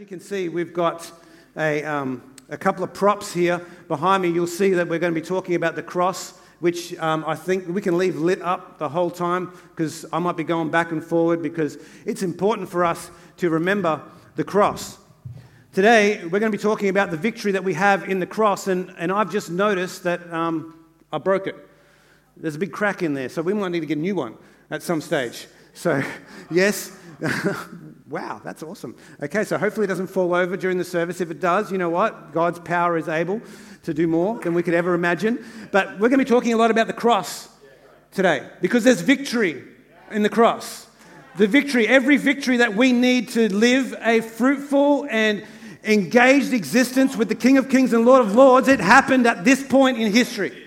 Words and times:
you 0.00 0.06
can 0.06 0.18
see, 0.18 0.48
we've 0.48 0.72
got 0.72 1.12
a, 1.58 1.84
um, 1.84 2.22
a 2.48 2.56
couple 2.56 2.82
of 2.82 2.94
props 2.94 3.34
here 3.34 3.60
behind 3.86 4.22
me. 4.22 4.30
You'll 4.30 4.46
see 4.46 4.70
that 4.70 4.88
we're 4.88 4.98
going 4.98 5.14
to 5.14 5.20
be 5.20 5.26
talking 5.26 5.56
about 5.56 5.76
the 5.76 5.82
cross, 5.82 6.38
which 6.60 6.98
um, 7.00 7.22
I 7.26 7.34
think 7.34 7.68
we 7.68 7.82
can 7.82 7.98
leave 7.98 8.16
lit 8.16 8.40
up 8.40 8.78
the 8.78 8.88
whole 8.88 9.10
time 9.10 9.52
because 9.68 10.06
I 10.10 10.18
might 10.18 10.38
be 10.38 10.42
going 10.42 10.70
back 10.70 10.90
and 10.90 11.04
forward 11.04 11.42
because 11.42 11.76
it's 12.06 12.22
important 12.22 12.70
for 12.70 12.82
us 12.82 13.10
to 13.36 13.50
remember 13.50 14.00
the 14.36 14.44
cross. 14.44 14.96
Today, 15.74 16.24
we're 16.24 16.40
going 16.40 16.50
to 16.50 16.56
be 16.56 16.62
talking 16.62 16.88
about 16.88 17.10
the 17.10 17.18
victory 17.18 17.52
that 17.52 17.62
we 17.62 17.74
have 17.74 18.08
in 18.08 18.20
the 18.20 18.26
cross, 18.26 18.68
and, 18.68 18.94
and 18.96 19.12
I've 19.12 19.30
just 19.30 19.50
noticed 19.50 20.04
that 20.04 20.32
um, 20.32 20.82
I 21.12 21.18
broke 21.18 21.46
it. 21.46 21.56
There's 22.38 22.56
a 22.56 22.58
big 22.58 22.72
crack 22.72 23.02
in 23.02 23.12
there, 23.12 23.28
so 23.28 23.42
we 23.42 23.52
might 23.52 23.68
need 23.68 23.80
to 23.80 23.86
get 23.86 23.98
a 23.98 24.00
new 24.00 24.14
one 24.14 24.38
at 24.70 24.82
some 24.82 25.02
stage. 25.02 25.46
So, 25.74 26.02
yes. 26.50 26.96
wow, 28.10 28.40
that's 28.42 28.62
awesome. 28.62 28.96
Okay, 29.22 29.44
so 29.44 29.56
hopefully 29.56 29.84
it 29.84 29.88
doesn't 29.88 30.08
fall 30.08 30.34
over 30.34 30.56
during 30.56 30.78
the 30.78 30.84
service. 30.84 31.20
If 31.20 31.30
it 31.30 31.40
does, 31.40 31.70
you 31.70 31.78
know 31.78 31.90
what? 31.90 32.32
God's 32.32 32.58
power 32.58 32.98
is 32.98 33.08
able 33.08 33.40
to 33.84 33.94
do 33.94 34.08
more 34.08 34.38
than 34.40 34.52
we 34.52 34.64
could 34.64 34.74
ever 34.74 34.94
imagine. 34.94 35.44
But 35.70 35.92
we're 35.92 36.08
going 36.08 36.18
to 36.18 36.24
be 36.24 36.24
talking 36.24 36.52
a 36.52 36.56
lot 36.56 36.72
about 36.72 36.88
the 36.88 36.92
cross 36.92 37.48
today 38.10 38.48
because 38.60 38.82
there's 38.82 39.00
victory 39.00 39.62
in 40.10 40.22
the 40.22 40.28
cross. 40.28 40.88
The 41.36 41.46
victory, 41.46 41.86
every 41.86 42.16
victory 42.16 42.56
that 42.56 42.74
we 42.74 42.92
need 42.92 43.28
to 43.30 43.52
live 43.54 43.94
a 44.00 44.20
fruitful 44.20 45.06
and 45.08 45.46
engaged 45.84 46.52
existence 46.52 47.16
with 47.16 47.28
the 47.28 47.36
King 47.36 47.56
of 47.58 47.68
Kings 47.68 47.92
and 47.92 48.04
Lord 48.04 48.22
of 48.22 48.34
Lords, 48.34 48.66
it 48.66 48.80
happened 48.80 49.26
at 49.28 49.44
this 49.44 49.62
point 49.62 49.98
in 49.98 50.12
history. 50.12 50.66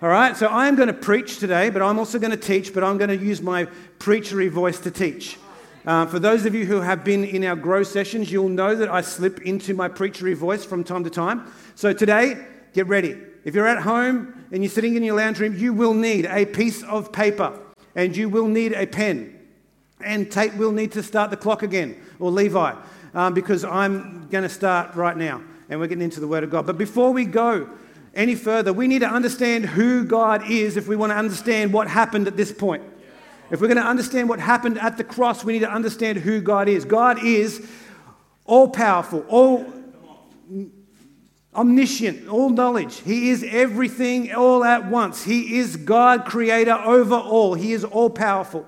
All 0.00 0.08
right, 0.08 0.34
so 0.34 0.46
I 0.46 0.68
am 0.68 0.76
going 0.76 0.88
to 0.88 0.94
preach 0.94 1.38
today, 1.38 1.68
but 1.68 1.82
I'm 1.82 1.98
also 1.98 2.18
going 2.18 2.30
to 2.30 2.36
teach, 2.36 2.72
but 2.72 2.82
I'm 2.82 2.96
going 2.96 3.10
to 3.10 3.16
use 3.16 3.42
my 3.42 3.66
preachery 3.98 4.50
voice 4.50 4.80
to 4.80 4.90
teach. 4.90 5.36
Uh, 5.88 6.04
for 6.04 6.18
those 6.18 6.44
of 6.44 6.54
you 6.54 6.66
who 6.66 6.82
have 6.82 7.02
been 7.02 7.24
in 7.24 7.42
our 7.44 7.56
grow 7.56 7.82
sessions, 7.82 8.30
you'll 8.30 8.50
know 8.50 8.74
that 8.74 8.90
I 8.90 9.00
slip 9.00 9.40
into 9.40 9.72
my 9.72 9.88
preachery 9.88 10.36
voice 10.36 10.62
from 10.62 10.84
time 10.84 11.02
to 11.04 11.08
time. 11.08 11.50
So 11.76 11.94
today, 11.94 12.44
get 12.74 12.86
ready. 12.88 13.16
If 13.46 13.54
you're 13.54 13.66
at 13.66 13.80
home 13.80 14.44
and 14.52 14.62
you're 14.62 14.70
sitting 14.70 14.96
in 14.96 15.02
your 15.02 15.16
lounge 15.16 15.40
room, 15.40 15.56
you 15.56 15.72
will 15.72 15.94
need 15.94 16.26
a 16.26 16.44
piece 16.44 16.82
of 16.82 17.10
paper 17.10 17.58
and 17.94 18.14
you 18.14 18.28
will 18.28 18.48
need 18.48 18.74
a 18.74 18.86
pen. 18.86 19.34
And 20.04 20.30
Tate 20.30 20.52
will 20.56 20.72
need 20.72 20.92
to 20.92 21.02
start 21.02 21.30
the 21.30 21.38
clock 21.38 21.62
again, 21.62 21.98
or 22.18 22.30
Levi, 22.30 22.74
um, 23.14 23.32
because 23.32 23.64
I'm 23.64 24.28
going 24.28 24.44
to 24.44 24.50
start 24.50 24.94
right 24.94 25.16
now 25.16 25.40
and 25.70 25.80
we're 25.80 25.86
getting 25.86 26.04
into 26.04 26.20
the 26.20 26.28
Word 26.28 26.44
of 26.44 26.50
God. 26.50 26.66
But 26.66 26.76
before 26.76 27.14
we 27.14 27.24
go, 27.24 27.66
any 28.14 28.34
further, 28.34 28.74
we 28.74 28.88
need 28.88 28.98
to 28.98 29.08
understand 29.08 29.64
who 29.64 30.04
God 30.04 30.50
is 30.50 30.76
if 30.76 30.86
we 30.86 30.96
want 30.96 31.12
to 31.12 31.16
understand 31.16 31.72
what 31.72 31.88
happened 31.88 32.26
at 32.26 32.36
this 32.36 32.52
point. 32.52 32.82
If 33.50 33.60
we're 33.60 33.68
going 33.68 33.78
to 33.78 33.86
understand 33.86 34.28
what 34.28 34.40
happened 34.40 34.78
at 34.78 34.96
the 34.96 35.04
cross, 35.04 35.42
we 35.42 35.54
need 35.54 35.60
to 35.60 35.70
understand 35.70 36.18
who 36.18 36.40
God 36.40 36.68
is. 36.68 36.84
God 36.84 37.24
is 37.24 37.66
all 38.44 38.68
powerful, 38.68 39.24
all 39.28 39.66
omniscient, 41.54 42.28
all 42.28 42.50
knowledge. 42.50 43.00
He 43.00 43.30
is 43.30 43.44
everything 43.48 44.32
all 44.32 44.64
at 44.64 44.86
once. 44.86 45.24
He 45.24 45.58
is 45.58 45.76
God, 45.76 46.24
creator 46.24 46.74
over 46.74 47.14
all. 47.14 47.54
He 47.54 47.72
is 47.72 47.84
all 47.84 48.10
powerful. 48.10 48.66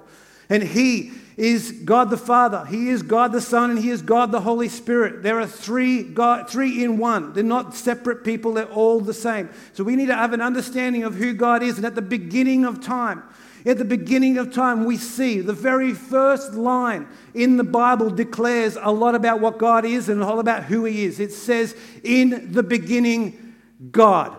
And 0.49 0.63
He 0.63 1.13
is 1.37 1.73
God 1.85 2.11
the 2.11 2.19
Father, 2.19 2.67
He 2.67 2.91
is 2.91 3.03
God 3.03 3.33
the 3.33 3.41
Son, 3.41 3.71
and 3.71 3.79
He 3.79 3.91
is 3.91 4.03
God 4.03 4.33
the 4.33 4.41
Holy 4.41 4.69
Spirit. 4.69 5.23
There 5.23 5.41
are 5.41 5.47
three, 5.47 6.03
God, 6.03 6.51
three 6.51 6.85
in 6.85 6.99
one. 6.99 7.33
They're 7.33 7.45
not 7.45 7.75
separate 7.75 8.25
people, 8.25 8.55
they're 8.55 8.67
all 8.67 9.01
the 9.01 9.15
same. 9.15 9.49
So 9.73 9.85
we 9.85 9.97
need 9.97 10.07
to 10.07 10.15
have 10.15 10.33
an 10.33 10.41
understanding 10.41 11.05
of 11.05 11.15
who 11.15 11.33
God 11.33 11.63
is. 11.63 11.77
And 11.77 11.87
at 11.87 11.95
the 11.95 12.03
beginning 12.03 12.65
of 12.65 12.83
time, 12.83 13.23
at 13.67 13.79
the 13.79 13.85
beginning 13.85 14.39
of 14.39 14.53
time, 14.53 14.85
we 14.85 14.97
see 14.97 15.41
the 15.41 15.53
very 15.53 15.93
first 15.93 16.55
line 16.55 17.07
in 17.35 17.57
the 17.57 17.65
Bible 17.65 18.11
declares 18.11 18.79
a 18.81 18.91
lot 18.91 19.15
about 19.15 19.41
what 19.41 19.59
God 19.59 19.85
is 19.85 20.09
and 20.09 20.23
a 20.23 20.27
lot 20.27 20.39
about 20.39 20.65
who 20.65 20.85
He 20.85 21.05
is. 21.05 21.21
It 21.21 21.33
says, 21.33 21.77
In 22.03 22.53
the 22.53 22.63
beginning, 22.63 23.55
God. 23.91 24.37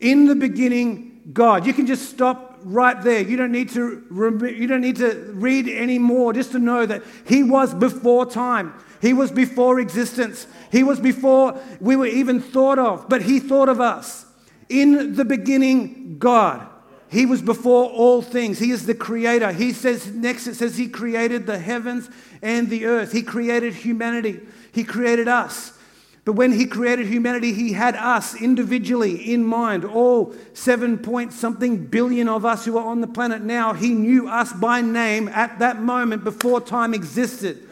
In 0.00 0.26
the 0.26 0.34
beginning, 0.34 1.30
God. 1.32 1.64
You 1.64 1.72
can 1.72 1.86
just 1.86 2.10
stop 2.10 2.58
right 2.64 3.00
there. 3.02 3.20
You 3.20 3.36
don't 3.36 3.52
need 3.52 3.68
to, 3.70 4.04
you 4.10 4.66
don't 4.66 4.80
need 4.80 4.96
to 4.96 5.30
read 5.34 5.68
any 5.68 5.98
more 5.98 6.32
just 6.32 6.52
to 6.52 6.58
know 6.58 6.84
that 6.86 7.02
He 7.26 7.44
was 7.44 7.72
before 7.72 8.26
time. 8.26 8.74
He 9.00 9.12
was 9.12 9.30
before 9.30 9.78
existence. 9.78 10.46
He 10.72 10.82
was 10.82 10.98
before 10.98 11.60
we 11.80 11.94
were 11.94 12.06
even 12.06 12.40
thought 12.40 12.78
of, 12.80 13.08
but 13.08 13.22
He 13.22 13.38
thought 13.38 13.68
of 13.68 13.80
us. 13.80 14.26
In 14.68 15.14
the 15.14 15.24
beginning, 15.24 16.18
God. 16.18 16.66
He 17.14 17.26
was 17.26 17.40
before 17.40 17.88
all 17.90 18.22
things. 18.22 18.58
He 18.58 18.72
is 18.72 18.86
the 18.86 18.94
creator. 18.94 19.52
He 19.52 19.72
says, 19.72 20.12
next 20.12 20.48
it 20.48 20.56
says, 20.56 20.76
He 20.76 20.88
created 20.88 21.46
the 21.46 21.60
heavens 21.60 22.10
and 22.42 22.68
the 22.68 22.86
earth. 22.86 23.12
He 23.12 23.22
created 23.22 23.72
humanity. 23.72 24.40
He 24.72 24.82
created 24.82 25.28
us. 25.28 25.78
But 26.24 26.32
when 26.32 26.50
he 26.50 26.66
created 26.66 27.06
humanity, 27.06 27.52
he 27.52 27.72
had 27.72 27.94
us 27.94 28.34
individually 28.34 29.32
in 29.32 29.44
mind, 29.44 29.84
all 29.84 30.34
seven 30.54 30.98
point 30.98 31.32
something 31.32 31.86
billion 31.86 32.28
of 32.28 32.44
us 32.44 32.64
who 32.64 32.78
are 32.78 32.86
on 32.86 33.00
the 33.00 33.06
planet 33.06 33.42
now. 33.42 33.74
He 33.74 33.90
knew 33.90 34.28
us 34.28 34.52
by 34.52 34.80
name 34.80 35.28
at 35.28 35.60
that 35.60 35.80
moment 35.80 36.24
before 36.24 36.60
time 36.60 36.94
existed. 36.94 37.62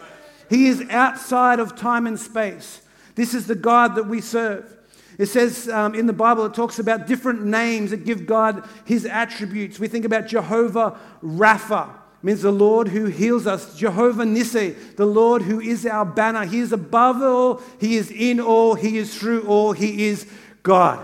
He 0.51 0.69
is 0.69 0.85
outside 0.89 1.59
of 1.59 1.75
time 1.75 2.07
and 2.07 2.21
space. 2.21 2.81
This 3.17 3.35
is 3.35 3.49
the 3.49 3.57
God 3.57 3.97
that 3.97 4.07
we 4.07 4.21
serve. 4.21 4.73
It 5.23 5.29
says 5.29 5.69
um, 5.69 5.95
in 5.95 6.07
the 6.07 6.13
Bible, 6.13 6.47
it 6.47 6.53
talks 6.53 6.81
about 6.81 7.07
different 7.07 7.45
names 7.45 7.93
that 7.93 8.05
give 8.05 8.27
God 8.27 8.69
his 8.85 9.07
attributes. 9.07 9.79
We 9.79 9.87
think 9.87 10.05
about 10.05 10.27
Jehovah 10.27 10.99
Rapha 11.23 11.91
means 12.25 12.43
the 12.43 12.51
Lord 12.51 12.89
who 12.89 13.05
heals 13.05 13.47
us. 13.47 13.77
Jehovah 13.77 14.25
Nissi, 14.25 14.97
the 14.97 15.07
Lord 15.07 15.43
who 15.43 15.61
is 15.61 15.87
our 15.87 16.05
banner. 16.05 16.45
He 16.45 16.59
is 16.59 16.73
above 16.73 17.23
all, 17.23 17.63
He 17.79 17.95
is 17.95 18.11
in 18.11 18.41
all, 18.41 18.75
He 18.75 18.99
is 18.99 19.17
through 19.17 19.47
all, 19.47 19.71
He 19.71 20.09
is 20.09 20.27
God. 20.65 20.99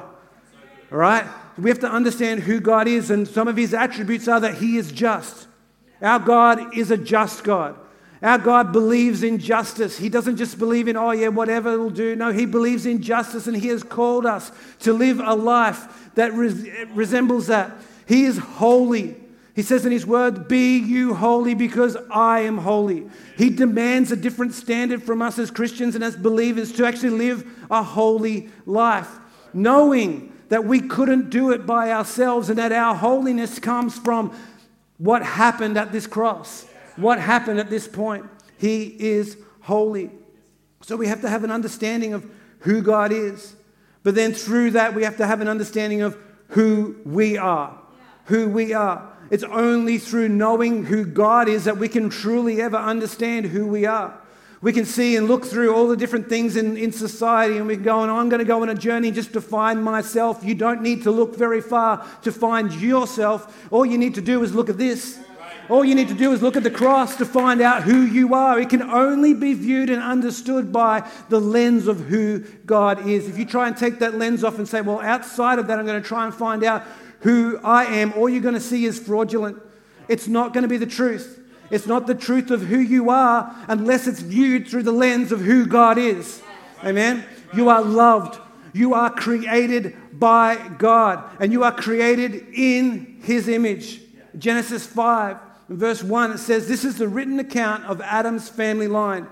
All 0.91 0.99
right? 0.99 1.25
We 1.57 1.71
have 1.71 1.79
to 1.79 1.89
understand 1.89 2.41
who 2.41 2.59
God 2.59 2.89
is, 2.89 3.13
and 3.13 3.29
some 3.29 3.47
of 3.47 3.57
His 3.57 3.73
attributes 3.73 4.27
are 4.27 4.41
that 4.41 4.57
He 4.57 4.79
is 4.79 4.91
just. 4.91 5.47
Our 6.03 6.19
God 6.19 6.77
is 6.77 6.91
a 6.91 6.97
just 6.97 7.45
God. 7.45 7.79
Our 8.23 8.39
God 8.39 8.73
believes 8.73 9.23
in 9.23 9.39
justice. 9.39 9.99
He 9.99 10.09
doesn't 10.09 10.37
just 10.37 10.59
believe 10.59 10.89
in, 10.89 10.97
oh, 10.97 11.13
yeah, 11.13 11.29
whatever 11.29 11.73
it'll 11.73 11.91
do. 11.91 12.17
No, 12.17 12.33
He 12.33 12.47
believes 12.47 12.85
in 12.85 13.01
justice, 13.01 13.47
and 13.47 13.57
He 13.57 13.69
has 13.69 13.83
called 13.83 14.27
us 14.27 14.51
to 14.81 14.93
live 14.93 15.21
a 15.21 15.35
life 15.35 16.11
that 16.15 16.33
resembles 16.33 17.47
that. 17.47 17.73
He 18.07 18.25
is 18.25 18.39
holy. 18.39 19.17
He 19.55 19.63
says 19.63 19.85
in 19.85 19.91
his 19.91 20.07
word, 20.07 20.47
Be 20.47 20.79
you 20.79 21.15
holy 21.15 21.55
because 21.55 21.97
I 22.11 22.41
am 22.41 22.59
holy. 22.59 23.09
He 23.37 23.51
demands 23.51 24.13
a 24.13 24.17
different 24.17 24.55
standard 24.55 25.03
from 25.03 25.21
us 25.21 25.37
as 25.37 25.51
Christians 25.51 25.97
and 25.97 26.05
as 26.05 26.15
believers 26.15 26.73
to 26.75 26.87
actually 26.87 27.11
live 27.11 27.45
a 27.69 27.83
holy 27.83 28.51
life, 28.67 29.09
knowing 29.53 30.33
that 30.49 30.65
we 30.65 30.81
couldn't 30.81 31.31
do 31.31 31.51
it 31.51 31.67
by 31.67 31.91
ourselves 31.91 32.51
and 32.51 32.59
that 32.61 32.71
our 32.71 32.95
holiness 32.95 33.59
comes 33.59 33.99
from 33.99 34.33
what 34.99 35.23
happened 35.25 35.77
at 35.77 35.91
this 35.91 36.07
cross, 36.07 36.65
what 36.99 37.19
happened 37.19 37.61
at 37.61 37.71
this 37.71 37.89
point. 37.89 38.27
He 38.59 38.85
is 38.99 39.37
holy. 39.61 40.11
So 40.83 40.97
we 40.97 41.07
have 41.07 41.21
to 41.23 41.29
have 41.29 41.45
an 41.45 41.51
understanding 41.51 42.13
of 42.13 42.29
who 42.61 42.83
God 42.83 43.13
is. 43.13 43.55
But 44.03 44.15
then 44.15 44.33
through 44.33 44.73
that, 44.73 44.95
we 44.95 45.05
have 45.05 45.17
to 45.19 45.27
have 45.27 45.41
an 45.41 45.49
understanding 45.49 46.03
of 46.03 46.17
who 46.49 46.97
we 47.05 47.37
are. 47.37 47.79
Who 48.27 48.49
we 48.49 48.73
are. 48.73 49.13
It's 49.31 49.45
only 49.45 49.99
through 49.99 50.31
knowing 50.31 50.85
who 50.85 51.05
God 51.05 51.49
is 51.49 51.65
that 51.65 51.77
we 51.77 51.89
can 51.89 52.09
truly 52.09 52.61
ever 52.63 52.77
understand 52.77 53.47
who 53.47 53.67
we 53.67 53.85
are. 53.85 54.19
We 54.61 54.73
can 54.73 54.87
see 54.87 55.15
and 55.15 55.29
look 55.29 55.45
through 55.45 55.73
all 55.73 55.87
the 55.87 55.97
different 55.97 56.29
things 56.29 56.57
in, 56.57 56.77
in 56.77 56.91
society 56.91 57.59
and 57.59 57.67
we 57.67 57.75
can 57.75 57.85
go, 57.85 58.03
and 58.03 58.11
I'm 58.11 58.29
going 58.29 58.41
to 58.41 58.45
go 58.45 58.63
on 58.63 58.69
a 58.69 58.75
journey 58.75 59.13
just 59.13 59.33
to 59.35 59.41
find 59.41 59.85
myself. 59.85 60.43
You 60.43 60.55
don't 60.55 60.83
need 60.83 61.05
to 61.05 61.13
look 61.13 61.37
very 61.37 61.61
far 61.61 62.05
to 62.23 62.33
find 62.33 62.73
yourself. 62.73 63.69
All 63.71 63.87
you 63.87 63.99
need 63.99 64.17
to 64.17 64.21
do 64.21 64.43
is 64.43 64.55
look 64.55 64.69
at 64.69 64.79
this. 64.79 65.21
All 65.69 65.85
you 65.85 65.95
need 65.95 66.09
to 66.09 66.15
do 66.15 66.33
is 66.33 66.41
look 66.41 66.57
at 66.57 66.63
the 66.63 66.71
cross 66.71 67.17
to 67.17 67.27
find 67.27 67.61
out 67.61 67.83
who 67.83 68.01
you 68.01 68.33
are. 68.35 68.59
It 68.59 68.71
can 68.71 68.83
only 68.83 69.35
be 69.35 69.53
viewed 69.53 69.91
and 69.91 70.03
understood 70.03 70.73
by 70.73 71.09
the 71.29 71.39
lens 71.39 71.87
of 71.89 72.07
who 72.07 72.41
God 72.65 73.07
is. 73.07 73.29
If 73.29 73.37
you 73.37 73.45
try 73.45 73.69
and 73.69 73.77
take 73.77 73.99
that 73.99 74.15
lens 74.15 74.45
off 74.45 74.59
and 74.59 74.67
say, 74.67 74.81
well, 74.81 75.01
outside 75.01 75.59
of 75.59 75.67
that, 75.67 75.79
I'm 75.79 75.85
going 75.85 76.01
to 76.01 76.09
try 76.09 76.25
and 76.25 76.35
find 76.35 76.65
out 76.65 76.85
who 77.21 77.59
I 77.63 77.85
am, 77.85 78.15
all 78.15 78.29
you're 78.29 78.41
going 78.41 78.55
to 78.55 78.61
see 78.61 78.87
is 78.87 78.99
fraudulent. 78.99 79.61
It's 80.09 80.27
not 80.27 80.55
going 80.55 80.63
to 80.63 80.69
be 80.69 80.79
the 80.79 80.87
truth. 80.87 81.39
It's 81.71 81.87
not 81.87 82.07
the 82.07 82.15
truth 82.15 82.51
of 82.51 82.63
who 82.63 82.79
you 82.79 83.11
are 83.11 83.55
unless 83.69 84.07
it's 84.07 84.21
viewed 84.21 84.69
through 84.69 84.85
the 84.85 84.93
lens 84.93 85.33
of 85.33 85.41
who 85.41 85.67
God 85.67 85.99
is. 85.99 86.43
Amen. 86.83 87.25
You 87.55 87.69
are 87.69 87.83
loved. 87.83 88.41
You 88.73 88.95
are 88.95 89.11
created 89.11 89.97
by 90.19 90.57
God 90.79 91.25
and 91.41 91.53
you 91.53 91.65
are 91.65 91.73
created 91.73 92.47
in 92.55 93.21
his 93.23 93.49
image. 93.49 94.01
Genesis 94.39 94.87
5, 94.87 95.37
verse 95.69 96.03
1, 96.03 96.33
it 96.33 96.39
says, 96.39 96.69
This 96.69 96.85
is 96.85 96.99
the 96.99 97.09
written 97.09 97.39
account 97.39 97.85
of 97.85 98.01
Adam's 98.01 98.49
family 98.49 98.89
line. 98.89 99.27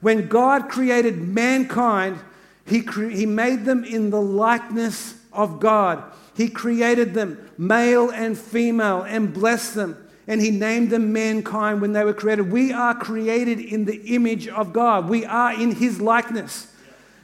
When 0.00 0.28
God 0.28 0.68
created 0.68 1.18
mankind, 1.18 2.18
he, 2.66 2.82
cre- 2.82 3.08
he 3.08 3.26
made 3.26 3.64
them 3.64 3.84
in 3.84 4.10
the 4.10 4.20
likeness 4.20 5.14
of 5.32 5.60
God. 5.60 6.02
He 6.34 6.48
created 6.48 7.14
them, 7.14 7.50
male 7.58 8.10
and 8.10 8.36
female, 8.38 9.02
and 9.02 9.32
blessed 9.32 9.74
them. 9.74 10.08
and 10.26 10.40
he 10.40 10.50
named 10.50 10.90
them 10.90 11.12
mankind 11.12 11.80
when 11.80 11.92
they 11.92 12.04
were 12.04 12.14
created. 12.14 12.50
We 12.50 12.72
are 12.72 12.94
created 12.94 13.58
in 13.58 13.84
the 13.84 14.14
image 14.14 14.48
of 14.48 14.72
God, 14.72 15.08
we 15.08 15.24
are 15.24 15.52
in 15.52 15.74
his 15.74 16.00
likeness. 16.00 16.68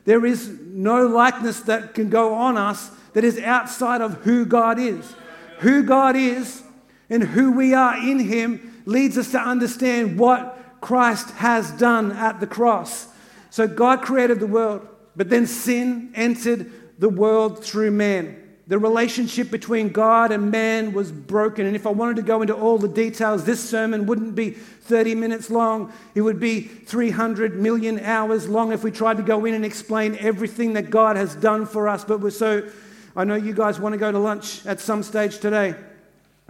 There 0.05 0.25
is 0.25 0.49
no 0.49 1.07
likeness 1.07 1.61
that 1.61 1.95
can 1.95 2.09
go 2.09 2.35
on 2.35 2.57
us 2.57 2.91
that 3.13 3.25
is 3.25 3.39
outside 3.39 4.01
of 4.01 4.15
who 4.23 4.47
God 4.47 4.79
is. 4.79 5.15
Who 5.59 5.83
God 5.83 6.17
is 6.17 6.63
and 7.11 7.23
who 7.23 7.53
we 7.53 7.75
are 7.75 7.97
in 7.97 8.19
him 8.19 8.83
leads 8.85 9.17
us 9.19 9.31
to 9.33 9.41
understand 9.41 10.19
what 10.19 10.59
Christ 10.81 11.31
has 11.31 11.71
done 11.73 12.13
at 12.13 12.41
the 12.41 12.47
cross. 12.47 13.09
So 13.51 13.67
God 13.67 14.03
created 14.03 14.41
the 14.41 14.47
world, 14.47 14.87
but 15.17 15.31
then 15.31 15.47
sin 15.47 16.13
entered 16.15 16.71
the 16.99 17.09
world 17.09 17.65
through 17.65 17.91
man. 17.91 18.45
The 18.67 18.79
relationship 18.79 19.51
between 19.51 19.89
God 19.89 20.31
and 20.31 20.51
man 20.51 20.93
was 20.93 21.11
broken. 21.11 21.65
And 21.65 21.75
if 21.75 21.87
I 21.87 21.91
wanted 21.91 22.17
to 22.17 22.23
go 22.23 22.43
into 22.43 22.55
all 22.55 22.77
the 22.77 22.89
details, 22.89 23.45
this 23.45 23.67
sermon 23.67 24.05
wouldn't 24.05 24.35
be 24.35 24.51
30 24.51 25.15
minutes 25.15 25.49
long. 25.49 25.91
It 26.15 26.21
would 26.21 26.39
be 26.39 26.61
300 26.61 27.59
million 27.59 27.99
hours 28.01 28.47
long 28.47 28.73
if 28.73 28.85
we 28.85 28.91
tried 28.91 29.17
to 29.17 29.23
go 29.23 29.47
in 29.47 29.55
and 29.55 29.65
explain 29.65 30.19
everything 30.21 30.75
that 30.75 30.91
God 30.91 31.17
has 31.17 31.35
done 31.35 31.65
for 31.65 31.89
us. 31.89 32.05
But 32.05 32.21
we're 32.21 32.29
so, 32.29 32.69
I 33.17 33.25
know 33.25 33.37
you 33.37 33.55
guys 33.55 33.81
want 33.81 33.95
to 33.95 33.99
go 33.99 34.13
to 34.13 34.19
lunch 34.19 34.67
at 34.67 34.81
some 34.81 35.03
stage 35.03 35.39
today. 35.39 35.75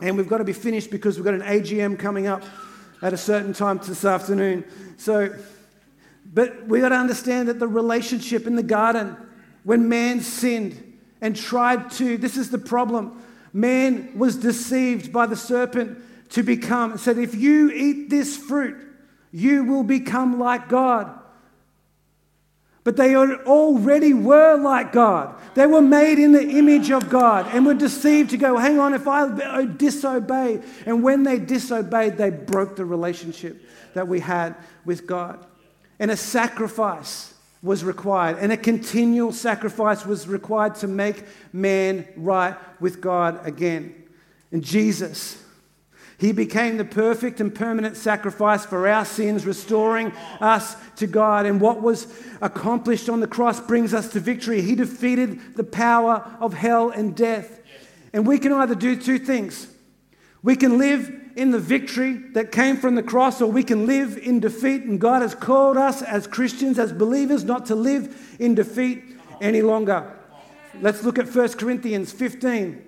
And 0.01 0.17
we've 0.17 0.29
got 0.29 0.39
to 0.39 0.45
be 0.45 0.53
finished 0.53 0.91
because 0.91 1.17
we've 1.17 1.25
got 1.25 1.35
an 1.35 1.43
AGM 1.43 1.99
coming 1.99 2.27
up 2.27 2.45
at 3.03 3.13
a 3.13 3.17
certain 3.17 3.53
time 3.53 3.79
this 3.79 4.05
afternoon. 4.05 4.65
So, 4.97 5.35
but 6.33 6.67
we've 6.67 6.83
got 6.83 6.91
to 6.91 6.97
understand 6.97 7.49
that 7.49 7.59
the 7.59 7.69
relationship 7.69 8.47
in 8.47 8.55
the 8.55 8.63
garden, 8.63 9.17
when 9.65 9.89
man 9.89 10.21
sinned, 10.21 10.85
and 11.21 11.35
tried 11.35 11.91
to. 11.93 12.17
This 12.17 12.37
is 12.37 12.51
the 12.51 12.59
problem. 12.59 13.23
Man 13.53 14.17
was 14.17 14.37
deceived 14.37 15.13
by 15.13 15.27
the 15.27 15.37
serpent 15.37 15.99
to 16.31 16.43
become, 16.43 16.99
said, 16.99 17.19
if 17.19 17.35
you 17.35 17.71
eat 17.71 18.11
this 18.11 18.37
fruit, 18.37 18.77
you 19.33 19.65
will 19.65 19.83
become 19.83 20.39
like 20.39 20.69
God. 20.69 21.19
But 22.89 22.97
they 22.97 23.15
already 23.15 24.15
were 24.15 24.57
like 24.57 24.93
God. 24.93 25.39
They 25.55 25.67
were 25.67 25.83
made 25.83 26.19
in 26.19 26.33
the 26.33 26.43
image 26.43 26.91
of 26.91 27.11
God 27.11 27.47
and 27.53 27.67
were 27.67 27.75
deceived 27.75 28.31
to 28.31 28.39
go, 28.39 28.57
hang 28.57 28.79
on, 28.79 28.95
if 28.95 29.07
I 29.07 29.67
disobey. 29.67 30.63
And 30.87 31.03
when 31.03 31.23
they 31.23 31.39
disobeyed, 31.39 32.17
they 32.17 32.31
broke 32.31 32.77
the 32.77 32.87
relationship 32.87 33.63
that 33.93 34.09
we 34.09 34.21
had 34.21 34.57
with 34.87 35.07
God. 35.07 35.45
And 35.99 36.11
a 36.11 36.17
sacrifice 36.17 37.35
was 37.63 37.85
required, 37.85 38.39
and 38.39 38.53
a 38.53 38.57
continual 38.57 39.33
sacrifice 39.33 40.07
was 40.07 40.27
required 40.27 40.77
to 40.77 40.87
make 40.87 41.25
man 41.53 42.09
right 42.17 42.57
with 42.81 43.03
God 43.03 43.47
again. 43.47 44.03
And 44.51 44.65
Jesus, 44.65 45.45
he 46.19 46.33
became 46.33 46.77
the 46.77 46.85
perfect 46.85 47.41
and 47.41 47.55
permanent 47.55 47.97
sacrifice 47.97 48.67
for 48.67 48.89
our 48.89 49.05
sins, 49.05 49.47
restoring 49.47 50.13
us 50.41 50.77
to 50.97 51.07
God. 51.07 51.47
And 51.47 51.61
what 51.61 51.81
was 51.81 52.13
accomplished 52.43 53.09
on 53.09 53.21
the 53.21 53.29
cross 53.29 53.61
brings 53.61 53.95
us 53.95 54.11
to 54.13 54.21
victory. 54.21 54.61
He 54.61 54.75
defeated 54.75 55.55
the 55.55 55.65
power 55.65 56.29
of 56.41 56.55
hell 56.55 56.91
and 56.91 57.15
death. 57.15 57.61
And 58.13 58.27
we 58.27 58.39
can 58.39 58.53
either 58.53 58.75
do 58.75 58.97
two 58.97 59.19
things 59.19 59.69
we 60.43 60.57
can 60.57 60.79
live 60.79 61.13
in 61.37 61.51
the 61.51 61.59
victory 61.59 62.15
that 62.33 62.53
came 62.53 62.77
from 62.77 62.95
the 62.95 63.03
cross, 63.03 63.41
or 63.41 63.51
we 63.51 63.65
can 63.65 63.87
live 63.87 64.17
in 64.19 64.41
defeat. 64.41 64.85
And 64.85 65.01
God 65.01 65.23
has 65.23 65.35
called 65.35 65.77
us 65.77 66.01
as 66.03 66.27
Christians, 66.27 66.79
as 66.79 66.93
believers, 66.93 67.45
not 67.45 67.67
to 67.67 67.75
live 67.75 68.37
in 68.39 68.55
defeat 68.55 69.03
any 69.41 69.63
longer. 69.63 70.17
Let's 70.81 71.03
look 71.03 71.19
at 71.19 71.33
1 71.33 71.53
Corinthians 71.55 72.13
15 72.13 72.85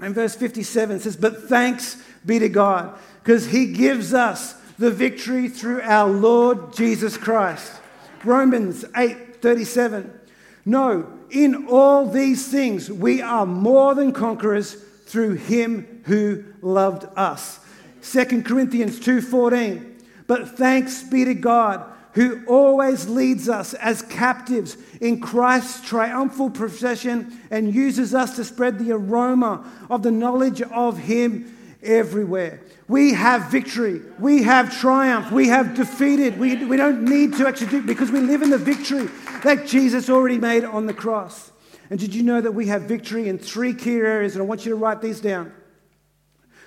and 0.00 0.14
verse 0.14 0.34
57. 0.34 0.96
It 0.96 1.00
says, 1.00 1.16
But 1.16 1.48
thanks 1.48 2.02
be 2.24 2.38
to 2.38 2.48
God, 2.48 2.98
because 3.22 3.46
he 3.46 3.72
gives 3.72 4.14
us 4.14 4.54
the 4.78 4.90
victory 4.90 5.48
through 5.48 5.82
our 5.82 6.08
Lord 6.08 6.72
Jesus 6.74 7.16
Christ. 7.16 7.80
Romans 8.24 8.84
8 8.96 9.40
37. 9.40 10.18
No, 10.64 11.06
in 11.30 11.66
all 11.68 12.06
these 12.06 12.48
things 12.48 12.90
we 12.90 13.22
are 13.22 13.46
more 13.46 13.94
than 13.94 14.12
conquerors 14.12 14.74
through 15.06 15.34
him 15.34 16.02
who 16.04 16.44
loved 16.60 17.06
us. 17.16 17.60
2 18.02 18.44
Corinthians 18.44 19.00
2:14. 19.00 19.84
But 20.26 20.56
thanks 20.56 21.02
be 21.02 21.24
to 21.24 21.34
God 21.34 21.84
who 22.12 22.40
always 22.46 23.08
leads 23.08 23.48
us 23.48 23.74
as 23.74 24.02
captives 24.02 24.76
in 25.00 25.20
Christ's 25.20 25.86
triumphal 25.88 26.50
procession 26.50 27.38
and 27.50 27.74
uses 27.74 28.14
us 28.14 28.36
to 28.36 28.44
spread 28.44 28.78
the 28.78 28.92
aroma 28.92 29.64
of 29.88 30.02
the 30.02 30.10
knowledge 30.10 30.60
of 30.62 30.98
him 30.98 31.54
everywhere. 31.88 32.60
We 32.86 33.14
have 33.14 33.50
victory. 33.50 34.02
We 34.18 34.44
have 34.44 34.78
triumph. 34.78 35.32
We 35.32 35.48
have 35.48 35.74
defeated. 35.74 36.38
We, 36.38 36.64
we 36.64 36.76
don't 36.76 37.04
need 37.04 37.34
to 37.38 37.48
actually 37.48 37.70
do 37.70 37.82
because 37.82 38.10
we 38.10 38.20
live 38.20 38.42
in 38.42 38.50
the 38.50 38.58
victory 38.58 39.08
that 39.42 39.66
Jesus 39.66 40.08
already 40.08 40.38
made 40.38 40.64
on 40.64 40.86
the 40.86 40.94
cross. 40.94 41.50
And 41.90 41.98
did 41.98 42.14
you 42.14 42.22
know 42.22 42.40
that 42.40 42.52
we 42.52 42.66
have 42.66 42.82
victory 42.82 43.28
in 43.28 43.38
three 43.38 43.74
key 43.74 43.96
areas? 43.96 44.34
And 44.34 44.42
I 44.42 44.46
want 44.46 44.64
you 44.64 44.70
to 44.70 44.76
write 44.76 45.00
these 45.00 45.20
down. 45.20 45.52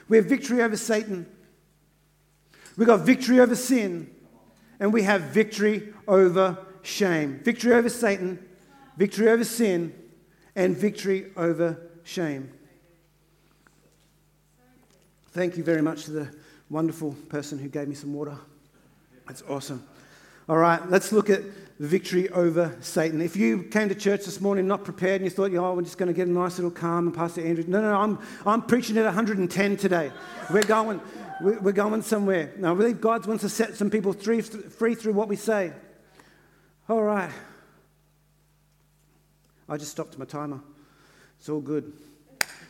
We 0.09 0.18
have 0.18 0.25
victory 0.25 0.62
over 0.62 0.75
Satan. 0.75 1.25
We've 2.75 2.88
got 2.88 3.01
victory 3.01 3.39
over 3.39 3.56
sin. 3.56 4.13
And 4.79 4.91
we 4.91 5.03
have 5.03 5.21
victory 5.21 5.94
over 6.07 6.57
shame. 6.81 7.39
Victory 7.44 7.73
over 7.73 7.89
Satan, 7.89 8.44
victory 8.97 9.29
over 9.29 9.44
sin, 9.44 9.94
and 10.56 10.75
victory 10.75 11.31
over 11.38 11.89
shame. 12.03 12.51
Thank 15.31 15.56
you 15.56 15.63
very 15.63 15.81
much 15.81 16.04
to 16.06 16.12
the 16.12 16.28
wonderful 16.69 17.13
person 17.30 17.57
who 17.57 17.69
gave 17.69 17.88
me 17.88 17.95
some 17.95 18.13
water. 18.13 18.38
That's 19.25 19.42
awesome. 19.48 19.81
All 20.50 20.57
right, 20.57 20.89
let's 20.89 21.13
look 21.13 21.30
at 21.30 21.42
victory 21.80 22.28
over 22.30 22.75
Satan. 22.81 23.22
If 23.22 23.38
you 23.38 23.63
came 23.63 23.88
to 23.88 23.95
church 23.95 24.25
this 24.25 24.42
morning 24.42 24.68
not 24.68 24.83
prepared 24.83 25.22
and 25.22 25.24
you 25.24 25.30
thought, 25.30 25.54
oh, 25.54 25.74
we're 25.74 25.83
just 25.83 25.98
going 25.98 26.07
to 26.07 26.13
get 26.13 26.28
a 26.28 26.31
nice 26.31 26.57
little 26.57 26.69
calm 26.69 27.07
and 27.07 27.16
Pastor 27.16 27.45
Andrew, 27.45 27.63
no, 27.66 27.81
no, 27.81 27.95
I'm, 27.95 28.19
I'm 28.45 28.62
preaching 28.62 28.98
at 28.98 29.06
110 29.06 29.78
today. 29.78 30.12
We're 30.51 30.63
going, 30.63 31.00
we're 31.39 31.72
going 31.72 32.01
somewhere. 32.01 32.51
Now, 32.57 32.74
I 32.74 32.75
believe 32.75 33.00
God 33.00 33.25
wants 33.25 33.44
to 33.44 33.50
set 33.50 33.75
some 33.78 33.89
people 33.89 34.12
free, 34.12 34.42
free 34.42 34.95
through 34.95 35.13
what 35.13 35.30
we 35.30 35.38
say. 35.38 35.72
All 36.89 37.04
right. 37.04 37.31
I 39.69 39.78
just 39.78 39.92
stopped 39.92 40.18
my 40.18 40.25
timer. 40.25 40.60
It's 41.39 41.48
all 41.48 41.62
good. 41.62 41.94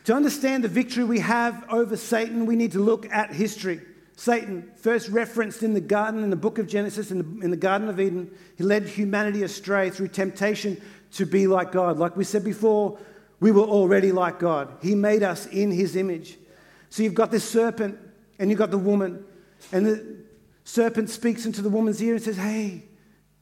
To 0.04 0.14
understand 0.14 0.64
the 0.64 0.68
victory 0.68 1.04
we 1.04 1.20
have 1.20 1.64
over 1.70 1.96
Satan, 1.96 2.46
we 2.46 2.56
need 2.56 2.72
to 2.72 2.80
look 2.80 3.08
at 3.10 3.32
history. 3.32 3.80
Satan, 4.16 4.70
first 4.76 5.08
referenced 5.08 5.62
in 5.62 5.74
the 5.74 5.80
garden 5.80 6.22
in 6.22 6.30
the 6.30 6.36
book 6.36 6.58
of 6.58 6.66
Genesis, 6.66 7.10
in 7.10 7.18
the, 7.18 7.44
in 7.44 7.50
the 7.50 7.56
Garden 7.56 7.88
of 7.88 7.98
Eden, 7.98 8.30
he 8.56 8.64
led 8.64 8.86
humanity 8.86 9.42
astray 9.42 9.90
through 9.90 10.08
temptation 10.08 10.80
to 11.12 11.26
be 11.26 11.46
like 11.46 11.72
God. 11.72 11.98
Like 11.98 12.16
we 12.16 12.24
said 12.24 12.44
before, 12.44 12.98
we 13.40 13.50
were 13.50 13.62
already 13.62 14.12
like 14.12 14.38
God. 14.38 14.72
He 14.82 14.94
made 14.94 15.22
us 15.22 15.46
in 15.46 15.70
his 15.70 15.96
image. 15.96 16.38
So 16.90 17.02
you've 17.02 17.14
got 17.14 17.30
this 17.30 17.48
serpent 17.48 17.98
and 18.38 18.50
you've 18.50 18.58
got 18.58 18.70
the 18.70 18.78
woman, 18.78 19.24
and 19.72 19.86
the 19.86 20.16
serpent 20.64 21.10
speaks 21.10 21.46
into 21.46 21.62
the 21.62 21.68
woman's 21.68 22.02
ear 22.02 22.14
and 22.14 22.22
says, 22.22 22.36
Hey, 22.36 22.84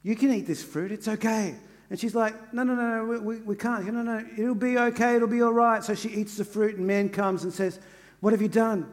you 0.03 0.15
can 0.15 0.33
eat 0.33 0.47
this 0.47 0.63
fruit, 0.63 0.91
it's 0.91 1.07
okay. 1.07 1.55
And 1.91 1.99
she's 1.99 2.15
like, 2.15 2.53
No, 2.53 2.63
no, 2.63 2.73
no, 2.73 3.05
no 3.05 3.19
we, 3.19 3.39
we 3.39 3.55
can't. 3.55 3.85
No, 3.93 4.01
no, 4.01 4.25
it'll 4.37 4.55
be 4.55 4.77
okay, 4.77 5.17
it'll 5.17 5.27
be 5.27 5.41
all 5.41 5.53
right. 5.53 5.83
So 5.83 5.93
she 5.93 6.07
eats 6.07 6.37
the 6.37 6.45
fruit, 6.45 6.77
and 6.77 6.87
man 6.87 7.09
comes 7.09 7.43
and 7.43 7.53
says, 7.53 7.79
What 8.21 8.31
have 8.31 8.41
you 8.41 8.47
done? 8.47 8.89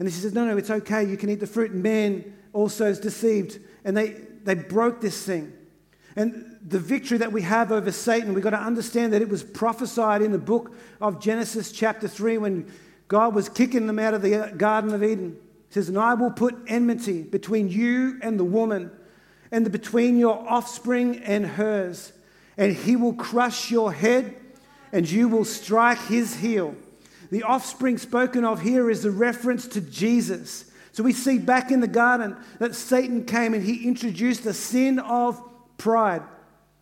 And 0.00 0.12
she 0.12 0.18
says, 0.18 0.34
No, 0.34 0.44
no, 0.44 0.56
it's 0.56 0.68
okay. 0.68 1.04
You 1.04 1.16
can 1.16 1.30
eat 1.30 1.38
the 1.38 1.46
fruit. 1.46 1.70
And 1.70 1.84
man 1.84 2.34
also 2.52 2.86
is 2.86 2.98
deceived. 2.98 3.60
And 3.84 3.96
they, 3.96 4.16
they 4.42 4.56
broke 4.56 5.00
this 5.00 5.24
thing. 5.24 5.52
And 6.16 6.58
the 6.66 6.80
victory 6.80 7.18
that 7.18 7.30
we 7.30 7.42
have 7.42 7.70
over 7.70 7.92
Satan, 7.92 8.34
we've 8.34 8.42
got 8.42 8.50
to 8.50 8.60
understand 8.60 9.12
that 9.12 9.22
it 9.22 9.28
was 9.28 9.44
prophesied 9.44 10.20
in 10.20 10.32
the 10.32 10.38
book 10.38 10.74
of 11.00 11.22
Genesis, 11.22 11.70
chapter 11.70 12.08
3, 12.08 12.38
when 12.38 12.72
God 13.06 13.36
was 13.36 13.48
kicking 13.48 13.86
them 13.86 14.00
out 14.00 14.14
of 14.14 14.22
the 14.22 14.52
Garden 14.56 14.92
of 14.92 15.04
Eden. 15.04 15.36
It 15.68 15.74
says, 15.74 15.88
And 15.88 15.96
I 15.96 16.14
will 16.14 16.32
put 16.32 16.56
enmity 16.66 17.22
between 17.22 17.68
you 17.68 18.18
and 18.20 18.38
the 18.38 18.44
woman, 18.44 18.90
and 19.52 19.70
between 19.70 20.18
your 20.18 20.44
offspring 20.48 21.18
and 21.18 21.46
hers. 21.46 22.12
And 22.56 22.74
he 22.74 22.96
will 22.96 23.14
crush 23.14 23.70
your 23.70 23.92
head, 23.92 24.34
and 24.92 25.10
you 25.10 25.28
will 25.28 25.44
strike 25.44 25.98
his 25.98 26.36
heel. 26.36 26.74
The 27.30 27.44
offspring 27.44 27.96
spoken 27.96 28.44
of 28.44 28.60
here 28.60 28.90
is 28.90 29.04
a 29.04 29.10
reference 29.10 29.66
to 29.68 29.80
Jesus. 29.80 30.70
So 30.92 31.02
we 31.02 31.14
see 31.14 31.38
back 31.38 31.70
in 31.70 31.80
the 31.80 31.88
garden 31.88 32.36
that 32.58 32.74
Satan 32.74 33.24
came 33.24 33.54
and 33.54 33.62
he 33.62 33.88
introduced 33.88 34.44
the 34.44 34.52
sin 34.52 34.98
of 34.98 35.42
pride. 35.78 36.22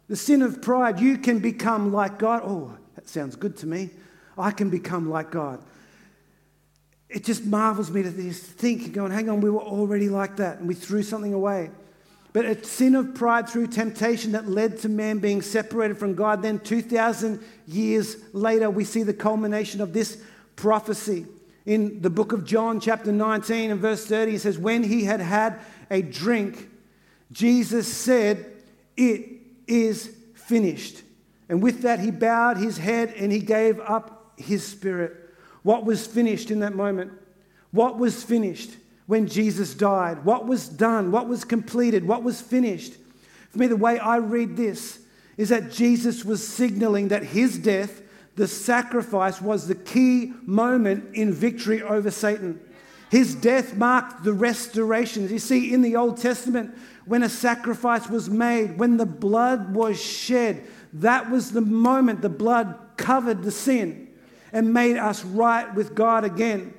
The 0.09 0.17
sin 0.17 0.43
of 0.43 0.61
pride. 0.61 0.99
You 0.99 1.19
can 1.19 1.39
become 1.39 1.93
like 1.93 2.19
God. 2.19 2.43
Oh, 2.45 2.77
that 2.97 3.09
sounds 3.09 3.37
good 3.37 3.57
to 3.59 3.69
me. 3.69 3.91
I 4.37 4.51
can 4.51 4.71
become 4.71 5.09
like 5.09 5.31
God. 5.31 5.63
It 7.09 7.25
just 7.25 7.45
marvels 7.45 7.91
me 7.91 8.03
to 8.03 8.11
think, 8.11 8.93
going, 8.93 9.13
hang 9.13 9.29
on, 9.29 9.41
we 9.41 9.51
were 9.51 9.63
already 9.63 10.09
like 10.09 10.37
that 10.37 10.59
and 10.59 10.67
we 10.67 10.75
threw 10.75 11.03
something 11.05 11.35
away. 11.35 11.71
But 12.33 12.45
a 12.45 12.63
sin 12.65 12.95
of 12.95 13.15
pride 13.15 13.49
through 13.49 13.69
temptation 13.69 14.33
that 14.33 14.49
led 14.49 14.79
to 14.79 14.89
man 14.89 15.19
being 15.19 15.43
separated 15.43 15.99
from 15.99 16.15
God. 16.15 16.43
Then, 16.43 16.61
2,000 16.61 17.43
years 17.67 18.17
later, 18.33 18.71
we 18.71 18.85
see 18.85 19.03
the 19.03 19.15
culmination 19.15 19.81
of 19.81 19.93
this 19.93 20.23
prophecy. 20.55 21.27
In 21.67 22.01
the 22.01 22.11
book 22.11 22.33
of 22.33 22.45
John, 22.45 22.81
chapter 22.81 23.11
19 23.11 23.73
and 23.73 23.81
verse 23.81 24.07
30, 24.07 24.35
it 24.35 24.41
says, 24.41 24.59
When 24.59 24.85
he 24.85 25.05
had 25.05 25.21
had 25.21 25.59
a 25.91 26.03
drink, 26.03 26.69
Jesus 27.33 27.89
said, 27.93 28.47
It 28.97 29.29
is 29.67 30.15
finished. 30.35 31.03
And 31.49 31.61
with 31.61 31.83
that, 31.83 31.99
he 31.99 32.13
bowed 32.13 32.59
his 32.59 32.79
head 32.79 33.13
and 33.17 33.33
he 33.33 33.41
gave 33.41 33.81
up 33.81 34.35
his 34.37 34.65
spirit. 34.65 35.17
What 35.63 35.85
was 35.85 36.07
finished 36.07 36.51
in 36.51 36.61
that 36.61 36.75
moment? 36.75 37.13
What 37.73 37.99
was 37.99 38.23
finished 38.23 38.71
when 39.11 39.27
Jesus 39.27 39.75
died? 39.75 40.25
What 40.25 40.47
was 40.47 40.69
done? 40.69 41.11
What 41.11 41.27
was 41.27 41.43
completed? 41.43 42.07
What 42.07 42.23
was 42.23 42.41
finished? 42.41 42.95
For 43.51 43.59
me, 43.59 43.67
the 43.67 43.75
way 43.75 43.99
I 43.99 44.19
read 44.19 44.57
this 44.57 45.01
is 45.37 45.49
that 45.49 45.73
Jesus 45.73 46.25
was 46.25 46.47
signaling 46.47 47.09
that 47.09 47.25
his 47.25 47.59
death, 47.59 48.03
the 48.37 48.47
sacrifice, 48.47 49.43
was 49.43 49.67
the 49.67 49.75
key 49.75 50.33
moment 50.43 51.13
in 51.17 51.33
victory 51.33 51.83
over 51.83 52.09
Satan. 52.13 52.61
His 53.11 53.35
death 53.35 53.75
marked 53.75 54.23
the 54.23 54.33
restoration. 54.33 55.29
You 55.29 55.41
see, 55.41 55.75
in 55.75 55.83
the 55.83 55.97
Old 55.97 56.19
Testament, 56.19 56.73
when 57.05 57.25
a 57.25 57.29
sacrifice 57.29 58.09
was 58.09 58.31
made, 58.31 58.79
when 58.79 58.97
the 58.97 59.07
blood 59.07 59.75
was 59.75 60.01
shed, 60.01 60.63
that 60.93 61.29
was 61.29 61.51
the 61.51 61.63
moment 61.63 62.23
the 62.23 62.29
blood 62.29 62.79
covered 62.97 63.43
the 63.43 63.51
sin 63.51 64.07
and 64.53 64.73
made 64.73 64.99
us 64.99 65.25
right 65.25 65.75
with 65.75 65.97
God 65.97 66.23
again. 66.23 66.75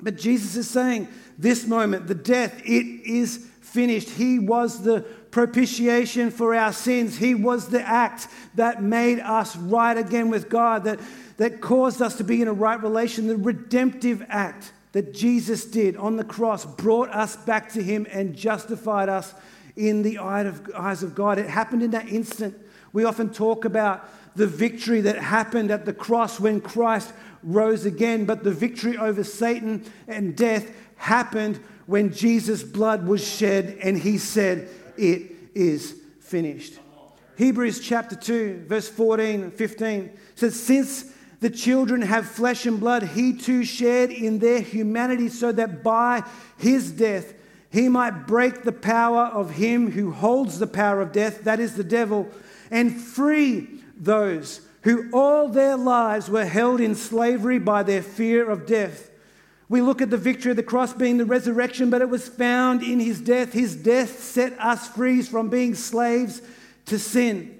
But 0.00 0.16
Jesus 0.16 0.56
is 0.56 0.68
saying, 0.68 1.08
this 1.38 1.66
moment, 1.66 2.06
the 2.06 2.14
death, 2.14 2.60
it 2.64 2.86
is 3.06 3.38
finished. 3.60 4.10
He 4.10 4.38
was 4.38 4.82
the 4.82 5.00
propitiation 5.30 6.30
for 6.30 6.54
our 6.54 6.72
sins. 6.72 7.16
He 7.16 7.34
was 7.34 7.68
the 7.68 7.82
act 7.82 8.28
that 8.54 8.82
made 8.82 9.20
us 9.20 9.56
right 9.56 9.96
again 9.96 10.30
with 10.30 10.48
God, 10.48 10.84
that, 10.84 11.00
that 11.36 11.60
caused 11.60 12.00
us 12.00 12.16
to 12.16 12.24
be 12.24 12.40
in 12.40 12.48
a 12.48 12.52
right 12.52 12.82
relation. 12.82 13.26
The 13.26 13.36
redemptive 13.36 14.24
act 14.28 14.72
that 14.92 15.12
Jesus 15.12 15.66
did 15.66 15.96
on 15.96 16.16
the 16.16 16.24
cross 16.24 16.64
brought 16.64 17.10
us 17.10 17.36
back 17.36 17.70
to 17.72 17.82
Him 17.82 18.06
and 18.10 18.34
justified 18.34 19.10
us 19.10 19.34
in 19.76 20.02
the 20.02 20.18
eyes 20.18 21.02
of 21.02 21.14
God. 21.14 21.38
It 21.38 21.48
happened 21.48 21.82
in 21.82 21.90
that 21.90 22.08
instant. 22.08 22.56
We 22.94 23.04
often 23.04 23.30
talk 23.30 23.66
about 23.66 24.08
the 24.36 24.46
victory 24.46 25.02
that 25.02 25.18
happened 25.18 25.70
at 25.70 25.84
the 25.84 25.92
cross 25.92 26.40
when 26.40 26.60
Christ 26.62 27.12
rose 27.46 27.86
again, 27.86 28.24
but 28.24 28.42
the 28.44 28.50
victory 28.50 28.98
over 28.98 29.24
Satan 29.24 29.84
and 30.08 30.36
death 30.36 30.70
happened 30.96 31.60
when 31.86 32.12
Jesus' 32.12 32.62
blood 32.62 33.06
was 33.06 33.26
shed 33.26 33.78
and 33.82 33.96
he 33.96 34.18
said, 34.18 34.68
It 34.98 35.30
is 35.54 35.94
finished. 36.20 36.74
Hebrews 37.38 37.80
chapter 37.80 38.16
2, 38.16 38.64
verse 38.66 38.88
14 38.88 39.44
and 39.44 39.54
15 39.54 40.10
says, 40.34 40.60
Since 40.60 41.12
the 41.40 41.50
children 41.50 42.02
have 42.02 42.26
flesh 42.26 42.66
and 42.66 42.80
blood, 42.80 43.02
he 43.02 43.34
too 43.34 43.64
shared 43.64 44.10
in 44.10 44.38
their 44.38 44.60
humanity, 44.60 45.28
so 45.28 45.52
that 45.52 45.84
by 45.84 46.24
his 46.58 46.90
death 46.90 47.34
he 47.70 47.88
might 47.88 48.26
break 48.26 48.62
the 48.62 48.72
power 48.72 49.26
of 49.26 49.50
him 49.50 49.92
who 49.92 50.10
holds 50.10 50.58
the 50.58 50.66
power 50.66 51.00
of 51.00 51.12
death, 51.12 51.44
that 51.44 51.60
is 51.60 51.74
the 51.74 51.84
devil, 51.84 52.28
and 52.70 52.98
free 53.00 53.68
those 53.96 54.65
who 54.86 55.10
all 55.12 55.48
their 55.48 55.76
lives 55.76 56.30
were 56.30 56.44
held 56.44 56.80
in 56.80 56.94
slavery 56.94 57.58
by 57.58 57.82
their 57.82 58.00
fear 58.00 58.48
of 58.48 58.66
death. 58.66 59.10
We 59.68 59.82
look 59.82 60.00
at 60.00 60.10
the 60.10 60.16
victory 60.16 60.52
of 60.52 60.56
the 60.56 60.62
cross 60.62 60.92
being 60.92 61.18
the 61.18 61.24
resurrection, 61.24 61.90
but 61.90 62.02
it 62.02 62.08
was 62.08 62.28
found 62.28 62.84
in 62.84 63.00
his 63.00 63.20
death. 63.20 63.52
His 63.52 63.74
death 63.74 64.22
set 64.22 64.52
us 64.60 64.86
free 64.86 65.22
from 65.22 65.48
being 65.48 65.74
slaves 65.74 66.40
to 66.84 67.00
sin. 67.00 67.58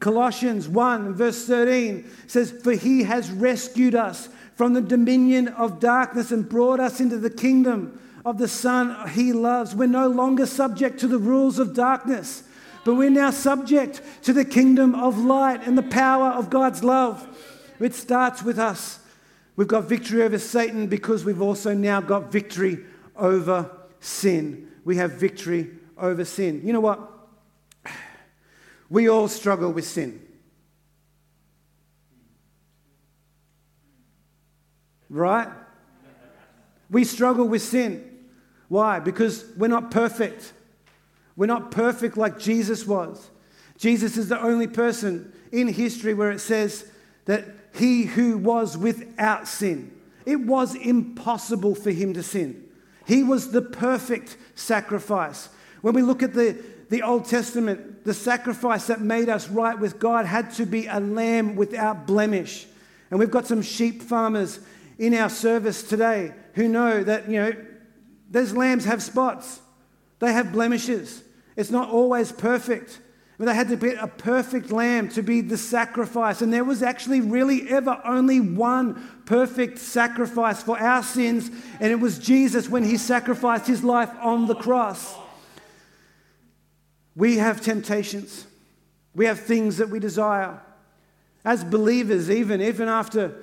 Colossians 0.00 0.66
1, 0.66 1.12
verse 1.12 1.46
13 1.46 2.10
says, 2.26 2.50
For 2.50 2.72
he 2.72 3.02
has 3.02 3.30
rescued 3.30 3.94
us 3.94 4.30
from 4.54 4.72
the 4.72 4.80
dominion 4.80 5.48
of 5.48 5.78
darkness 5.78 6.32
and 6.32 6.48
brought 6.48 6.80
us 6.80 7.00
into 7.00 7.18
the 7.18 7.28
kingdom 7.28 8.00
of 8.24 8.38
the 8.38 8.48
Son 8.48 9.10
he 9.10 9.34
loves. 9.34 9.74
We're 9.74 9.88
no 9.88 10.08
longer 10.08 10.46
subject 10.46 11.00
to 11.00 11.06
the 11.06 11.18
rules 11.18 11.58
of 11.58 11.74
darkness, 11.74 12.44
but 12.84 12.94
we're 12.94 13.10
now 13.10 13.30
subject 13.30 14.00
to 14.22 14.32
the 14.32 14.44
kingdom 14.44 14.94
of 14.94 15.18
light 15.18 15.66
and 15.66 15.78
the 15.78 15.82
power 15.82 16.30
of 16.30 16.50
God's 16.50 16.82
love. 16.82 17.26
It 17.78 17.94
starts 17.94 18.42
with 18.42 18.58
us. 18.58 19.00
We've 19.56 19.68
got 19.68 19.84
victory 19.84 20.22
over 20.22 20.38
Satan 20.38 20.86
because 20.86 21.24
we've 21.24 21.42
also 21.42 21.74
now 21.74 22.00
got 22.00 22.32
victory 22.32 22.84
over 23.16 23.70
sin. 24.00 24.68
We 24.84 24.96
have 24.96 25.12
victory 25.12 25.70
over 25.98 26.24
sin. 26.24 26.62
You 26.64 26.72
know 26.72 26.80
what? 26.80 27.08
We 28.88 29.08
all 29.08 29.28
struggle 29.28 29.72
with 29.72 29.86
sin. 29.86 30.20
Right? 35.08 35.48
We 36.90 37.04
struggle 37.04 37.46
with 37.46 37.62
sin. 37.62 38.18
Why? 38.68 38.98
Because 38.98 39.44
we're 39.56 39.68
not 39.68 39.90
perfect. 39.90 40.52
We're 41.36 41.46
not 41.46 41.70
perfect 41.70 42.16
like 42.16 42.38
Jesus 42.38 42.86
was. 42.86 43.30
Jesus 43.78 44.16
is 44.16 44.28
the 44.28 44.40
only 44.40 44.66
person 44.66 45.32
in 45.50 45.68
history 45.68 46.14
where 46.14 46.30
it 46.30 46.40
says 46.40 46.90
that 47.24 47.44
he 47.74 48.04
who 48.04 48.38
was 48.38 48.76
without 48.76 49.48
sin, 49.48 49.96
it 50.26 50.40
was 50.40 50.74
impossible 50.74 51.74
for 51.74 51.90
him 51.90 52.14
to 52.14 52.22
sin. 52.22 52.68
He 53.06 53.22
was 53.24 53.50
the 53.50 53.62
perfect 53.62 54.36
sacrifice. 54.54 55.48
When 55.80 55.94
we 55.94 56.02
look 56.02 56.22
at 56.22 56.34
the, 56.34 56.56
the 56.90 57.02
Old 57.02 57.24
Testament, 57.24 58.04
the 58.04 58.14
sacrifice 58.14 58.86
that 58.86 59.00
made 59.00 59.28
us 59.28 59.48
right 59.48 59.78
with 59.78 59.98
God 59.98 60.26
had 60.26 60.52
to 60.54 60.66
be 60.66 60.86
a 60.86 61.00
lamb 61.00 61.56
without 61.56 62.06
blemish. 62.06 62.66
And 63.10 63.18
we've 63.18 63.30
got 63.30 63.46
some 63.46 63.62
sheep 63.62 64.02
farmers 64.02 64.60
in 64.98 65.14
our 65.14 65.28
service 65.28 65.82
today 65.82 66.32
who 66.54 66.68
know 66.68 67.02
that, 67.02 67.28
you 67.28 67.40
know, 67.40 67.52
those 68.30 68.54
lambs 68.54 68.84
have 68.84 69.02
spots, 69.02 69.60
they 70.22 70.32
have 70.32 70.52
blemishes. 70.52 71.20
It's 71.56 71.72
not 71.72 71.90
always 71.90 72.30
perfect. 72.30 73.00
But 73.38 73.46
they 73.46 73.54
had 73.56 73.70
to 73.70 73.76
be 73.76 73.94
a 73.94 74.06
perfect 74.06 74.70
lamb 74.70 75.08
to 75.10 75.22
be 75.22 75.40
the 75.40 75.56
sacrifice. 75.56 76.42
And 76.42 76.52
there 76.52 76.62
was 76.62 76.80
actually 76.80 77.20
really 77.20 77.68
ever 77.68 78.00
only 78.04 78.38
one 78.38 79.02
perfect 79.26 79.78
sacrifice 79.78 80.62
for 80.62 80.78
our 80.78 81.02
sins, 81.02 81.50
and 81.80 81.90
it 81.90 81.98
was 81.98 82.20
Jesus 82.20 82.68
when 82.68 82.84
he 82.84 82.96
sacrificed 82.98 83.66
his 83.66 83.82
life 83.82 84.10
on 84.20 84.46
the 84.46 84.54
cross. 84.54 85.12
We 87.16 87.38
have 87.38 87.60
temptations, 87.60 88.46
we 89.16 89.24
have 89.24 89.40
things 89.40 89.78
that 89.78 89.88
we 89.88 89.98
desire. 89.98 90.60
As 91.44 91.64
believers, 91.64 92.30
even, 92.30 92.62
even 92.62 92.88
after 92.88 93.34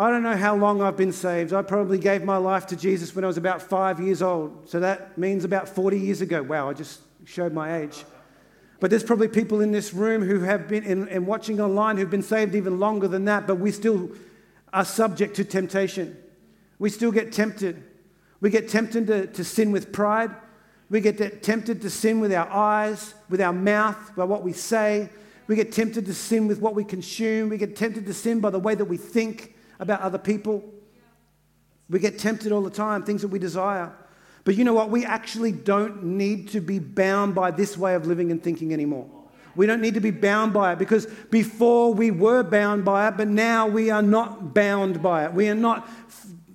I 0.00 0.08
don't 0.08 0.22
know 0.22 0.34
how 0.34 0.56
long 0.56 0.80
I've 0.80 0.96
been 0.96 1.12
saved. 1.12 1.52
I 1.52 1.60
probably 1.60 1.98
gave 1.98 2.24
my 2.24 2.38
life 2.38 2.66
to 2.68 2.76
Jesus 2.76 3.14
when 3.14 3.22
I 3.22 3.26
was 3.26 3.36
about 3.36 3.60
five 3.60 4.00
years 4.00 4.22
old. 4.22 4.66
So 4.66 4.80
that 4.80 5.18
means 5.18 5.44
about 5.44 5.68
40 5.68 6.00
years 6.00 6.22
ago. 6.22 6.42
Wow, 6.42 6.70
I 6.70 6.72
just 6.72 7.00
showed 7.26 7.52
my 7.52 7.76
age. 7.82 8.06
But 8.80 8.88
there's 8.88 9.04
probably 9.04 9.28
people 9.28 9.60
in 9.60 9.72
this 9.72 9.92
room 9.92 10.22
who 10.22 10.40
have 10.40 10.68
been, 10.68 10.84
and, 10.86 11.26
watching 11.26 11.60
online, 11.60 11.98
who've 11.98 12.08
been 12.08 12.22
saved 12.22 12.54
even 12.54 12.80
longer 12.80 13.08
than 13.08 13.26
that, 13.26 13.46
but 13.46 13.56
we 13.56 13.70
still 13.70 14.10
are 14.72 14.86
subject 14.86 15.36
to 15.36 15.44
temptation. 15.44 16.16
We 16.78 16.88
still 16.88 17.12
get 17.12 17.30
tempted. 17.30 17.84
We 18.40 18.48
get 18.48 18.70
tempted 18.70 19.06
to, 19.08 19.26
to 19.26 19.44
sin 19.44 19.70
with 19.70 19.92
pride. 19.92 20.30
We 20.88 21.02
get 21.02 21.42
tempted 21.42 21.82
to 21.82 21.90
sin 21.90 22.20
with 22.20 22.32
our 22.32 22.48
eyes, 22.48 23.12
with 23.28 23.42
our 23.42 23.52
mouth, 23.52 24.16
by 24.16 24.24
what 24.24 24.44
we 24.44 24.54
say. 24.54 25.10
We 25.46 25.56
get 25.56 25.72
tempted 25.72 26.06
to 26.06 26.14
sin 26.14 26.46
with 26.46 26.58
what 26.58 26.74
we 26.74 26.84
consume. 26.84 27.50
We 27.50 27.58
get 27.58 27.76
tempted 27.76 28.06
to 28.06 28.14
sin 28.14 28.40
by 28.40 28.48
the 28.48 28.58
way 28.58 28.74
that 28.74 28.86
we 28.86 28.96
think 28.96 29.56
about 29.80 30.00
other 30.00 30.18
people. 30.18 30.64
We 31.88 31.98
get 31.98 32.18
tempted 32.18 32.52
all 32.52 32.62
the 32.62 32.70
time, 32.70 33.02
things 33.02 33.22
that 33.22 33.28
we 33.28 33.40
desire. 33.40 33.92
But 34.44 34.54
you 34.54 34.64
know 34.64 34.74
what? 34.74 34.90
We 34.90 35.04
actually 35.04 35.52
don't 35.52 36.04
need 36.04 36.48
to 36.50 36.60
be 36.60 36.78
bound 36.78 37.34
by 37.34 37.50
this 37.50 37.76
way 37.76 37.94
of 37.94 38.06
living 38.06 38.30
and 38.30 38.42
thinking 38.42 38.72
anymore. 38.72 39.08
We 39.56 39.66
don't 39.66 39.80
need 39.80 39.94
to 39.94 40.00
be 40.00 40.12
bound 40.12 40.52
by 40.52 40.72
it 40.72 40.78
because 40.78 41.06
before 41.30 41.92
we 41.92 42.10
were 42.10 42.42
bound 42.42 42.84
by 42.84 43.08
it, 43.08 43.16
but 43.16 43.28
now 43.28 43.66
we 43.66 43.90
are 43.90 44.02
not 44.02 44.54
bound 44.54 45.02
by 45.02 45.24
it. 45.24 45.34
We 45.34 45.48
are 45.48 45.54
not, 45.56 45.88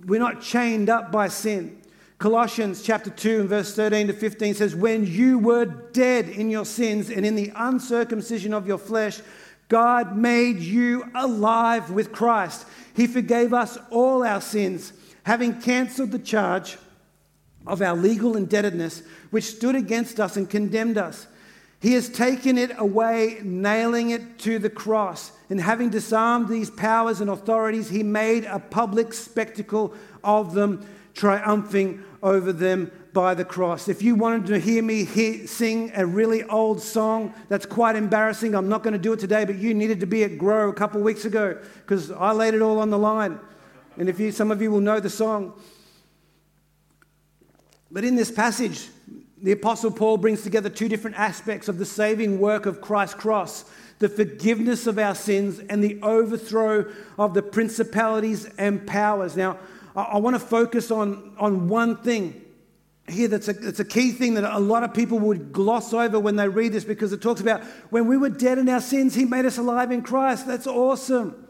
we're 0.06 0.20
not 0.20 0.42
chained 0.42 0.90
up 0.90 1.12
by 1.12 1.28
sin. 1.28 1.82
Colossians 2.18 2.82
chapter 2.82 3.10
2 3.10 3.42
and 3.42 3.50
verse 3.50 3.76
13 3.76 4.08
to 4.08 4.14
15 4.14 4.54
says, 4.54 4.76
When 4.76 5.06
you 5.06 5.38
were 5.38 5.66
dead 5.66 6.30
in 6.30 6.50
your 6.50 6.64
sins 6.64 7.10
and 7.10 7.26
in 7.26 7.36
the 7.36 7.52
uncircumcision 7.56 8.54
of 8.54 8.66
your 8.66 8.78
flesh, 8.78 9.22
God 9.68 10.16
made 10.16 10.60
you 10.60 11.12
alive 11.14 11.92
with 11.92 12.14
Christ. 12.14 12.66
He 12.96 13.08
forgave 13.08 13.54
us 13.54 13.78
all 13.90 14.24
our 14.24 14.42
sins, 14.42 14.94
having 15.24 15.62
cancelled 15.62 16.12
the 16.12 16.20
charge 16.20 16.78
of 17.68 17.82
our 17.82 17.96
legal 17.96 18.38
indebtedness, 18.38 19.04
which 19.32 19.46
stood 19.46 19.76
against 19.76 20.20
us 20.20 20.38
and 20.38 20.50
condemned 20.50 20.98
us. 20.98 21.28
He 21.80 21.94
has 21.94 22.10
taken 22.10 22.58
it 22.58 22.72
away, 22.78 23.40
nailing 23.44 24.12
it 24.12 24.40
to 24.40 24.60
the 24.60 24.70
cross. 24.70 25.32
And 25.50 25.60
having 25.60 25.90
disarmed 25.90 26.48
these 26.48 26.70
powers 26.70 27.22
and 27.22 27.30
authorities, 27.30 27.90
he 27.90 28.02
made 28.02 28.46
a 28.46 28.60
public 28.60 29.14
spectacle 29.14 29.94
of 30.24 30.54
them, 30.54 30.88
triumphing 31.14 32.04
over 32.26 32.52
them 32.52 32.92
by 33.14 33.36
the 33.36 33.46
cross. 33.46 33.88
If 33.88 34.02
you 34.02 34.16
wanted 34.16 34.48
to 34.48 34.60
hear 34.60 34.82
me 34.82 35.06
hear, 35.06 35.46
sing 35.46 35.92
a 35.96 36.06
really 36.06 36.44
old 36.44 36.82
song 36.82 37.34
that's 37.50 37.68
quite 37.68 37.96
embarrassing, 37.96 38.56
I'm 38.56 38.68
not 38.68 38.82
going 38.82 38.94
to 38.94 39.00
do 39.00 39.14
it 39.14 39.20
today, 39.20 39.46
but 39.46 39.58
you 39.58 39.76
needed 39.76 40.00
to 40.00 40.08
be 40.08 40.24
at 40.24 40.40
Grow 40.40 40.70
a 40.70 40.74
couple 40.74 41.00
of 41.00 41.06
weeks 41.06 41.24
ago 41.26 41.58
because 41.82 42.12
I 42.12 42.32
laid 42.32 42.56
it 42.56 42.62
all 42.64 42.80
on 42.80 42.90
the 42.90 42.98
line. 42.98 43.40
And 43.98 44.10
if 44.10 44.20
you, 44.20 44.32
some 44.32 44.50
of 44.50 44.60
you 44.60 44.72
will 44.72 44.82
know 44.82 45.00
the 45.00 45.10
song. 45.10 45.54
But 47.92 48.04
in 48.04 48.16
this 48.16 48.32
passage, 48.32 48.90
the 49.42 49.52
Apostle 49.52 49.92
Paul 49.92 50.18
brings 50.18 50.42
together 50.42 50.70
two 50.70 50.90
different 50.90 51.20
aspects 51.20 51.68
of 51.68 51.78
the 51.78 51.86
saving 51.86 52.40
work 52.40 52.66
of 52.66 52.82
Christ's 52.82 53.16
cross 53.16 53.66
the 54.00 54.10
forgiveness 54.10 54.88
of 54.88 55.00
our 55.00 55.16
sins 55.16 55.60
and 55.70 55.82
the 55.82 56.02
overthrow 56.02 56.92
of 57.18 57.34
the 57.34 57.42
principalities 57.42 58.46
and 58.58 58.86
powers. 58.86 59.38
Now, 59.38 59.58
I, 59.96 60.04
I 60.04 60.18
want 60.18 60.36
to 60.36 60.40
focus 60.40 60.92
on, 60.92 61.36
on 61.38 61.68
one 61.68 61.98
thing 61.98 62.42
here 63.08 63.28
that's 63.28 63.48
a, 63.48 63.54
that's 63.54 63.80
a 63.80 63.86
key 63.86 64.12
thing 64.12 64.34
that 64.34 64.44
a 64.44 64.60
lot 64.60 64.84
of 64.84 64.94
people 64.94 65.20
would 65.20 65.54
gloss 65.54 65.94
over 65.94 66.20
when 66.20 66.36
they 66.36 66.48
read 66.48 66.74
this 66.74 66.84
because 66.84 67.14
it 67.14 67.22
talks 67.22 67.40
about 67.40 67.64
when 67.92 68.08
we 68.08 68.18
were 68.18 68.30
dead 68.30 68.58
in 68.58 68.68
our 68.68 68.82
sins, 68.82 69.14
He 69.14 69.26
made 69.26 69.46
us 69.46 69.58
alive 69.58 69.92
in 69.92 70.02
Christ. 70.02 70.48
That's 70.48 70.66
awesome. 70.66 71.48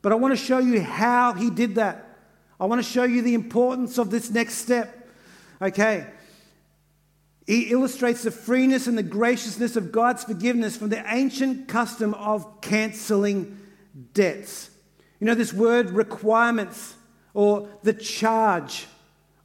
But 0.00 0.12
I 0.12 0.14
want 0.14 0.32
to 0.32 0.42
show 0.42 0.58
you 0.58 0.80
how 0.80 1.34
He 1.34 1.50
did 1.50 1.74
that. 1.74 2.18
I 2.58 2.64
want 2.64 2.82
to 2.82 2.90
show 2.90 3.04
you 3.04 3.20
the 3.20 3.34
importance 3.34 3.98
of 3.98 4.10
this 4.10 4.30
next 4.30 4.54
step. 4.54 5.08
Okay. 5.60 6.06
He 7.46 7.70
illustrates 7.70 8.22
the 8.22 8.30
freeness 8.30 8.86
and 8.86 8.96
the 8.96 9.04
graciousness 9.04 9.76
of 9.76 9.92
God's 9.92 10.24
forgiveness 10.24 10.76
from 10.76 10.88
the 10.88 11.04
ancient 11.14 11.68
custom 11.68 12.14
of 12.14 12.60
cancelling 12.60 13.58
debts. 14.14 14.70
You 15.20 15.26
know, 15.26 15.34
this 15.34 15.52
word 15.52 15.90
requirements 15.90 16.95
or 17.36 17.68
the 17.82 17.92
charge 17.92 18.86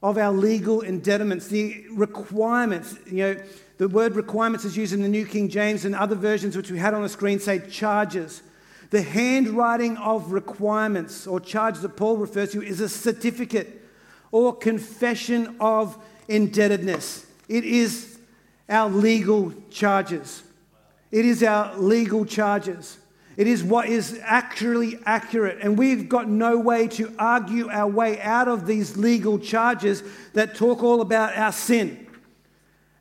of 0.02 0.16
our 0.16 0.32
legal 0.32 0.80
indebtednents, 0.80 1.48
the 1.48 1.84
requirements, 1.90 2.96
you 3.04 3.18
know, 3.18 3.36
the 3.76 3.86
word 3.86 4.16
requirements 4.16 4.64
is 4.64 4.78
used 4.78 4.94
in 4.94 5.02
the 5.02 5.08
New 5.08 5.26
King 5.26 5.50
James 5.50 5.84
and 5.84 5.94
other 5.94 6.16
versions 6.16 6.56
which 6.56 6.70
we 6.70 6.78
had 6.78 6.94
on 6.94 7.02
the 7.02 7.08
screen 7.10 7.38
say 7.38 7.58
charges. 7.68 8.42
The 8.88 9.02
handwriting 9.02 9.98
of 9.98 10.32
requirements 10.32 11.26
or 11.26 11.38
charges 11.38 11.82
that 11.82 11.90
Paul 11.90 12.16
refers 12.16 12.52
to 12.52 12.62
is 12.62 12.80
a 12.80 12.88
certificate 12.88 13.82
or 14.30 14.56
confession 14.56 15.54
of 15.60 16.02
indebtedness. 16.28 17.26
It 17.46 17.64
is 17.64 18.18
our 18.70 18.88
legal 18.88 19.52
charges. 19.68 20.42
It 21.10 21.26
is 21.26 21.42
our 21.42 21.76
legal 21.76 22.24
charges. 22.24 22.96
It 23.36 23.46
is 23.46 23.64
what 23.64 23.88
is 23.88 24.20
actually 24.22 24.98
accurate. 25.06 25.58
And 25.62 25.78
we've 25.78 26.08
got 26.08 26.28
no 26.28 26.58
way 26.58 26.86
to 26.88 27.14
argue 27.18 27.68
our 27.70 27.88
way 27.88 28.20
out 28.20 28.48
of 28.48 28.66
these 28.66 28.96
legal 28.96 29.38
charges 29.38 30.02
that 30.34 30.54
talk 30.54 30.82
all 30.82 31.00
about 31.00 31.36
our 31.36 31.52
sin. 31.52 32.06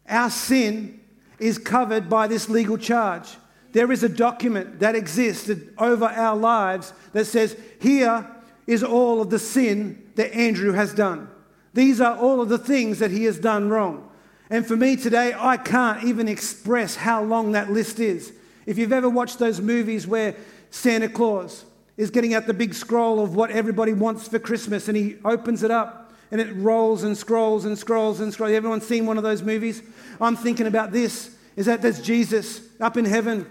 Our 0.07 0.29
sin 0.29 1.01
is 1.39 1.57
covered 1.57 2.09
by 2.09 2.27
this 2.27 2.50
legal 2.50 2.77
charge. 2.77 3.27
There 3.73 3.91
is 3.91 4.03
a 4.03 4.09
document 4.09 4.79
that 4.79 4.95
exists 4.95 5.50
over 5.77 6.05
our 6.05 6.35
lives 6.35 6.93
that 7.13 7.25
says, 7.25 7.57
Here 7.79 8.29
is 8.67 8.83
all 8.83 9.21
of 9.21 9.29
the 9.29 9.39
sin 9.39 10.11
that 10.15 10.33
Andrew 10.33 10.73
has 10.73 10.93
done. 10.93 11.29
These 11.73 12.01
are 12.01 12.17
all 12.17 12.41
of 12.41 12.50
the 12.50 12.57
things 12.57 13.00
that 13.00 13.11
he 13.11 13.23
has 13.25 13.39
done 13.39 13.69
wrong. 13.69 14.09
And 14.50 14.65
for 14.67 14.75
me 14.75 14.97
today, 14.97 15.33
I 15.38 15.55
can't 15.55 16.03
even 16.03 16.27
express 16.27 16.95
how 16.95 17.23
long 17.23 17.53
that 17.53 17.71
list 17.71 18.00
is. 18.00 18.33
If 18.65 18.77
you've 18.77 18.93
ever 18.93 19.09
watched 19.09 19.39
those 19.39 19.59
movies 19.59 20.05
where 20.05 20.35
Santa 20.69 21.09
Claus 21.09 21.65
is 21.97 22.09
getting 22.09 22.33
out 22.33 22.47
the 22.47 22.53
big 22.53 22.73
scroll 22.73 23.23
of 23.23 23.35
what 23.35 23.51
everybody 23.51 23.93
wants 23.93 24.27
for 24.27 24.39
Christmas 24.39 24.87
and 24.87 24.97
he 24.97 25.17
opens 25.25 25.63
it 25.63 25.71
up 25.71 26.13
and 26.31 26.39
it 26.39 26.51
rolls 26.55 27.03
and 27.03 27.17
scrolls 27.17 27.65
and 27.65 27.77
scrolls 27.77 28.21
and 28.21 28.33
scrolls. 28.33 28.53
Everyone's 28.53 28.87
seen 28.87 29.05
one 29.05 29.17
of 29.17 29.23
those 29.23 29.43
movies? 29.43 29.81
I'm 30.19 30.35
thinking 30.35 30.67
about 30.67 30.91
this 30.91 31.35
is 31.55 31.65
that 31.65 31.81
there's 31.81 32.01
Jesus 32.01 32.61
up 32.79 32.97
in 32.97 33.05
heaven 33.05 33.45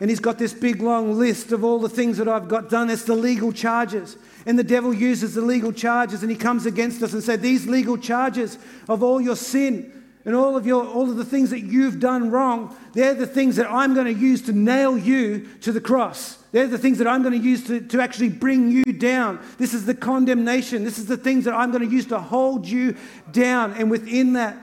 and 0.00 0.08
he's 0.08 0.20
got 0.20 0.38
this 0.38 0.54
big 0.54 0.80
long 0.80 1.18
list 1.18 1.52
of 1.52 1.62
all 1.64 1.78
the 1.78 1.88
things 1.88 2.16
that 2.18 2.28
I've 2.28 2.48
got 2.48 2.70
done. 2.70 2.88
It's 2.88 3.04
the 3.04 3.14
legal 3.14 3.52
charges. 3.52 4.16
And 4.46 4.58
the 4.58 4.64
devil 4.64 4.94
uses 4.94 5.34
the 5.34 5.42
legal 5.42 5.72
charges 5.72 6.22
and 6.22 6.30
he 6.30 6.36
comes 6.36 6.64
against 6.64 7.02
us 7.02 7.12
and 7.12 7.22
says, 7.22 7.40
These 7.40 7.66
legal 7.66 7.98
charges 7.98 8.58
of 8.88 9.02
all 9.02 9.20
your 9.20 9.36
sin 9.36 9.99
and 10.24 10.34
all 10.34 10.56
of 10.56 10.66
your 10.66 10.86
all 10.86 11.10
of 11.10 11.16
the 11.16 11.24
things 11.24 11.50
that 11.50 11.60
you've 11.60 11.98
done 11.98 12.30
wrong 12.30 12.76
they're 12.92 13.14
the 13.14 13.26
things 13.26 13.56
that 13.56 13.70
i'm 13.70 13.94
going 13.94 14.06
to 14.06 14.20
use 14.20 14.42
to 14.42 14.52
nail 14.52 14.98
you 14.98 15.48
to 15.60 15.72
the 15.72 15.80
cross. 15.80 16.38
They're 16.52 16.66
the 16.66 16.78
things 16.78 16.98
that 16.98 17.06
i'm 17.06 17.22
going 17.22 17.40
to 17.40 17.46
use 17.46 17.66
to, 17.68 17.80
to 17.80 18.00
actually 18.00 18.30
bring 18.30 18.70
you 18.70 18.84
down. 18.84 19.40
This 19.58 19.74
is 19.74 19.86
the 19.86 19.94
condemnation. 19.94 20.84
This 20.84 20.98
is 20.98 21.06
the 21.06 21.16
things 21.16 21.44
that 21.44 21.54
i'm 21.54 21.70
going 21.70 21.88
to 21.88 21.94
use 21.94 22.06
to 22.06 22.18
hold 22.18 22.66
you 22.66 22.96
down. 23.30 23.74
And 23.74 23.90
within 23.90 24.34
that 24.34 24.56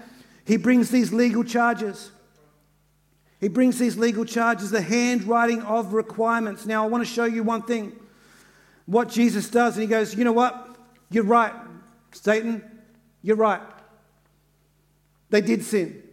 he 0.46 0.58
brings 0.58 0.90
these 0.90 1.12
legal 1.12 1.44
charges. 1.44 2.12
He 3.40 3.50
brings 3.50 3.78
these 3.78 3.98
legal 3.98 4.26
charges 4.26 4.72
the 4.72 4.82
handwriting 4.82 5.62
of 5.62 5.94
requirements. 5.94 6.66
Now 6.66 6.84
i 6.84 6.88
want 6.88 7.06
to 7.06 7.12
show 7.12 7.26
you 7.26 7.44
one 7.44 7.64
thing. 7.64 7.98
What 8.86 9.10
jesus 9.10 9.50
does 9.50 9.76
and 9.76 9.82
he 9.82 9.88
goes 9.88 10.16
you 10.16 10.26
know 10.26 10.34
what? 10.34 10.76
You're 11.10 11.24
right 11.24 11.54
satan. 12.12 12.64
You're 13.22 13.38
right 13.38 13.62
they 15.30 15.42
did 15.42 15.64
sin. 15.64 16.04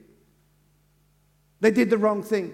They 1.61 1.71
did 1.71 1.91
the 1.91 1.99
wrong 1.99 2.23
thing. 2.23 2.53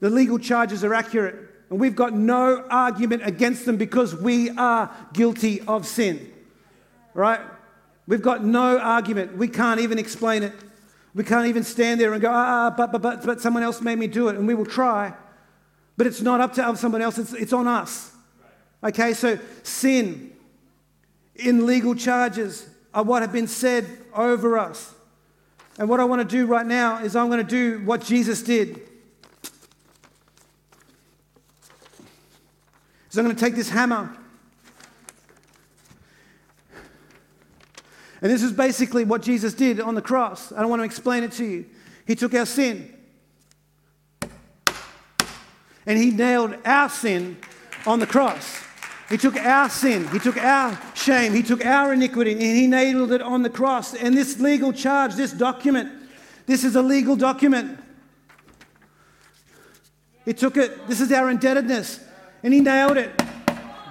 The 0.00 0.10
legal 0.10 0.38
charges 0.38 0.82
are 0.82 0.94
accurate, 0.94 1.36
and 1.68 1.78
we've 1.78 1.94
got 1.94 2.12
no 2.14 2.64
argument 2.70 3.22
against 3.24 3.66
them 3.66 3.76
because 3.76 4.14
we 4.14 4.50
are 4.50 4.90
guilty 5.12 5.60
of 5.62 5.86
sin. 5.86 6.32
Right? 7.14 7.40
We've 8.06 8.22
got 8.22 8.42
no 8.42 8.78
argument. 8.78 9.36
We 9.36 9.48
can't 9.48 9.80
even 9.80 9.98
explain 9.98 10.42
it. 10.42 10.52
We 11.14 11.24
can't 11.24 11.46
even 11.46 11.64
stand 11.64 12.00
there 12.00 12.12
and 12.12 12.22
go, 12.22 12.30
ah, 12.30 12.72
but, 12.76 12.92
but, 12.92 13.02
but, 13.02 13.24
but 13.24 13.40
someone 13.40 13.62
else 13.62 13.80
made 13.80 13.98
me 13.98 14.06
do 14.06 14.28
it, 14.28 14.36
and 14.36 14.46
we 14.46 14.54
will 14.54 14.66
try. 14.66 15.12
But 15.96 16.06
it's 16.06 16.22
not 16.22 16.40
up 16.40 16.54
to 16.54 16.76
someone 16.76 17.02
else, 17.02 17.18
it's, 17.18 17.32
it's 17.34 17.52
on 17.52 17.68
us. 17.68 18.12
Okay, 18.82 19.12
so 19.12 19.38
sin 19.62 20.32
in 21.36 21.66
legal 21.66 21.94
charges 21.94 22.66
are 22.94 23.02
what 23.02 23.22
have 23.22 23.32
been 23.32 23.46
said 23.46 23.86
over 24.14 24.58
us. 24.58 24.94
And 25.78 25.88
what 25.88 26.00
I 26.00 26.04
want 26.04 26.20
to 26.20 26.36
do 26.36 26.46
right 26.46 26.66
now 26.66 27.02
is 27.02 27.16
I'm 27.16 27.28
going 27.28 27.44
to 27.44 27.50
do 27.50 27.84
what 27.84 28.02
Jesus 28.02 28.42
did. 28.42 28.82
So 33.08 33.20
I'm 33.20 33.24
going 33.24 33.34
to 33.34 33.40
take 33.44 33.56
this 33.56 33.70
hammer. 33.70 34.16
And 38.22 38.30
this 38.30 38.42
is 38.42 38.52
basically 38.52 39.04
what 39.04 39.22
Jesus 39.22 39.54
did 39.54 39.80
on 39.80 39.94
the 39.94 40.02
cross. 40.02 40.52
I 40.52 40.60
don't 40.60 40.68
want 40.68 40.80
to 40.80 40.84
explain 40.84 41.22
it 41.22 41.32
to 41.32 41.44
you. 41.44 41.66
He 42.06 42.14
took 42.14 42.34
our 42.34 42.46
sin 42.46 42.94
and 45.86 45.98
he 45.98 46.10
nailed 46.10 46.56
our 46.64 46.88
sin 46.88 47.38
on 47.86 47.98
the 47.98 48.06
cross. 48.06 48.62
He 49.10 49.18
took 49.18 49.36
our 49.36 49.68
sin, 49.68 50.06
He 50.08 50.20
took 50.20 50.36
our 50.36 50.78
shame, 50.94 51.34
He 51.34 51.42
took 51.42 51.66
our 51.66 51.92
iniquity, 51.92 52.32
and 52.32 52.40
He 52.40 52.68
nailed 52.68 53.10
it 53.10 53.20
on 53.20 53.42
the 53.42 53.50
cross. 53.50 53.92
And 53.92 54.16
this 54.16 54.38
legal 54.38 54.72
charge, 54.72 55.16
this 55.16 55.32
document, 55.32 55.90
this 56.46 56.62
is 56.62 56.76
a 56.76 56.82
legal 56.82 57.16
document. 57.16 57.78
He 60.24 60.32
took 60.32 60.56
it, 60.56 60.86
this 60.86 61.00
is 61.00 61.10
our 61.10 61.28
indebtedness, 61.28 61.98
and 62.44 62.54
He 62.54 62.60
nailed 62.60 62.96
it 62.96 63.10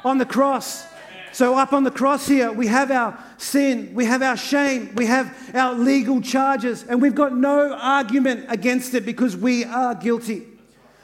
on 0.06 0.20
the 0.20 0.26
cross. 0.26 0.88
So, 1.34 1.56
up 1.56 1.74
on 1.74 1.84
the 1.84 1.92
cross 1.92 2.26
here, 2.26 2.52
we 2.52 2.68
have 2.68 2.90
our 2.90 3.22
sin, 3.38 3.92
we 3.94 4.06
have 4.06 4.24
our 4.24 4.38
shame, 4.38 4.96
we 4.96 5.06
have 5.06 5.36
our 5.54 5.74
legal 5.74 6.22
charges, 6.22 6.84
and 6.84 7.02
we've 7.02 7.14
got 7.14 7.36
no 7.36 7.74
argument 7.74 8.46
against 8.48 8.94
it 8.94 9.06
because 9.06 9.36
we 9.36 9.64
are 9.66 9.94
guilty. 9.94 10.48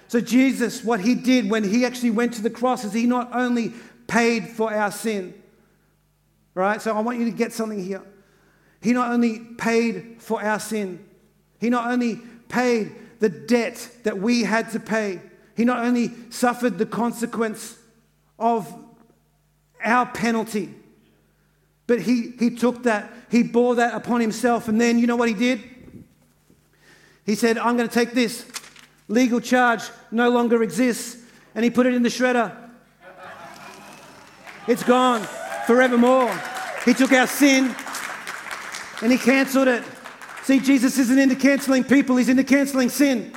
So, 0.08 0.22
Jesus, 0.22 0.84
what 0.84 1.02
he 1.02 1.16
did 1.16 1.50
when 1.50 1.64
he 1.64 1.86
actually 1.86 2.12
went 2.12 2.34
to 2.36 2.42
the 2.42 2.50
cross 2.50 2.86
is 2.86 2.94
he 2.94 3.06
not 3.06 3.30
only 3.34 3.74
paid 4.08 4.50
for 4.50 4.74
our 4.74 4.92
sin. 4.92 5.34
Right? 6.54 6.82
So 6.82 6.96
I 6.96 7.02
want 7.02 7.20
you 7.20 7.26
to 7.26 7.32
get 7.32 7.52
something 7.52 7.84
here. 7.84 8.02
He 8.82 8.94
not 8.94 9.12
only 9.12 9.40
paid 9.40 10.18
for 10.20 10.42
our 10.42 10.60
sin, 10.60 11.04
He 11.60 11.70
not 11.70 11.92
only 11.92 12.22
paid 12.48 12.96
the 13.20 13.30
debt 13.30 13.90
that 14.04 14.20
we 14.20 14.44
had 14.44 14.72
to 14.72 14.80
pay, 14.80 15.22
He 15.56 15.66
not 15.66 15.80
only 15.80 16.12
suffered 16.30 16.78
the 16.78 16.86
consequence 16.86 17.78
of 18.38 18.74
our 19.84 20.06
penalty, 20.06 20.74
but 21.88 22.02
He, 22.02 22.34
he 22.40 22.52
took 22.52 22.84
that, 22.84 23.12
He 23.30 23.44
bore 23.44 23.76
that 23.76 23.94
upon 23.94 24.22
Himself. 24.22 24.68
And 24.68 24.80
then 24.80 25.00
you 25.00 25.08
know 25.08 25.16
what 25.16 25.30
He 25.30 25.36
did? 25.36 25.62
He 27.26 27.36
said, 27.36 27.58
I'm 27.58 27.76
going 27.76 27.90
to 27.90 27.94
take 27.94 28.14
this. 28.14 28.46
Legal 29.08 29.40
charge 29.40 29.82
no 30.12 30.30
longer 30.30 30.62
exists. 30.64 31.18
And 31.54 31.64
He 31.64 31.72
put 31.72 31.86
it 31.86 31.94
in 31.94 32.04
the 32.04 32.10
shredder 32.10 32.65
it's 34.68 34.84
gone 34.84 35.22
forevermore. 35.68 36.34
He 36.84 36.94
took 36.94 37.12
our 37.12 37.28
sin 37.28 37.76
and 39.02 39.12
he 39.12 39.18
canceled 39.18 39.68
it. 39.68 39.84
See, 40.44 40.60
Jesus 40.60 40.98
isn't 41.00 41.18
into 41.18 41.36
canceling 41.36 41.84
people, 41.84 42.16
he's 42.18 42.30
into 42.30 42.44
canceling 42.44 42.90
sin. 42.90 43.34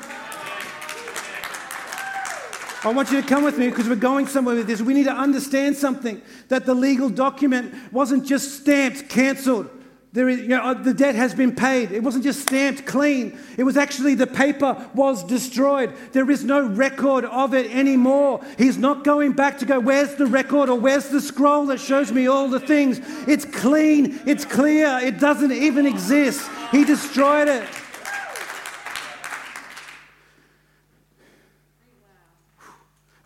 I 2.85 2.93
want 2.93 3.11
you 3.11 3.21
to 3.21 3.27
come 3.27 3.43
with 3.43 3.59
me 3.59 3.69
because 3.69 3.89
we're 3.89 3.97
going 3.97 4.29
somewhere 4.29 4.55
with 4.55 4.67
this. 4.67 4.81
We 4.81 4.95
need 4.95 5.05
to 5.05 5.13
understand 5.13 5.77
something 5.77 6.23
that 6.49 6.65
the 6.65 6.75
legal 6.75 7.09
document 7.09 7.75
wasn't 7.93 8.25
just 8.25 8.61
stamped, 8.61 9.09
cancelled. 9.09 9.69
There 10.11 10.29
is, 10.29 10.41
you 10.41 10.49
know, 10.49 10.63
uh, 10.63 10.75
the 10.75 10.95
debt 10.95 11.15
has 11.17 11.35
been 11.35 11.55
paid. 11.55 11.93
It 11.93 12.03
wasn't 12.03 12.25
just 12.25 12.41
stamped 12.41 12.87
clean. 12.87 13.39
It 13.59 13.65
was 13.65 13.77
actually 13.77 14.15
the 14.15 14.27
paper 14.27 14.89
was 14.95 15.23
destroyed. 15.23 15.95
There 16.13 16.31
is 16.31 16.45
no 16.45 16.67
record 16.67 17.27
of 17.27 17.53
it 17.53 17.71
anymore. 17.71 18.43
He's 18.57 18.79
not 18.79 19.05
going 19.05 19.33
back 19.33 19.59
to 19.59 19.67
go, 19.67 19.79
where's 19.79 20.15
the 20.15 20.27
record 20.27 20.71
or 20.71 20.79
where's 20.79 21.11
the 21.11 21.21
scroll 21.21 21.67
that 21.67 21.79
shows 21.79 22.11
me 22.11 22.27
all 22.27 22.49
the 22.49 22.59
things? 22.59 23.01
It's 23.29 23.45
clean. 23.45 24.19
It's 24.25 24.47
clear. 24.47 24.99
It 25.03 25.21
doesn't 25.21 25.53
even 25.53 25.85
exist. 25.85 26.49
He 26.73 26.85
destroyed 26.85 27.49
it. 27.49 27.69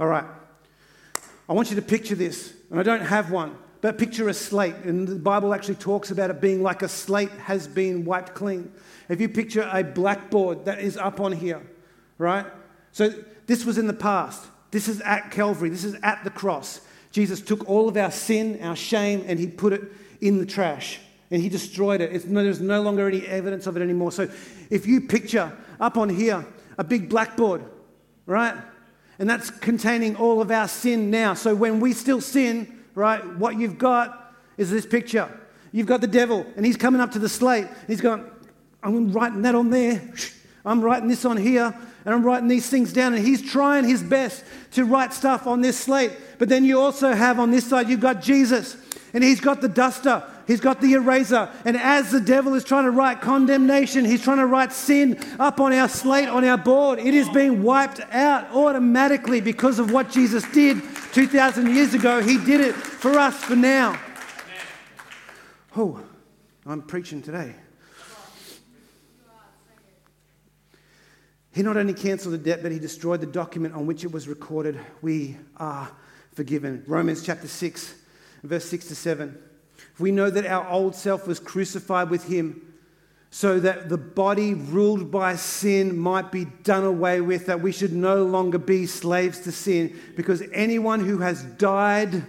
All 0.00 0.08
right. 0.08 0.24
I 1.48 1.52
want 1.52 1.70
you 1.70 1.76
to 1.76 1.82
picture 1.82 2.16
this, 2.16 2.52
and 2.70 2.80
I 2.80 2.82
don't 2.82 3.02
have 3.02 3.30
one. 3.30 3.56
But 3.82 3.98
picture 3.98 4.28
a 4.28 4.34
slate, 4.34 4.76
and 4.84 5.08
the 5.08 5.16
Bible 5.16 5.52
actually 5.52 5.74
talks 5.74 6.12
about 6.12 6.30
it 6.30 6.40
being 6.40 6.62
like 6.62 6.82
a 6.82 6.88
slate 6.88 7.32
has 7.32 7.66
been 7.66 8.04
wiped 8.04 8.32
clean. 8.32 8.72
If 9.08 9.20
you 9.20 9.28
picture 9.28 9.68
a 9.72 9.82
blackboard 9.82 10.64
that 10.66 10.78
is 10.78 10.96
up 10.96 11.20
on 11.20 11.32
here, 11.32 11.60
right? 12.16 12.46
So 12.92 13.12
this 13.48 13.64
was 13.64 13.78
in 13.78 13.88
the 13.88 13.92
past. 13.92 14.46
This 14.70 14.86
is 14.86 15.00
at 15.00 15.32
Calvary. 15.32 15.68
This 15.68 15.82
is 15.82 15.96
at 16.04 16.22
the 16.22 16.30
cross. 16.30 16.80
Jesus 17.10 17.40
took 17.40 17.68
all 17.68 17.88
of 17.88 17.96
our 17.96 18.12
sin, 18.12 18.60
our 18.62 18.76
shame, 18.76 19.24
and 19.26 19.38
he 19.38 19.48
put 19.48 19.72
it 19.72 19.82
in 20.20 20.38
the 20.38 20.46
trash. 20.46 21.00
And 21.32 21.42
he 21.42 21.48
destroyed 21.48 22.00
it. 22.00 22.12
It's, 22.12 22.24
there's 22.24 22.60
no 22.60 22.82
longer 22.82 23.08
any 23.08 23.26
evidence 23.26 23.66
of 23.66 23.76
it 23.76 23.82
anymore. 23.82 24.12
So 24.12 24.30
if 24.70 24.86
you 24.86 25.00
picture 25.00 25.52
up 25.80 25.96
on 25.96 26.08
here 26.08 26.46
a 26.78 26.84
big 26.84 27.08
blackboard, 27.08 27.64
right? 28.26 28.54
And 29.18 29.28
that's 29.28 29.50
containing 29.50 30.14
all 30.14 30.40
of 30.40 30.52
our 30.52 30.68
sin 30.68 31.10
now. 31.10 31.34
So 31.34 31.52
when 31.54 31.80
we 31.80 31.92
still 31.92 32.20
sin, 32.20 32.78
right? 32.94 33.24
What 33.36 33.58
you've 33.58 33.78
got 33.78 34.34
is 34.56 34.70
this 34.70 34.86
picture. 34.86 35.28
You've 35.72 35.86
got 35.86 36.00
the 36.00 36.06
devil, 36.06 36.46
and 36.56 36.66
he's 36.66 36.76
coming 36.76 37.00
up 37.00 37.12
to 37.12 37.18
the 37.18 37.28
slate. 37.28 37.66
He's 37.86 38.00
going, 38.00 38.24
I'm 38.82 39.12
writing 39.12 39.42
that 39.42 39.54
on 39.54 39.70
there. 39.70 40.12
I'm 40.64 40.80
writing 40.80 41.08
this 41.08 41.24
on 41.24 41.36
here, 41.36 41.74
and 42.04 42.14
I'm 42.14 42.24
writing 42.24 42.46
these 42.46 42.68
things 42.68 42.92
down. 42.92 43.14
And 43.14 43.24
he's 43.24 43.42
trying 43.42 43.84
his 43.84 44.02
best 44.02 44.44
to 44.72 44.84
write 44.84 45.12
stuff 45.12 45.46
on 45.46 45.60
this 45.60 45.76
slate. 45.76 46.12
But 46.38 46.48
then 46.48 46.64
you 46.64 46.80
also 46.80 47.12
have 47.12 47.40
on 47.40 47.50
this 47.50 47.68
side, 47.68 47.88
you've 47.88 48.00
got 48.00 48.22
Jesus, 48.22 48.76
and 49.12 49.24
he's 49.24 49.40
got 49.40 49.60
the 49.60 49.68
duster. 49.68 50.22
He's 50.46 50.60
got 50.60 50.80
the 50.80 50.92
eraser. 50.92 51.48
And 51.64 51.76
as 51.76 52.10
the 52.10 52.20
devil 52.20 52.54
is 52.54 52.64
trying 52.64 52.84
to 52.84 52.90
write 52.90 53.20
condemnation, 53.20 54.04
he's 54.04 54.22
trying 54.22 54.38
to 54.38 54.46
write 54.46 54.72
sin 54.72 55.18
up 55.38 55.60
on 55.60 55.72
our 55.72 55.88
slate, 55.88 56.28
on 56.28 56.44
our 56.44 56.58
board. 56.58 56.98
It 56.98 57.14
is 57.14 57.28
being 57.28 57.62
wiped 57.62 58.00
out 58.12 58.50
automatically 58.52 59.40
because 59.40 59.78
of 59.78 59.90
what 59.90 60.10
Jesus 60.10 60.44
did 60.52 60.82
2,000 61.12 61.74
years 61.74 61.94
ago. 61.94 62.22
He 62.22 62.38
did 62.38 62.60
it 62.60 62.74
for 62.74 63.18
us 63.18 63.44
for 63.44 63.56
now. 63.56 64.00
Oh, 65.76 66.00
I'm 66.66 66.82
preaching 66.82 67.22
today. 67.22 67.54
He 71.54 71.62
not 71.62 71.76
only 71.76 71.92
cancelled 71.92 72.32
the 72.32 72.38
debt, 72.38 72.62
but 72.62 72.72
he 72.72 72.78
destroyed 72.78 73.20
the 73.20 73.26
document 73.26 73.74
on 73.74 73.86
which 73.86 74.04
it 74.04 74.12
was 74.12 74.26
recorded. 74.26 74.78
We 75.02 75.36
are 75.58 75.90
forgiven. 76.32 76.82
Romans 76.86 77.22
chapter 77.22 77.46
6, 77.46 77.94
verse 78.42 78.64
6 78.64 78.88
to 78.88 78.94
7. 78.94 79.38
We 79.98 80.12
know 80.12 80.30
that 80.30 80.46
our 80.46 80.66
old 80.70 80.94
self 80.94 81.26
was 81.26 81.38
crucified 81.38 82.08
with 82.08 82.24
him 82.24 82.71
so 83.34 83.58
that 83.58 83.88
the 83.88 83.96
body 83.96 84.52
ruled 84.52 85.10
by 85.10 85.34
sin 85.34 85.96
might 85.96 86.30
be 86.30 86.44
done 86.44 86.84
away 86.84 87.18
with, 87.22 87.46
that 87.46 87.62
we 87.62 87.72
should 87.72 87.94
no 87.94 88.24
longer 88.24 88.58
be 88.58 88.84
slaves 88.84 89.40
to 89.40 89.50
sin, 89.50 89.98
because 90.14 90.42
anyone 90.52 91.00
who 91.00 91.16
has 91.16 91.42
died 91.42 92.22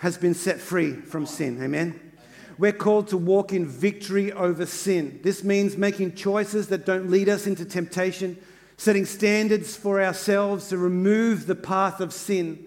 has 0.00 0.18
been 0.18 0.34
set 0.34 0.60
free 0.60 0.94
from 0.94 1.24
sin. 1.24 1.62
Amen? 1.62 2.12
We're 2.58 2.72
called 2.72 3.06
to 3.08 3.16
walk 3.16 3.52
in 3.52 3.66
victory 3.66 4.32
over 4.32 4.66
sin. 4.66 5.20
This 5.22 5.44
means 5.44 5.76
making 5.76 6.16
choices 6.16 6.66
that 6.68 6.84
don't 6.84 7.08
lead 7.08 7.28
us 7.28 7.46
into 7.46 7.64
temptation, 7.64 8.36
setting 8.76 9.04
standards 9.04 9.76
for 9.76 10.02
ourselves 10.02 10.70
to 10.70 10.76
remove 10.76 11.46
the 11.46 11.54
path 11.54 12.00
of 12.00 12.12
sin 12.12 12.66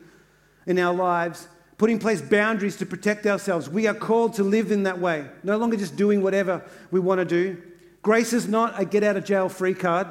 in 0.66 0.80
our 0.80 0.94
lives 0.94 1.50
putting 1.80 1.96
in 1.96 2.00
place 2.00 2.22
boundaries 2.22 2.76
to 2.76 2.86
protect 2.86 3.26
ourselves. 3.26 3.70
We 3.70 3.88
are 3.88 3.94
called 3.94 4.34
to 4.34 4.44
live 4.44 4.72
in 4.72 4.84
that 4.84 5.00
way, 5.00 5.26
no 5.44 5.58
longer 5.58 5.78
just 5.78 5.96
doing 5.96 6.22
whatever 6.22 6.62
we 6.92 7.00
want 7.00 7.20
to 7.20 7.26
do. 7.26 7.60
Grace 8.02 8.34
is 8.34 8.50
not 8.50 8.80
a 8.80 8.84
get 8.84 9.02
out 9.02 9.16
of 9.16 9.24
jail 9.24 9.48
free 9.48 9.74
card. 9.74 10.08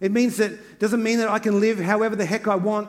It 0.00 0.12
means 0.12 0.38
that 0.38 0.78
doesn't 0.78 1.02
mean 1.02 1.18
that 1.18 1.28
I 1.28 1.40
can 1.40 1.60
live 1.60 1.78
however 1.78 2.16
the 2.16 2.24
heck 2.24 2.48
I 2.48 2.56
want 2.56 2.88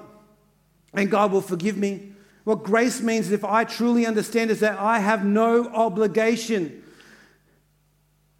and 0.93 1.11
God 1.11 1.33
will 1.33 1.41
forgive 1.41 1.77
me. 1.77 2.13
What 2.45 2.63
grace 2.63 3.01
means, 3.01 3.31
if 3.31 3.43
I 3.43 3.65
truly 3.65 4.05
understand, 4.05 4.49
is 4.49 4.61
that 4.61 4.79
I 4.79 4.99
have 4.99 5.25
no 5.25 5.67
obligation. 5.67 6.81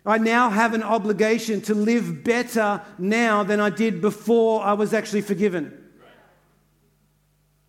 I 0.05 0.19
now 0.19 0.49
have 0.49 0.73
an 0.73 0.83
obligation 0.83 1.59
to 1.63 1.75
live 1.75 2.23
better 2.23 2.81
now 2.97 3.43
than 3.43 3.59
I 3.59 3.69
did 3.69 3.99
before 3.99 4.63
I 4.63 4.73
was 4.73 4.93
actually 4.93 5.21
forgiven. 5.21 5.78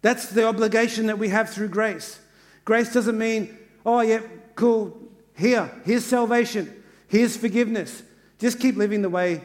That's 0.03 0.31
the 0.31 0.47
obligation 0.47 1.07
that 1.07 1.19
we 1.19 1.29
have 1.29 1.51
through 1.51 1.69
grace. 1.69 2.19
Grace 2.65 2.93
doesn't 2.93 3.19
mean, 3.19 3.57
oh, 3.85 4.01
yeah, 4.01 4.21
cool, 4.55 4.97
here, 5.37 5.71
here's 5.85 6.05
salvation, 6.05 6.83
here's 7.09 7.37
forgiveness. 7.37 8.03
Just 8.39 8.61
keep 8.61 8.77
living 8.77 9.03
the 9.03 9.11
way 9.11 9.43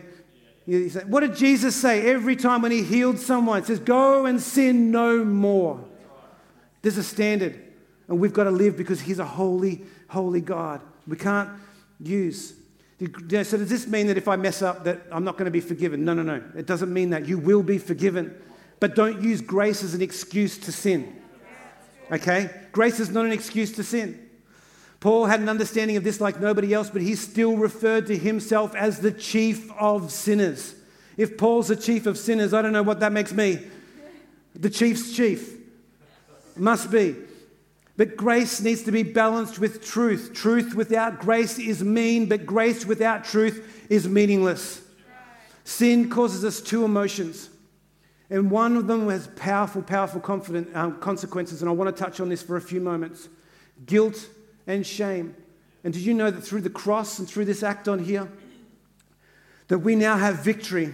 you 0.65 0.89
say. 0.89 1.01
What 1.01 1.21
did 1.21 1.35
Jesus 1.35 1.75
say 1.75 2.09
every 2.09 2.35
time 2.35 2.61
when 2.61 2.71
he 2.71 2.83
healed 2.83 3.19
someone? 3.19 3.61
He 3.61 3.67
says, 3.67 3.79
go 3.79 4.25
and 4.25 4.41
sin 4.41 4.91
no 4.91 5.23
more. 5.23 5.83
There's 6.81 6.97
a 6.97 7.03
standard, 7.03 7.59
and 8.07 8.19
we've 8.19 8.33
got 8.33 8.45
to 8.45 8.51
live 8.51 8.77
because 8.77 9.01
he's 9.01 9.19
a 9.19 9.25
holy, 9.25 9.83
holy 10.07 10.41
God. 10.41 10.81
We 11.07 11.17
can't 11.17 11.49
use. 11.99 12.53
So 12.99 13.07
does 13.57 13.69
this 13.69 13.87
mean 13.87 14.07
that 14.07 14.17
if 14.17 14.27
I 14.27 14.37
mess 14.37 14.61
up 14.61 14.85
that 14.85 15.01
I'm 15.11 15.23
not 15.23 15.33
going 15.33 15.45
to 15.45 15.51
be 15.51 15.59
forgiven? 15.59 16.05
No, 16.05 16.13
no, 16.13 16.23
no. 16.23 16.41
It 16.55 16.65
doesn't 16.65 16.93
mean 16.93 17.09
that. 17.09 17.27
You 17.27 17.37
will 17.37 17.63
be 17.63 17.77
forgiven. 17.77 18.35
But 18.79 18.95
don't 18.95 19.21
use 19.21 19.41
grace 19.41 19.83
as 19.83 19.93
an 19.93 20.01
excuse 20.01 20.57
to 20.59 20.71
sin. 20.71 21.21
Okay? 22.11 22.49
Grace 22.71 22.99
is 22.99 23.09
not 23.09 23.25
an 23.25 23.31
excuse 23.31 23.71
to 23.73 23.83
sin. 23.83 24.21
Paul 24.99 25.25
had 25.25 25.39
an 25.39 25.49
understanding 25.49 25.97
of 25.97 26.03
this 26.03 26.19
like 26.19 26.39
nobody 26.39 26.73
else, 26.73 26.89
but 26.89 27.01
he 27.01 27.15
still 27.15 27.57
referred 27.57 28.07
to 28.07 28.17
himself 28.17 28.75
as 28.75 28.99
the 28.99 29.11
chief 29.11 29.71
of 29.73 30.11
sinners. 30.11 30.75
If 31.17 31.37
Paul's 31.37 31.67
the 31.67 31.75
chief 31.75 32.05
of 32.05 32.17
sinners, 32.17 32.53
I 32.53 32.61
don't 32.61 32.73
know 32.73 32.83
what 32.83 32.99
that 32.99 33.11
makes 33.11 33.31
me. 33.31 33.59
The 34.55 34.69
chief's 34.69 35.15
chief. 35.15 35.57
Must 36.55 36.89
be. 36.89 37.15
But 37.97 38.17
grace 38.17 38.61
needs 38.61 38.83
to 38.83 38.91
be 38.91 39.03
balanced 39.03 39.59
with 39.59 39.85
truth. 39.85 40.31
Truth 40.33 40.75
without 40.75 41.19
grace 41.19 41.59
is 41.59 41.83
mean, 41.83 42.27
but 42.27 42.45
grace 42.45 42.85
without 42.85 43.23
truth 43.23 43.85
is 43.89 44.07
meaningless. 44.07 44.81
Sin 45.63 46.09
causes 46.09 46.43
us 46.43 46.61
two 46.61 46.83
emotions 46.83 47.49
and 48.29 48.49
one 48.49 48.75
of 48.75 48.87
them 48.87 49.07
has 49.09 49.27
powerful, 49.35 49.81
powerful 49.81 50.19
confident, 50.19 50.75
um, 50.75 50.99
consequences. 50.99 51.61
And 51.61 51.69
I 51.69 51.73
want 51.73 51.95
to 51.95 52.03
touch 52.03 52.19
on 52.19 52.29
this 52.29 52.41
for 52.41 52.57
a 52.57 52.61
few 52.61 52.81
moments 52.81 53.29
guilt 53.85 54.29
and 54.67 54.85
shame. 54.85 55.35
And 55.83 55.93
did 55.93 56.01
you 56.01 56.13
know 56.13 56.31
that 56.31 56.41
through 56.41 56.61
the 56.61 56.69
cross 56.69 57.19
and 57.19 57.29
through 57.29 57.45
this 57.45 57.61
act 57.61 57.87
on 57.87 57.99
here, 57.99 58.27
that 59.67 59.79
we 59.79 59.95
now 59.95 60.17
have 60.17 60.43
victory 60.43 60.93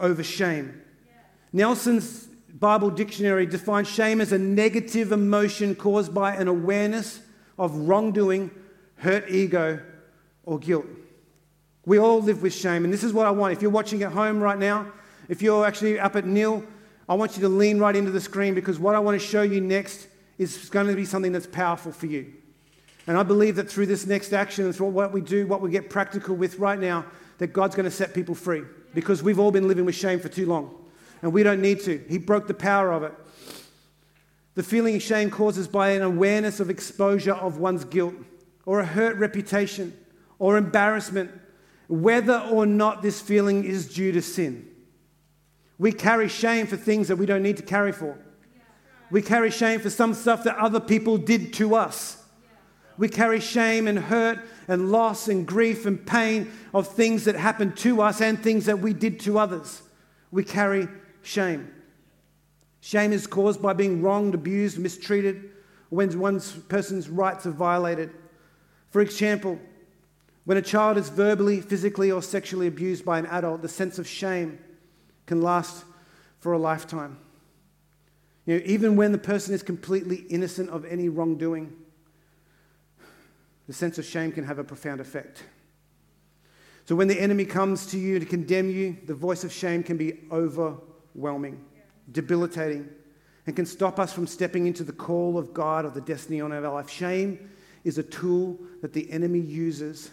over 0.00 0.24
shame? 0.24 0.82
Yeah. 1.06 1.12
Nelson's 1.52 2.26
Bible 2.52 2.90
dictionary 2.90 3.46
defines 3.46 3.88
shame 3.88 4.20
as 4.20 4.32
a 4.32 4.38
negative 4.38 5.12
emotion 5.12 5.74
caused 5.74 6.12
by 6.12 6.34
an 6.34 6.48
awareness 6.48 7.20
of 7.58 7.74
wrongdoing, 7.76 8.50
hurt 8.96 9.30
ego, 9.30 9.80
or 10.44 10.58
guilt. 10.58 10.86
We 11.84 11.98
all 11.98 12.20
live 12.20 12.42
with 12.42 12.54
shame. 12.54 12.84
And 12.84 12.92
this 12.92 13.04
is 13.04 13.12
what 13.12 13.26
I 13.26 13.30
want. 13.30 13.52
If 13.52 13.62
you're 13.62 13.70
watching 13.70 14.02
at 14.02 14.12
home 14.12 14.40
right 14.40 14.58
now, 14.58 14.92
if 15.28 15.42
you're 15.42 15.64
actually 15.66 15.98
up 15.98 16.16
at 16.16 16.26
nil, 16.26 16.64
I 17.08 17.14
want 17.14 17.36
you 17.36 17.42
to 17.42 17.48
lean 17.48 17.78
right 17.78 17.94
into 17.94 18.10
the 18.10 18.20
screen 18.20 18.54
because 18.54 18.78
what 18.78 18.94
I 18.94 18.98
want 18.98 19.20
to 19.20 19.26
show 19.26 19.42
you 19.42 19.60
next 19.60 20.08
is 20.38 20.68
going 20.70 20.86
to 20.86 20.94
be 20.94 21.04
something 21.04 21.32
that's 21.32 21.46
powerful 21.46 21.92
for 21.92 22.06
you. 22.06 22.32
And 23.06 23.18
I 23.18 23.22
believe 23.22 23.56
that 23.56 23.68
through 23.68 23.86
this 23.86 24.06
next 24.06 24.32
action 24.32 24.64
and 24.64 24.74
through 24.74 24.88
what 24.88 25.12
we 25.12 25.20
do, 25.20 25.46
what 25.46 25.60
we 25.60 25.70
get 25.70 25.90
practical 25.90 26.36
with 26.36 26.58
right 26.58 26.78
now, 26.78 27.04
that 27.38 27.48
God's 27.48 27.74
going 27.74 27.84
to 27.84 27.90
set 27.90 28.14
people 28.14 28.34
free 28.34 28.62
because 28.94 29.22
we've 29.22 29.38
all 29.38 29.50
been 29.50 29.66
living 29.66 29.84
with 29.84 29.94
shame 29.94 30.20
for 30.20 30.28
too 30.28 30.46
long 30.46 30.74
and 31.22 31.32
we 31.32 31.42
don't 31.42 31.60
need 31.60 31.80
to. 31.80 32.04
He 32.08 32.18
broke 32.18 32.46
the 32.46 32.54
power 32.54 32.92
of 32.92 33.02
it. 33.02 33.12
The 34.54 34.62
feeling 34.62 34.96
of 34.96 35.02
shame 35.02 35.30
causes 35.30 35.66
by 35.66 35.90
an 35.90 36.02
awareness 36.02 36.60
of 36.60 36.68
exposure 36.68 37.32
of 37.32 37.58
one's 37.58 37.84
guilt 37.84 38.14
or 38.66 38.80
a 38.80 38.84
hurt 38.84 39.16
reputation 39.16 39.96
or 40.38 40.56
embarrassment, 40.56 41.30
whether 41.88 42.38
or 42.50 42.66
not 42.66 43.02
this 43.02 43.20
feeling 43.20 43.64
is 43.64 43.92
due 43.92 44.12
to 44.12 44.22
sin. 44.22 44.68
We 45.82 45.90
carry 45.90 46.28
shame 46.28 46.68
for 46.68 46.76
things 46.76 47.08
that 47.08 47.16
we 47.16 47.26
don't 47.26 47.42
need 47.42 47.56
to 47.56 47.64
carry 47.64 47.90
for. 47.90 48.16
We 49.10 49.20
carry 49.20 49.50
shame 49.50 49.80
for 49.80 49.90
some 49.90 50.14
stuff 50.14 50.44
that 50.44 50.56
other 50.56 50.78
people 50.78 51.18
did 51.18 51.52
to 51.54 51.74
us. 51.74 52.22
We 52.96 53.08
carry 53.08 53.40
shame 53.40 53.88
and 53.88 53.98
hurt 53.98 54.38
and 54.68 54.92
loss 54.92 55.26
and 55.26 55.44
grief 55.44 55.84
and 55.84 56.06
pain 56.06 56.52
of 56.72 56.86
things 56.86 57.24
that 57.24 57.34
happened 57.34 57.76
to 57.78 58.00
us 58.00 58.20
and 58.20 58.40
things 58.40 58.66
that 58.66 58.78
we 58.78 58.92
did 58.92 59.18
to 59.22 59.40
others. 59.40 59.82
We 60.30 60.44
carry 60.44 60.86
shame. 61.22 61.74
Shame 62.80 63.12
is 63.12 63.26
caused 63.26 63.60
by 63.60 63.72
being 63.72 64.02
wronged, 64.02 64.36
abused, 64.36 64.78
mistreated, 64.78 65.50
when 65.88 66.16
one 66.16 66.40
person's 66.68 67.08
rights 67.08 67.44
are 67.44 67.50
violated. 67.50 68.12
For 68.90 69.00
example, 69.00 69.58
when 70.44 70.58
a 70.58 70.62
child 70.62 70.96
is 70.96 71.08
verbally, 71.08 71.60
physically, 71.60 72.12
or 72.12 72.22
sexually 72.22 72.68
abused 72.68 73.04
by 73.04 73.18
an 73.18 73.26
adult, 73.26 73.62
the 73.62 73.68
sense 73.68 73.98
of 73.98 74.06
shame 74.06 74.60
can 75.26 75.42
last 75.42 75.84
for 76.40 76.52
a 76.52 76.58
lifetime. 76.58 77.18
You 78.46 78.58
know, 78.58 78.62
even 78.64 78.96
when 78.96 79.12
the 79.12 79.18
person 79.18 79.54
is 79.54 79.62
completely 79.62 80.24
innocent 80.28 80.70
of 80.70 80.84
any 80.84 81.08
wrongdoing, 81.08 81.72
the 83.68 83.72
sense 83.72 83.98
of 83.98 84.04
shame 84.04 84.32
can 84.32 84.44
have 84.44 84.58
a 84.58 84.64
profound 84.64 85.00
effect. 85.00 85.44
So 86.84 86.96
when 86.96 87.06
the 87.06 87.20
enemy 87.20 87.44
comes 87.44 87.86
to 87.86 87.98
you 87.98 88.18
to 88.18 88.26
condemn 88.26 88.68
you, 88.68 88.96
the 89.06 89.14
voice 89.14 89.44
of 89.44 89.52
shame 89.52 89.84
can 89.84 89.96
be 89.96 90.18
overwhelming, 90.32 91.64
debilitating, 92.10 92.88
and 93.46 93.54
can 93.54 93.66
stop 93.66 94.00
us 94.00 94.12
from 94.12 94.26
stepping 94.26 94.66
into 94.66 94.82
the 94.82 94.92
call 94.92 95.38
of 95.38 95.54
God 95.54 95.84
or 95.84 95.90
the 95.90 96.00
destiny 96.00 96.40
on 96.40 96.52
our 96.52 96.60
life. 96.60 96.90
Shame 96.90 97.50
is 97.84 97.98
a 97.98 98.02
tool 98.02 98.58
that 98.80 98.92
the 98.92 99.10
enemy 99.12 99.40
uses 99.40 100.10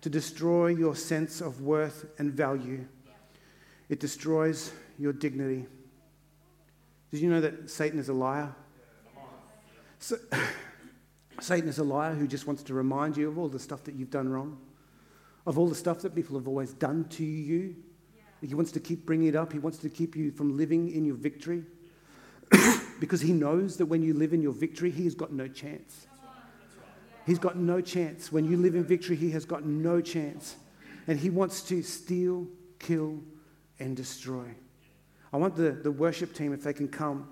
to 0.00 0.08
destroy 0.08 0.68
your 0.68 0.96
sense 0.96 1.40
of 1.40 1.60
worth 1.60 2.06
and 2.18 2.32
value. 2.32 2.86
It 3.88 4.00
destroys 4.00 4.72
your 4.98 5.12
dignity. 5.12 5.66
Did 7.10 7.20
you 7.20 7.30
know 7.30 7.40
that 7.40 7.70
Satan 7.70 7.98
is 7.98 8.08
a 8.08 8.12
liar? 8.12 8.54
So, 9.98 10.16
Satan 11.40 11.68
is 11.68 11.78
a 11.78 11.84
liar 11.84 12.14
who 12.14 12.26
just 12.26 12.46
wants 12.46 12.62
to 12.64 12.74
remind 12.74 13.16
you 13.16 13.28
of 13.28 13.38
all 13.38 13.48
the 13.48 13.58
stuff 13.58 13.84
that 13.84 13.94
you've 13.94 14.10
done 14.10 14.28
wrong, 14.28 14.58
of 15.46 15.58
all 15.58 15.68
the 15.68 15.74
stuff 15.74 16.00
that 16.00 16.14
people 16.14 16.36
have 16.36 16.48
always 16.48 16.72
done 16.72 17.04
to 17.10 17.24
you. 17.24 17.76
He 18.40 18.54
wants 18.54 18.72
to 18.72 18.80
keep 18.80 19.06
bringing 19.06 19.28
it 19.28 19.36
up. 19.36 19.52
He 19.52 19.58
wants 19.58 19.78
to 19.78 19.88
keep 19.88 20.14
you 20.14 20.30
from 20.30 20.56
living 20.56 20.90
in 20.92 21.04
your 21.04 21.16
victory 21.16 21.64
because 23.00 23.20
he 23.20 23.32
knows 23.32 23.76
that 23.78 23.86
when 23.86 24.02
you 24.02 24.14
live 24.14 24.32
in 24.32 24.42
your 24.42 24.52
victory, 24.52 24.90
he 24.90 25.04
has 25.04 25.14
got 25.14 25.32
no 25.32 25.48
chance. 25.48 26.06
He's 27.26 27.38
got 27.38 27.56
no 27.56 27.80
chance. 27.80 28.32
When 28.32 28.44
you 28.44 28.56
live 28.56 28.74
in 28.74 28.84
victory, 28.84 29.16
he 29.16 29.30
has 29.32 29.44
got 29.44 29.64
no 29.64 30.00
chance. 30.00 30.56
And 31.06 31.18
he 31.18 31.30
wants 31.30 31.62
to 31.62 31.82
steal, 31.82 32.46
kill, 32.78 33.20
and 33.80 33.96
destroy. 33.96 34.44
I 35.32 35.36
want 35.36 35.56
the, 35.56 35.70
the 35.70 35.90
worship 35.90 36.34
team, 36.34 36.52
if 36.52 36.62
they 36.62 36.72
can 36.72 36.88
come 36.88 37.28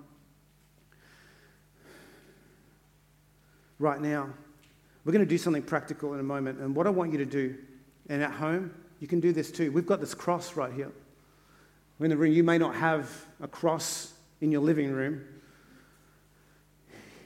right 3.79 4.01
now. 4.01 4.29
We're 5.03 5.13
going 5.13 5.25
to 5.25 5.29
do 5.29 5.37
something 5.37 5.63
practical 5.63 6.13
in 6.13 6.19
a 6.19 6.23
moment. 6.23 6.59
And 6.59 6.75
what 6.75 6.85
I 6.85 6.89
want 6.89 7.11
you 7.11 7.17
to 7.19 7.25
do, 7.25 7.55
and 8.09 8.21
at 8.21 8.31
home, 8.31 8.73
you 8.99 9.07
can 9.07 9.19
do 9.19 9.31
this 9.31 9.51
too. 9.51 9.71
We've 9.71 9.85
got 9.85 9.99
this 9.99 10.13
cross 10.13 10.55
right 10.55 10.73
here. 10.73 10.91
In 11.99 12.09
the 12.09 12.17
room, 12.17 12.31
you 12.31 12.43
may 12.43 12.57
not 12.57 12.75
have 12.75 13.09
a 13.41 13.47
cross 13.47 14.13
in 14.41 14.51
your 14.51 14.61
living 14.61 14.91
room. 14.91 15.23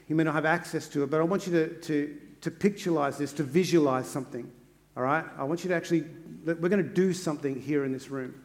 You 0.08 0.16
may 0.16 0.24
not 0.24 0.34
have 0.34 0.46
access 0.46 0.88
to 0.88 1.02
it, 1.02 1.10
but 1.10 1.20
I 1.20 1.24
want 1.24 1.46
you 1.46 1.52
to, 1.52 1.80
to, 1.80 2.16
to 2.42 2.50
pictureize 2.50 3.18
this, 3.18 3.32
to 3.34 3.42
visualize 3.42 4.08
something. 4.08 4.50
All 4.96 5.02
right? 5.02 5.24
I 5.36 5.44
want 5.44 5.64
you 5.64 5.68
to 5.68 5.74
actually, 5.74 6.04
we're 6.44 6.54
going 6.54 6.82
to 6.82 6.94
do 6.94 7.12
something 7.12 7.60
here 7.60 7.84
in 7.84 7.92
this 7.92 8.10
room. 8.10 8.41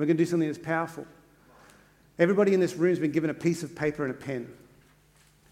We're 0.00 0.06
going 0.06 0.16
to 0.16 0.24
do 0.24 0.30
something 0.30 0.48
that's 0.48 0.58
powerful. 0.58 1.06
Everybody 2.18 2.54
in 2.54 2.60
this 2.60 2.74
room 2.74 2.88
has 2.88 2.98
been 2.98 3.10
given 3.10 3.28
a 3.28 3.34
piece 3.34 3.62
of 3.62 3.76
paper 3.76 4.02
and 4.02 4.10
a 4.10 4.16
pen. 4.16 4.50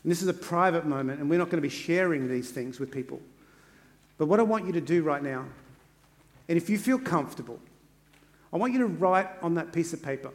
And 0.03 0.11
this 0.11 0.23
is 0.23 0.29
a 0.29 0.33
private 0.33 0.87
moment, 0.87 1.21
and 1.21 1.29
we're 1.29 1.39
not 1.39 1.51
going 1.51 1.63
to 1.63 1.69
be 1.69 1.69
sharing 1.69 2.29
these 2.29 2.51
things 2.51 2.81
with 2.81 2.91
people. 2.91 3.21
But 4.17 4.25
what 4.25 4.41
I 4.41 4.45
want 4.45 4.65
you 4.65 4.73
to 4.73 4.81
do 4.81 5.03
right 5.03 5.23
now, 5.23 5.45
and 6.49 6.57
if 6.57 6.71
you 6.71 6.79
feel 6.79 6.99
comfortable, 6.99 7.61
I 8.51 8.57
want 8.57 8.73
you 8.73 8.79
to 8.79 8.87
write 8.87 9.29
on 9.43 9.57
that 9.57 9.71
piece 9.71 9.93
of 9.93 10.03
paper 10.03 10.31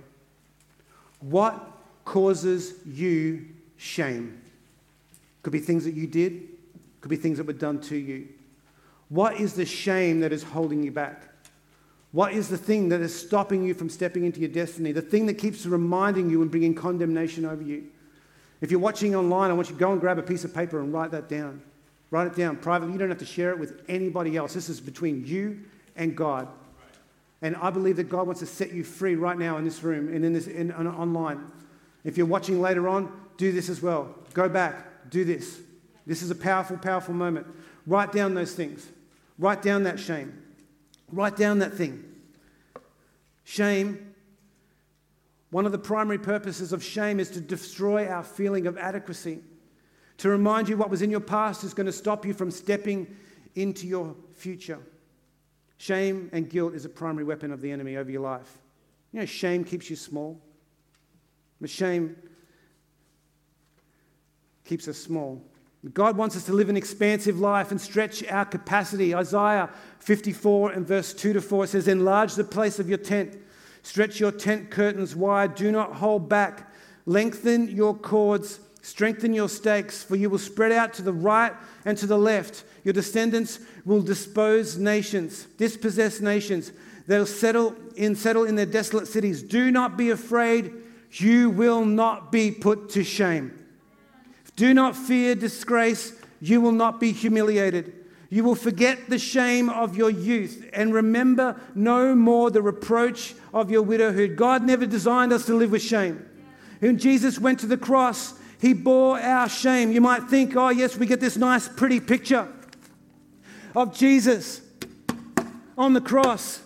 what 1.20 1.72
causes 2.06 2.76
you 2.86 3.48
shame. 3.78 4.44
Could 5.42 5.54
be 5.54 5.60
things 5.60 5.86
that 5.86 5.96
you 5.96 6.06
did, 6.06 6.50
could 7.02 7.10
be 7.10 7.16
things 7.16 7.40
that 7.40 7.48
were 7.48 7.54
done 7.54 7.82
to 7.82 7.96
you. 7.96 8.28
What 9.10 9.38
is 9.38 9.56
the 9.56 9.66
shame 9.66 10.20
that 10.20 10.32
is 10.32 10.44
holding 10.44 10.84
you 10.84 10.92
back? 10.92 11.33
What 12.14 12.34
is 12.34 12.48
the 12.48 12.58
thing 12.58 12.90
that 12.90 13.02
is 13.02 13.14
stopping 13.14 13.64
you 13.64 13.74
from 13.74 13.90
stepping 13.90 14.24
into 14.24 14.40
your 14.40 14.50
destiny? 14.50 14.92
The 14.92 15.02
thing 15.02 15.26
that 15.26 15.34
keeps 15.40 15.66
reminding 15.66 16.30
you 16.30 16.44
and 16.44 16.52
bringing 16.52 16.76
condemnation 16.76 17.44
over 17.44 17.64
you? 17.64 17.86
If 18.62 18.70
you're 18.70 18.80
watching 18.80 19.16
online, 19.16 19.50
I 19.50 19.54
want 19.54 19.70
you 19.70 19.74
to 19.74 19.80
go 19.80 19.92
and 19.92 20.00
grab 20.00 20.20
a 20.20 20.24
piece 20.24 20.44
of 20.44 20.54
paper 20.54 20.80
and 20.80 20.94
write 20.94 21.10
that 21.12 21.28
down. 21.28 21.62
Write 22.12 22.28
it 22.28 22.36
down 22.36 22.58
privately. 22.58 22.94
You 22.94 23.00
don't 23.00 23.10
have 23.10 23.18
to 23.18 23.26
share 23.26 23.50
it 23.50 23.58
with 23.58 23.82
anybody 23.90 24.38
else. 24.38 24.54
This 24.54 24.70
is 24.70 24.80
between 24.80 25.26
you 25.26 25.62
and 25.96 26.16
God. 26.16 26.48
And 27.42 27.56
I 27.56 27.72
believe 27.72 27.96
that 27.96 28.10
God 28.10 28.28
wants 28.28 28.42
to 28.42 28.46
set 28.46 28.72
you 28.72 28.84
free 28.84 29.16
right 29.16 29.38
now 29.38 29.58
in 29.58 29.64
this 29.64 29.82
room 29.82 30.14
and 30.14 30.24
in 30.24 30.34
this 30.34 30.46
in, 30.46 30.70
in, 30.70 30.88
online. 30.88 31.44
If 32.04 32.16
you're 32.16 32.28
watching 32.28 32.62
later 32.62 32.88
on, 32.88 33.12
do 33.38 33.52
this 33.52 33.70
as 33.70 33.82
well. 33.82 34.14
Go 34.36 34.48
back, 34.48 35.10
do 35.10 35.26
this. 35.26 35.60
This 36.06 36.22
is 36.22 36.30
a 36.30 36.36
powerful, 36.36 36.78
powerful 36.78 37.16
moment. 37.16 37.48
Write 37.88 38.12
down 38.12 38.36
those 38.36 38.54
things. 38.54 38.88
Write 39.40 39.64
down 39.64 39.82
that 39.84 40.00
shame. 40.00 40.43
Write 41.14 41.36
down 41.36 41.60
that 41.60 41.74
thing. 41.74 42.04
Shame 43.44 44.14
one 45.54 45.68
of 45.68 45.72
the 45.72 45.78
primary 45.78 46.18
purposes 46.18 46.74
of 46.74 46.84
shame 46.84 47.20
is 47.20 47.30
to 47.30 47.40
destroy 47.40 48.08
our 48.08 48.24
feeling 48.24 48.66
of 48.66 48.76
adequacy. 48.76 49.40
To 50.18 50.30
remind 50.30 50.68
you 50.68 50.78
what 50.78 50.90
was 50.90 51.04
in 51.04 51.12
your 51.12 51.20
past 51.20 51.64
is 51.64 51.76
going 51.76 51.86
to 51.86 51.92
stop 51.92 52.26
you 52.26 52.34
from 52.34 52.50
stepping 52.50 53.16
into 53.54 53.86
your 53.86 54.16
future. 54.34 54.80
Shame 55.78 56.32
and 56.34 56.50
guilt 56.50 56.74
is 56.74 56.86
a 56.86 56.90
primary 56.90 57.24
weapon 57.24 57.52
of 57.52 57.62
the 57.62 57.72
enemy 57.72 57.98
over 57.98 58.10
your 58.10 58.24
life. 58.24 58.58
You 59.12 59.20
know, 59.20 59.28
shame 59.28 59.64
keeps 59.64 59.92
you 59.92 59.96
small. 59.96 60.42
But 61.62 61.70
shame 61.70 62.16
keeps 64.66 64.88
us 64.88 64.98
small. 64.98 65.40
God 65.92 66.16
wants 66.16 66.38
us 66.38 66.46
to 66.46 66.54
live 66.54 66.70
an 66.70 66.78
expansive 66.78 67.40
life 67.40 67.72
and 67.72 67.82
stretch 67.82 68.24
our 68.28 68.46
capacity. 68.46 69.14
Isaiah 69.14 69.70
54 70.00 70.72
and 70.72 70.88
verse 70.88 71.14
2 71.14 71.34
to 71.34 71.42
4 71.42 71.68
says, 71.68 71.88
Enlarge 71.88 72.36
the 72.36 72.44
place 72.44 72.80
of 72.80 72.88
your 72.88 72.98
tent 72.98 73.38
Stretch 73.84 74.20
your 74.20 74.32
tent 74.32 74.72
curtains 74.72 75.16
wide. 75.16 75.56
Do 75.56 75.72
not 75.72 75.94
hold 75.96 76.28
back. 76.28 76.72
Lengthen 77.06 77.68
your 77.68 77.94
cords. 77.94 78.60
Strengthen 78.82 79.34
your 79.34 79.48
stakes, 79.48 80.04
for 80.04 80.16
you 80.16 80.30
will 80.30 80.40
spread 80.40 80.72
out 80.72 80.94
to 80.96 81.02
the 81.02 81.14
right 81.14 81.54
and 81.86 81.98
to 81.98 82.06
the 82.06 82.18
left. 82.18 82.64
Your 82.84 82.94
descendants 82.94 83.60
will 83.86 84.02
dispose 84.02 84.78
nations, 84.78 85.46
dispossess 85.58 86.20
nations. 86.20 86.74
They'll 87.08 87.26
settle 87.26 87.76
in, 87.96 88.16
settle 88.16 88.44
in 88.44 88.56
their 88.56 88.66
desolate 88.66 89.08
cities. 89.08 89.42
Do 89.42 89.72
not 89.72 89.96
be 89.96 90.10
afraid. 90.10 90.74
You 91.12 91.50
will 91.50 91.86
not 91.86 92.30
be 92.32 92.52
put 92.52 92.90
to 92.92 93.06
shame. 93.06 93.58
Do 94.56 94.74
not 94.74 94.96
fear 94.96 95.36
disgrace. 95.36 96.14
You 96.40 96.62
will 96.62 96.72
not 96.72 97.00
be 97.00 97.12
humiliated. 97.12 97.94
You 98.30 98.44
will 98.44 98.56
forget 98.56 99.10
the 99.10 99.20
shame 99.20 99.70
of 99.70 99.96
your 99.96 100.10
youth 100.10 100.68
and 100.74 100.94
remember 100.94 101.60
no 101.76 102.16
more 102.16 102.50
the 102.50 102.62
reproach 102.62 103.36
of 103.54 103.70
your 103.70 103.84
widowhood. 103.84 104.36
God 104.36 104.64
never 104.64 104.86
designed 104.86 105.32
us 105.32 105.46
to 105.46 105.54
live 105.54 105.72
with 105.72 105.84
shame. 105.84 106.26
When 106.80 106.98
Jesus 106.98 107.40
went 107.40 107.60
to 107.60 107.68
the 107.68 107.78
cross, 107.78 108.34
he 108.60 108.74
bore 108.74 109.20
our 109.20 109.48
shame. 109.48 109.92
You 109.92 110.02
might 110.02 110.24
think, 110.24 110.56
oh, 110.56 110.70
yes, 110.70 110.98
we 110.98 111.06
get 111.06 111.20
this 111.20 111.38
nice, 111.38 111.68
pretty 111.68 112.00
picture 112.00 112.48
of 113.76 113.96
Jesus 113.96 114.62
on 115.78 115.94
the 115.94 116.02
cross. 116.02 116.62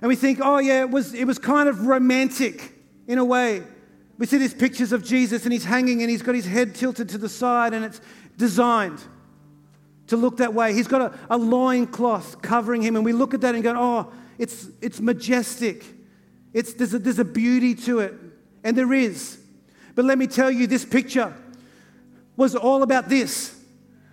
And 0.00 0.08
we 0.08 0.16
think, 0.16 0.38
oh, 0.42 0.58
yeah, 0.58 0.82
it 0.82 0.90
was, 0.90 1.14
it 1.14 1.24
was 1.24 1.38
kind 1.38 1.68
of 1.68 1.86
romantic 1.86 2.72
in 3.06 3.18
a 3.18 3.24
way. 3.24 3.62
We 4.18 4.26
see 4.26 4.38
these 4.38 4.54
pictures 4.54 4.92
of 4.92 5.04
Jesus 5.04 5.44
and 5.44 5.52
he's 5.52 5.64
hanging 5.64 6.02
and 6.02 6.10
he's 6.10 6.22
got 6.22 6.34
his 6.34 6.46
head 6.46 6.74
tilted 6.74 7.08
to 7.10 7.18
the 7.18 7.28
side 7.28 7.74
and 7.74 7.84
it's 7.84 8.00
designed 8.36 9.00
to 10.08 10.16
look 10.16 10.38
that 10.38 10.54
way. 10.54 10.74
He's 10.74 10.88
got 10.88 11.00
a, 11.00 11.18
a 11.30 11.38
loin 11.38 11.86
cloth 11.86 12.42
covering 12.42 12.82
him, 12.82 12.96
and 12.96 13.04
we 13.04 13.12
look 13.12 13.34
at 13.34 13.40
that 13.42 13.54
and 13.54 13.64
go, 13.64 13.74
oh, 13.76 14.12
it's, 14.38 14.68
it's 14.80 15.00
majestic. 15.00 15.84
It's, 16.52 16.74
there's, 16.74 16.94
a, 16.94 16.98
there's 16.98 17.18
a 17.18 17.24
beauty 17.24 17.74
to 17.74 18.00
it, 18.00 18.14
and 18.62 18.76
there 18.76 18.92
is. 18.92 19.38
But 19.94 20.04
let 20.04 20.18
me 20.18 20.26
tell 20.26 20.50
you, 20.50 20.66
this 20.66 20.84
picture 20.84 21.34
was 22.36 22.54
all 22.54 22.82
about 22.82 23.08
this. 23.08 23.58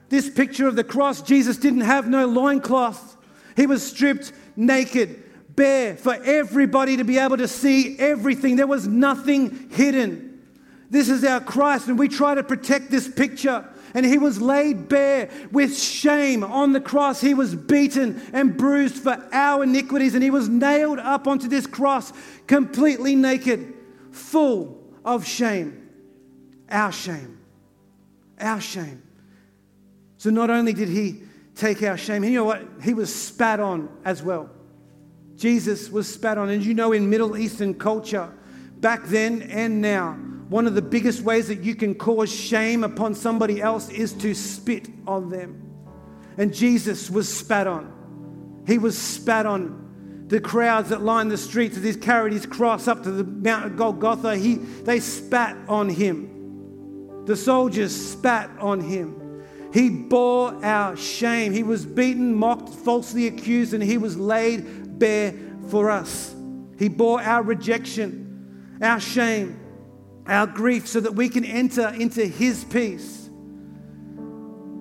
This 0.09 0.29
picture 0.29 0.67
of 0.67 0.75
the 0.75 0.83
cross, 0.83 1.21
Jesus 1.21 1.57
didn't 1.57 1.81
have 1.81 2.07
no 2.07 2.25
loincloth. 2.27 3.17
He 3.55 3.65
was 3.65 3.85
stripped 3.85 4.31
naked, 4.55 5.20
bare, 5.55 5.95
for 5.95 6.13
everybody 6.13 6.97
to 6.97 7.03
be 7.03 7.17
able 7.17 7.37
to 7.37 7.47
see 7.47 7.97
everything. 7.99 8.55
There 8.55 8.67
was 8.67 8.87
nothing 8.87 9.69
hidden. 9.69 10.43
This 10.89 11.09
is 11.09 11.23
our 11.23 11.39
Christ, 11.39 11.87
and 11.87 11.97
we 11.97 12.07
try 12.07 12.35
to 12.35 12.43
protect 12.43 12.91
this 12.91 13.07
picture 13.07 13.67
and 13.93 14.05
he 14.05 14.17
was 14.17 14.41
laid 14.41 14.87
bare 14.89 15.29
with 15.51 15.77
shame 15.77 16.43
on 16.43 16.73
the 16.73 16.81
cross. 16.81 17.21
He 17.21 17.33
was 17.33 17.55
beaten 17.55 18.21
and 18.33 18.55
bruised 18.55 18.95
for 18.95 19.27
our 19.31 19.63
iniquities, 19.63 20.13
and 20.13 20.23
he 20.23 20.29
was 20.29 20.49
nailed 20.49 20.99
up 20.99 21.27
onto 21.27 21.47
this 21.47 21.67
cross 21.67 22.13
completely 22.47 23.15
naked, 23.15 23.73
full 24.11 24.81
of 25.03 25.25
shame. 25.25 25.89
Our 26.69 26.91
shame. 26.91 27.39
Our 28.39 28.61
shame. 28.61 29.03
So 30.17 30.29
not 30.29 30.49
only 30.49 30.73
did 30.73 30.89
he 30.89 31.23
take 31.55 31.83
our 31.83 31.97
shame, 31.97 32.23
you 32.23 32.31
know 32.31 32.45
what? 32.45 32.65
He 32.83 32.93
was 32.93 33.13
spat 33.13 33.59
on 33.59 33.89
as 34.05 34.23
well. 34.23 34.49
Jesus 35.41 35.89
was 35.89 36.07
spat 36.07 36.37
on. 36.37 36.49
And 36.49 36.63
you 36.63 36.75
know, 36.75 36.91
in 36.91 37.09
Middle 37.09 37.35
Eastern 37.35 37.73
culture, 37.73 38.31
back 38.79 39.05
then 39.05 39.41
and 39.41 39.81
now, 39.81 40.13
one 40.49 40.67
of 40.67 40.75
the 40.75 40.83
biggest 40.83 41.23
ways 41.23 41.47
that 41.47 41.61
you 41.63 41.73
can 41.73 41.95
cause 41.95 42.31
shame 42.31 42.83
upon 42.83 43.15
somebody 43.15 43.59
else 43.59 43.89
is 43.89 44.13
to 44.13 44.35
spit 44.35 44.87
on 45.07 45.29
them. 45.29 45.59
And 46.37 46.53
Jesus 46.53 47.09
was 47.09 47.27
spat 47.27 47.65
on. 47.65 48.63
He 48.67 48.77
was 48.77 48.95
spat 48.95 49.47
on. 49.47 50.25
The 50.27 50.39
crowds 50.39 50.89
that 50.89 51.01
lined 51.01 51.31
the 51.31 51.37
streets 51.37 51.75
as 51.75 51.83
he 51.83 51.95
carried 51.95 52.33
his 52.33 52.45
cross 52.45 52.87
up 52.87 53.01
to 53.01 53.11
the 53.11 53.23
Mount 53.23 53.65
of 53.65 53.77
Golgotha, 53.77 54.35
he, 54.37 54.55
they 54.55 54.99
spat 54.99 55.57
on 55.67 55.89
him. 55.89 57.25
The 57.25 57.35
soldiers 57.35 57.95
spat 57.95 58.51
on 58.59 58.79
him. 58.79 59.21
He 59.73 59.89
bore 59.89 60.53
our 60.65 60.97
shame. 60.97 61.53
He 61.53 61.63
was 61.63 61.85
beaten, 61.85 62.35
mocked, 62.35 62.69
falsely 62.69 63.27
accused, 63.27 63.73
and 63.73 63.81
he 63.81 63.97
was 63.97 64.17
laid 64.17 64.80
bare 65.01 65.33
for 65.69 65.89
us. 65.89 66.33
He 66.77 66.87
bore 66.87 67.21
our 67.21 67.41
rejection, 67.41 68.77
our 68.81 68.99
shame, 68.99 69.59
our 70.27 70.45
grief, 70.45 70.87
so 70.87 70.99
that 70.99 71.15
we 71.15 71.27
can 71.27 71.43
enter 71.43 71.89
into 71.89 72.25
his 72.25 72.63
peace. 72.63 73.29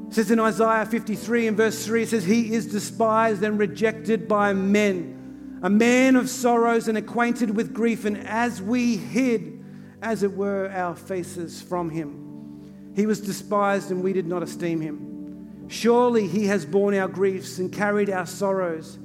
It 0.09 0.15
says 0.15 0.31
in 0.31 0.39
Isaiah 0.39 0.85
53 0.85 1.47
and 1.49 1.57
verse 1.57 1.85
3, 1.87 2.03
it 2.03 2.09
says, 2.11 2.25
He 2.25 2.53
is 2.53 2.67
despised 2.67 3.43
and 3.43 3.59
rejected 3.59 4.29
by 4.29 4.53
men, 4.53 5.61
a 5.63 5.71
man 5.71 6.17
of 6.17 6.29
sorrows 6.29 6.87
and 6.87 6.99
acquainted 6.99 7.57
with 7.57 7.73
grief, 7.73 8.05
and 8.05 8.19
as 8.19 8.61
we 8.61 8.97
hid, 8.97 9.65
as 10.03 10.23
it 10.23 10.33
were, 10.33 10.71
our 10.71 10.95
faces 10.95 11.63
from 11.63 11.91
him. 11.91 12.93
He 12.95 13.07
was 13.07 13.21
despised 13.21 13.91
and 13.91 14.03
we 14.03 14.13
did 14.13 14.27
not 14.27 14.43
esteem 14.43 14.81
him. 14.81 15.69
Surely 15.69 16.27
he 16.27 16.47
has 16.47 16.67
borne 16.67 16.95
our 16.97 17.09
griefs 17.09 17.59
and 17.59 17.73
carried 17.73 18.11
our 18.11 18.27
sorrows. 18.27 18.99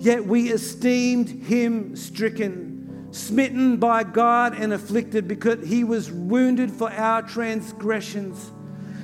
Yet 0.00 0.26
we 0.26 0.50
esteemed 0.50 1.28
him 1.28 1.94
stricken, 1.94 3.08
smitten 3.12 3.76
by 3.76 4.02
God, 4.02 4.58
and 4.58 4.72
afflicted 4.72 5.28
because 5.28 5.64
he 5.64 5.84
was 5.84 6.10
wounded 6.10 6.72
for 6.72 6.90
our 6.90 7.22
transgressions 7.22 8.50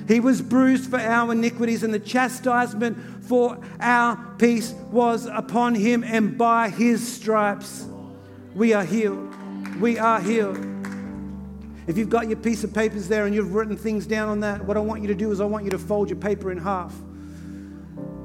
he 0.07 0.21
was 0.21 0.41
bruised 0.41 0.89
for 0.89 0.99
our 0.99 1.33
iniquities, 1.33 1.83
and 1.83 1.93
the 1.93 1.99
chastisement 1.99 2.97
for 3.25 3.59
our 3.79 4.15
peace 4.37 4.71
was 4.89 5.25
upon 5.25 5.75
him, 5.75 6.03
and 6.03 6.37
by 6.37 6.69
his 6.69 7.05
stripes 7.05 7.85
we 8.55 8.73
are 8.73 8.85
healed. 8.85 9.33
We 9.81 9.99
are 9.99 10.21
healed. 10.21 10.57
If 11.87 11.97
you've 11.97 12.09
got 12.09 12.27
your 12.27 12.37
piece 12.37 12.63
of 12.63 12.73
papers 12.73 13.07
there 13.07 13.25
and 13.25 13.35
you've 13.35 13.53
written 13.53 13.77
things 13.77 14.05
down 14.05 14.29
on 14.29 14.39
that, 14.41 14.63
what 14.63 14.77
I 14.77 14.79
want 14.79 15.01
you 15.01 15.07
to 15.07 15.15
do 15.15 15.31
is 15.31 15.41
I 15.41 15.45
want 15.45 15.65
you 15.65 15.71
to 15.71 15.77
fold 15.77 16.09
your 16.09 16.19
paper 16.19 16.51
in 16.51 16.57
half. 16.57 16.93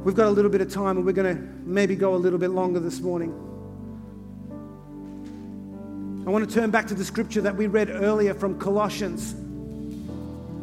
We've 0.05 0.17
got 0.17 0.27
a 0.27 0.31
little 0.31 0.51
bit 0.51 0.61
of 0.61 0.73
time 0.73 0.97
and 0.97 1.07
we're 1.07 1.13
going 1.13 1.37
to 1.37 1.41
maybe 1.65 1.95
go 1.95 2.15
a 2.15 2.17
little 2.17 2.39
bit 2.39 2.51
longer 2.51 2.81
this 2.81 3.01
morning. 3.01 3.31
I 6.27 6.31
want 6.31 6.49
to 6.49 6.53
turn 6.53 6.73
back 6.73 6.89
to 6.89 6.95
the 6.95 7.05
scripture 7.05 7.41
that 7.43 7.55
we 7.55 7.69
read 7.69 7.89
earlier 7.89 8.35
from 8.35 8.59
Colossians. 8.59 9.35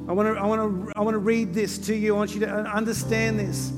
I 0.10 0.12
want 0.12 0.36
to, 0.36 0.42
I 0.42 0.46
want 0.46 0.88
to, 0.88 0.94
I 0.94 1.02
want 1.02 1.16
to 1.16 1.20
read 1.20 1.54
this 1.54 1.78
to 1.80 1.96
you. 1.96 2.16
I 2.16 2.18
want 2.18 2.34
you 2.34 2.42
to 2.42 2.50
understand 2.50 3.40
this. 3.40 3.72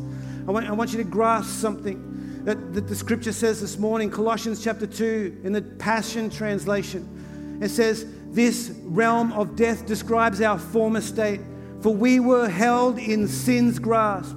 I 0.47 0.51
want, 0.51 0.67
I 0.67 0.71
want 0.71 0.93
you 0.93 0.97
to 0.97 1.03
grasp 1.03 1.49
something 1.49 2.43
that, 2.43 2.73
that 2.73 2.87
the 2.87 2.95
scripture 2.95 3.31
says 3.31 3.61
this 3.61 3.77
morning, 3.77 4.09
Colossians 4.09 4.63
chapter 4.63 4.87
2, 4.87 5.41
in 5.43 5.53
the 5.53 5.61
Passion 5.61 6.31
Translation. 6.31 7.59
It 7.61 7.69
says, 7.69 8.07
This 8.29 8.73
realm 8.83 9.31
of 9.33 9.55
death 9.55 9.85
describes 9.85 10.41
our 10.41 10.57
former 10.57 11.01
state, 11.01 11.41
for 11.81 11.93
we 11.93 12.19
were 12.19 12.49
held 12.49 12.97
in 12.97 13.27
sin's 13.27 13.77
grasp. 13.77 14.35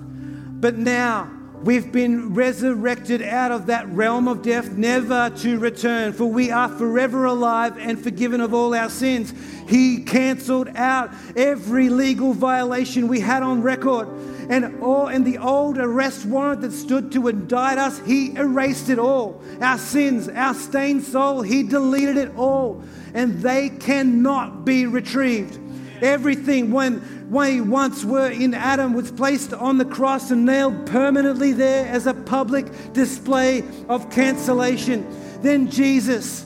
But 0.64 0.78
now, 0.78 1.30
We've 1.62 1.90
been 1.90 2.34
resurrected 2.34 3.22
out 3.22 3.50
of 3.50 3.66
that 3.66 3.88
realm 3.88 4.28
of 4.28 4.42
death, 4.42 4.72
never 4.72 5.30
to 5.38 5.58
return, 5.58 6.12
for 6.12 6.26
we 6.26 6.50
are 6.50 6.68
forever 6.68 7.24
alive 7.24 7.78
and 7.78 7.98
forgiven 7.98 8.42
of 8.42 8.52
all 8.52 8.74
our 8.74 8.90
sins. 8.90 9.32
He 9.66 10.02
canceled 10.02 10.68
out 10.76 11.10
every 11.36 11.88
legal 11.88 12.34
violation 12.34 13.08
we 13.08 13.20
had 13.20 13.42
on 13.42 13.62
record. 13.62 14.08
And 14.50 14.82
all 14.82 15.08
in 15.08 15.24
the 15.24 15.38
old 15.38 15.78
arrest 15.78 16.26
warrant 16.26 16.60
that 16.60 16.72
stood 16.72 17.12
to 17.12 17.28
indict 17.28 17.78
us, 17.78 17.98
he 18.00 18.36
erased 18.36 18.90
it 18.90 18.98
all. 18.98 19.42
Our 19.62 19.78
sins, 19.78 20.28
our 20.28 20.52
stained 20.52 21.04
soul, 21.04 21.40
he 21.40 21.62
deleted 21.62 22.18
it 22.18 22.36
all. 22.36 22.82
And 23.14 23.40
they 23.40 23.70
cannot 23.70 24.66
be 24.66 24.84
retrieved. 24.84 25.58
Everything 26.02 26.70
when 26.70 27.13
we 27.30 27.60
once 27.60 28.04
were 28.04 28.28
in 28.28 28.54
Adam 28.54 28.92
was 28.92 29.10
placed 29.10 29.52
on 29.52 29.78
the 29.78 29.84
cross 29.84 30.30
and 30.30 30.44
nailed 30.44 30.86
permanently 30.86 31.52
there 31.52 31.86
as 31.86 32.06
a 32.06 32.14
public 32.14 32.66
display 32.92 33.64
of 33.88 34.10
cancellation. 34.10 35.06
Then 35.40 35.70
Jesus, 35.70 36.44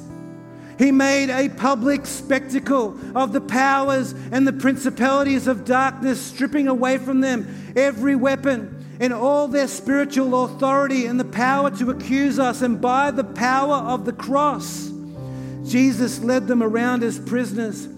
he 0.79 0.93
made 0.93 1.31
a 1.31 1.49
public 1.49 2.07
spectacle 2.07 2.97
of 3.17 3.33
the 3.33 3.41
powers 3.41 4.13
and 4.31 4.47
the 4.47 4.53
principalities 4.53 5.49
of 5.49 5.65
darkness, 5.65 6.21
stripping 6.21 6.69
away 6.69 6.99
from 6.99 7.21
them 7.21 7.73
every 7.77 8.15
weapon 8.15 8.75
and 9.01 9.13
all 9.13 9.49
their 9.49 9.69
spiritual 9.69 10.45
authority 10.45 11.07
and 11.07 11.19
the 11.19 11.25
power 11.25 11.71
to 11.71 11.91
accuse 11.91 12.39
us. 12.39 12.63
And 12.63 12.81
by 12.81 13.11
the 13.11 13.25
power 13.25 13.77
of 13.77 14.05
the 14.05 14.13
cross, 14.13 14.91
Jesus 15.65 16.21
led 16.21 16.47
them 16.47 16.63
around 16.63 17.03
as 17.03 17.19
prisoners 17.19 17.89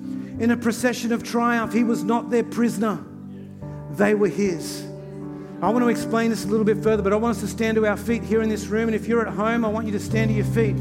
in 0.40 0.50
a 0.50 0.56
procession 0.56 1.12
of 1.12 1.22
triumph. 1.22 1.72
He 1.72 1.84
was 1.84 2.02
not 2.02 2.30
their 2.30 2.42
prisoner, 2.42 2.98
they 3.92 4.14
were 4.14 4.28
his. 4.28 4.84
I 5.62 5.68
want 5.68 5.84
to 5.84 5.88
explain 5.88 6.30
this 6.30 6.44
a 6.44 6.48
little 6.48 6.64
bit 6.64 6.82
further, 6.82 7.02
but 7.02 7.12
I 7.12 7.16
want 7.16 7.36
us 7.36 7.42
to 7.42 7.48
stand 7.48 7.76
to 7.76 7.86
our 7.86 7.98
feet 7.98 8.22
here 8.22 8.40
in 8.40 8.48
this 8.48 8.66
room. 8.68 8.88
And 8.88 8.94
if 8.94 9.06
you're 9.06 9.26
at 9.26 9.34
home, 9.34 9.62
I 9.62 9.68
want 9.68 9.84
you 9.84 9.92
to 9.92 10.00
stand 10.00 10.30
to 10.30 10.34
your 10.34 10.46
feet. 10.46 10.74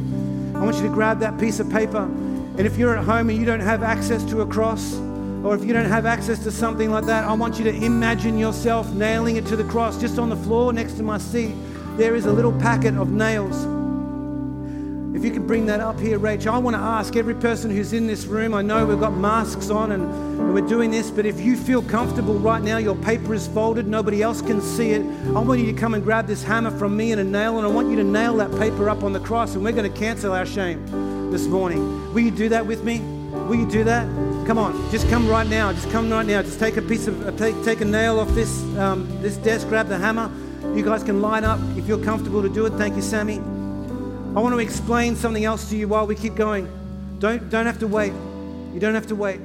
I 0.56 0.64
want 0.64 0.78
you 0.78 0.84
to 0.84 0.90
grab 0.90 1.20
that 1.20 1.38
piece 1.38 1.60
of 1.60 1.70
paper. 1.70 2.04
And 2.04 2.62
if 2.62 2.78
you're 2.78 2.98
at 2.98 3.04
home 3.04 3.30
and 3.30 3.38
you 3.38 3.46
don't 3.46 3.60
have 3.60 3.84
access 3.84 4.24
to 4.30 4.40
a 4.40 4.48
cross, 4.48 4.96
or 5.44 5.54
if 5.54 5.66
you 5.66 5.74
don't 5.74 5.86
have 5.86 6.06
access 6.06 6.42
to 6.44 6.52
something 6.52 6.92
like 6.92 7.06
that, 7.08 7.26
I 7.26 7.34
want 7.34 7.58
you 7.58 7.66
to 7.66 7.76
imagine 7.76 8.38
yourself 8.38 8.90
nailing 8.94 9.36
it 9.36 9.46
to 9.48 9.58
the 9.58 9.66
cross 9.66 10.00
just 10.00 10.18
on 10.18 10.30
the 10.30 10.38
floor 10.38 10.72
next 10.72 10.94
to 10.94 11.04
my 11.04 11.18
seat. 11.18 11.54
There 11.98 12.16
is 12.16 12.26
a 12.26 12.32
little 12.32 12.54
packet 12.54 12.96
of 12.96 13.12
nails. 13.12 13.79
If 15.14 15.26
you 15.26 15.32
could 15.32 15.48
bring 15.48 15.66
that 15.66 15.80
up 15.80 16.00
here, 16.00 16.20
Rachel, 16.20 16.54
I 16.54 16.60
want 16.60 16.76
to 16.76 16.82
ask 16.82 17.16
every 17.16 17.34
person 17.34 17.72
who's 17.72 17.94
in 17.94 18.06
this 18.06 18.26
room. 18.26 18.54
I 18.54 18.62
know 18.62 18.86
we've 18.86 19.00
got 19.00 19.14
masks 19.14 19.70
on 19.70 19.92
and, 19.92 20.30
we're 20.54 20.68
doing 20.68 20.90
this, 20.90 21.12
but 21.12 21.28
if 21.28 21.40
you 21.40 21.56
feel 21.56 21.84
comfortable 21.84 22.34
right 22.40 22.62
now, 22.64 22.78
your 22.78 22.96
paper 22.96 23.36
is 23.36 23.48
folded, 23.48 23.88
nobody 23.88 24.24
else 24.24 24.42
can 24.42 24.62
see 24.62 24.92
it. 24.92 25.02
I 25.28 25.40
want 25.42 25.60
you 25.60 25.68
to 25.68 25.74
come 25.74 25.94
and 25.94 26.04
grab 26.04 26.26
this 26.26 26.44
hammer 26.44 26.72
from 26.72 26.98
me 26.98 27.12
and 27.12 27.22
a 27.22 27.24
nail, 27.24 27.58
and 27.58 27.68
I 27.68 27.70
want 27.70 27.90
you 27.90 27.96
to 27.98 28.04
nail 28.04 28.36
that 28.38 28.50
paper 28.58 28.90
up 28.90 29.04
on 29.04 29.14
the 29.14 29.20
cross, 29.20 29.54
and 29.54 29.64
we're 29.64 29.74
going 29.74 29.92
to 29.92 29.96
cancel 30.00 30.34
our 30.34 30.48
shame 30.48 31.30
this 31.30 31.46
morning. 31.46 32.14
Will 32.14 32.22
you 32.22 32.32
do 32.32 32.50
that 32.50 32.66
with 32.66 32.84
me? 32.84 33.00
Will 33.48 33.58
you 33.58 33.70
do 33.70 33.84
that? 33.84 34.08
Come 34.48 34.58
on, 34.58 34.90
just 34.90 35.08
come 35.10 35.28
right 35.28 35.48
now. 35.48 35.72
Just 35.72 35.92
come 35.92 36.10
right 36.10 36.26
now. 36.26 36.42
Just 36.42 36.60
take 36.60 36.78
a 36.78 36.82
piece 36.82 37.06
of, 37.06 37.28
uh, 37.28 37.32
take, 37.38 37.64
take 37.64 37.82
a 37.82 37.86
nail 37.86 38.20
off 38.20 38.30
this, 38.30 38.64
um, 38.78 39.08
this 39.22 39.38
desk, 39.38 39.68
grab 39.68 39.88
the 39.88 39.98
hammer. 39.98 40.32
You 40.76 40.84
guys 40.84 41.04
can 41.04 41.22
line 41.22 41.44
up 41.44 41.60
if 41.78 41.88
you're 41.88 42.04
comfortable 42.04 42.42
to 42.42 42.50
do 42.50 42.66
it. 42.66 42.72
Thank 42.72 42.96
you, 42.96 43.04
Sammy. 43.04 43.40
I 44.36 44.42
want 44.42 44.54
to 44.54 44.60
explain 44.60 45.16
something 45.16 45.44
else 45.44 45.72
to 45.72 45.76
you 45.76 45.88
while 45.88 46.06
we 46.06 46.14
keep 46.14 46.36
going. 46.36 46.72
Don't, 47.18 47.50
don't 47.50 47.66
have 47.66 47.80
to 47.80 47.88
wait. 47.88 48.14
You 48.74 48.80
don't 48.80 48.94
have 48.94 49.08
to 49.08 49.16
wait. 49.16 49.42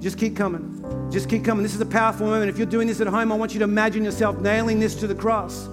Just 0.00 0.18
keep 0.18 0.36
coming. 0.36 1.08
Just 1.12 1.28
keep 1.28 1.44
coming. 1.44 1.62
This 1.62 1.76
is 1.76 1.80
a 1.80 1.86
powerful 1.86 2.26
moment. 2.26 2.50
If 2.50 2.58
you're 2.58 2.66
doing 2.66 2.88
this 2.88 3.00
at 3.00 3.06
home, 3.06 3.30
I 3.30 3.36
want 3.36 3.52
you 3.52 3.60
to 3.60 3.64
imagine 3.64 4.02
yourself 4.02 4.40
nailing 4.40 4.80
this 4.80 4.96
to 4.96 5.06
the 5.06 5.14
cross, 5.14 5.68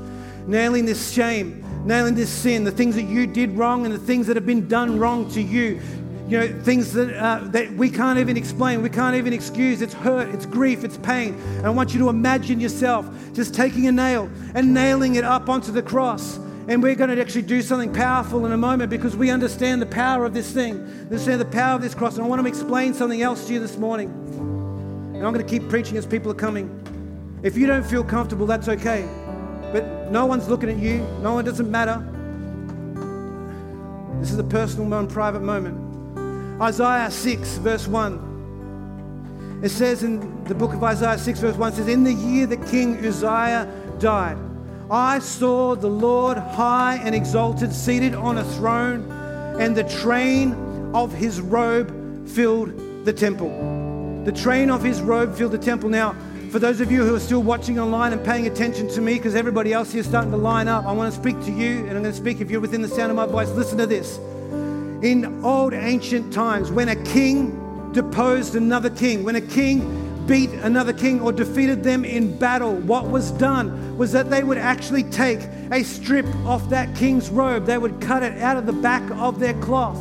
nailing 0.46 0.86
this 0.86 1.12
shame, 1.12 1.65
nailing 1.88 2.13
this 2.13 2.30
sin, 2.30 2.63
the 2.63 2.72
things 2.72 2.94
that 2.96 3.06
you 3.06 3.26
did 3.26 3.58
wrong 3.58 3.84
and 3.88 3.94
the 3.94 4.00
things 4.00 4.28
that 4.28 4.36
have 4.36 4.46
been 4.46 4.68
done 4.68 5.00
wrong 5.00 5.28
to 5.32 5.42
you. 5.42 5.82
You 6.28 6.39
know, 6.39 6.62
things 6.62 6.94
that, 6.94 7.18
uh, 7.18 7.39
that 7.46 7.74
we 7.74 7.89
can't 7.89 8.20
even 8.20 8.38
explain, 8.38 8.84
we 8.84 8.92
can't 8.92 9.15
even 9.15 9.34
excuse. 9.34 9.82
It's 9.82 9.96
hurt, 9.96 10.30
it's 10.30 10.46
grief, 10.46 10.84
it's 10.84 10.98
pain. 10.98 11.34
And 11.58 11.65
I 11.65 11.72
want 11.72 11.94
you 11.94 12.00
to 12.02 12.10
imagine 12.10 12.60
yourself 12.60 13.10
just 13.34 13.56
taking 13.56 13.88
a 13.88 13.92
nail 13.92 14.30
and 14.54 14.72
nailing 14.72 15.15
it 15.15 15.24
up 15.24 15.50
onto 15.50 15.72
the 15.72 15.82
cross 15.82 16.39
and 16.69 16.82
we're 16.84 16.93
going 16.93 17.10
to 17.10 17.19
actually 17.19 17.41
do 17.41 17.63
something 17.63 17.91
powerful 17.91 18.45
in 18.45 18.51
a 18.51 18.58
moment 18.58 18.91
because 18.91 19.17
we 19.17 19.32
understand 19.32 19.82
the 19.82 19.88
power 19.88 20.23
of 20.23 20.36
this 20.36 20.51
thing, 20.51 20.75
understand 21.01 21.41
the 21.41 21.45
power 21.45 21.73
of 21.75 21.82
this 21.82 21.95
cross. 21.95 22.15
And 22.15 22.23
I 22.23 22.27
want 22.27 22.43
to 22.43 22.47
explain 22.47 22.93
something 22.93 23.23
else 23.23 23.47
to 23.47 23.53
you 23.53 23.60
this 23.60 23.75
morning. 23.77 24.08
And 25.15 25.25
I'm 25.25 25.34
going 25.34 25.43
to 25.43 25.49
keep 25.49 25.67
preaching 25.67 25.97
as 25.97 26.05
people 26.05 26.32
are 26.32 26.36
coming. 26.36 26.69
If 27.41 27.58
you 27.58 27.65
don't 27.65 27.84
feel 27.84 28.03
comfortable, 28.03 28.45
that's 28.45 28.67
okay. 28.67 29.10
But 29.71 30.12
no 30.12 30.27
one's 30.27 30.47
looking 30.47 30.69
at 30.69 30.77
you, 30.77 30.99
no 31.23 31.34
one 31.34 31.43
doesn't 31.43 31.71
matter. 31.71 32.05
This 34.19 34.32
is 34.32 34.38
a 34.38 34.43
personal 34.43 34.93
and 34.93 35.10
private 35.10 35.41
moment. 35.41 36.62
Isaiah 36.62 37.10
6, 37.10 37.58
verse 37.58 37.88
1. 37.88 39.60
It 39.63 39.69
says 39.69 40.03
in 40.03 40.43
the 40.43 40.53
book 40.53 40.75
of 40.75 40.84
Isaiah 40.84 41.17
6, 41.17 41.39
verse 41.39 41.55
1 41.55 41.73
says, 41.73 41.88
In 41.88 42.03
the 42.03 42.13
year 42.13 42.45
that 42.45 42.63
King 42.67 43.03
Uzziah 43.03 43.67
died, 43.97 44.38
I 44.91 45.19
saw 45.19 45.75
the 45.75 45.90
Lord 45.90 46.37
high 46.37 47.00
and 47.04 47.13
exalted, 47.13 47.71
seated 47.71 48.15
on 48.15 48.40
a 48.40 48.44
throne, 48.56 49.12
and 49.60 49.75
the 49.75 49.83
train 49.83 50.54
of 50.96 51.13
his 51.13 51.40
robe 51.40 52.27
filled 52.27 53.06
the 53.06 53.13
temple. 53.13 54.23
The 54.25 54.31
train 54.31 54.71
of 54.71 54.83
his 54.83 55.00
robe 55.00 55.35
filled 55.35 55.52
the 55.52 55.60
temple. 55.60 55.90
Now, 55.90 56.15
for 56.50 56.58
those 56.58 56.81
of 56.81 56.92
you 56.92 57.06
who 57.06 57.15
are 57.15 57.19
still 57.19 57.44
watching 57.44 57.79
online 57.79 58.13
and 58.13 58.25
paying 58.25 58.48
attention 58.48 58.87
to 58.90 59.02
me, 59.02 59.13
because 59.13 59.35
everybody 59.35 59.73
else 59.73 59.92
here 59.92 60.00
is 60.00 60.08
starting 60.08 60.31
to 60.31 60.37
line 60.37 60.67
up, 60.67 60.85
I 60.85 60.92
want 60.92 61.13
to 61.13 61.19
speak 61.19 61.40
to 61.46 61.52
you, 61.52 61.85
and 61.85 61.92
I'm 61.92 62.02
going 62.02 62.06
to 62.06 62.13
speak 62.13 62.42
if 62.42 62.50
you're 62.50 62.60
within 62.60 62.81
the 62.81 62.87
sound 62.87 63.12
of 63.12 63.15
my 63.15 63.27
voice. 63.27 63.50
Listen 63.50 63.77
to 63.77 63.85
this. 63.85 64.17
In 65.04 65.40
old 65.46 65.73
ancient 65.73 66.33
times, 66.33 66.71
when 66.71 66.90
a 66.90 66.96
king 66.96 67.92
deposed 67.94 68.56
another 68.56 68.90
king, 68.90 69.23
when 69.23 69.35
a 69.35 69.42
king 69.42 70.08
beat 70.30 70.52
another 70.52 70.94
king 70.94 71.19
or 71.21 71.32
defeated 71.32 71.84
them 71.84 72.06
in 72.06 72.38
battle, 72.38 72.75
what 72.75 73.10
was 73.10 73.32
done 73.32 73.98
was 73.98 74.12
that 74.12 74.30
they 74.30 74.44
would 74.44 74.60
actually 74.60 75.02
take 75.04 75.40
a 75.71 75.82
strip 75.82 76.27
off 76.46 76.69
that 76.69 76.96
king's 76.96 77.32
robe. 77.32 77.65
They 77.65 77.80
would 77.80 78.00
cut 78.00 78.21
it 78.21 78.38
out 78.40 78.56
of 78.56 78.67
the 78.67 78.73
back 78.73 79.02
of 79.13 79.40
their 79.40 79.56
cloth. 79.56 79.98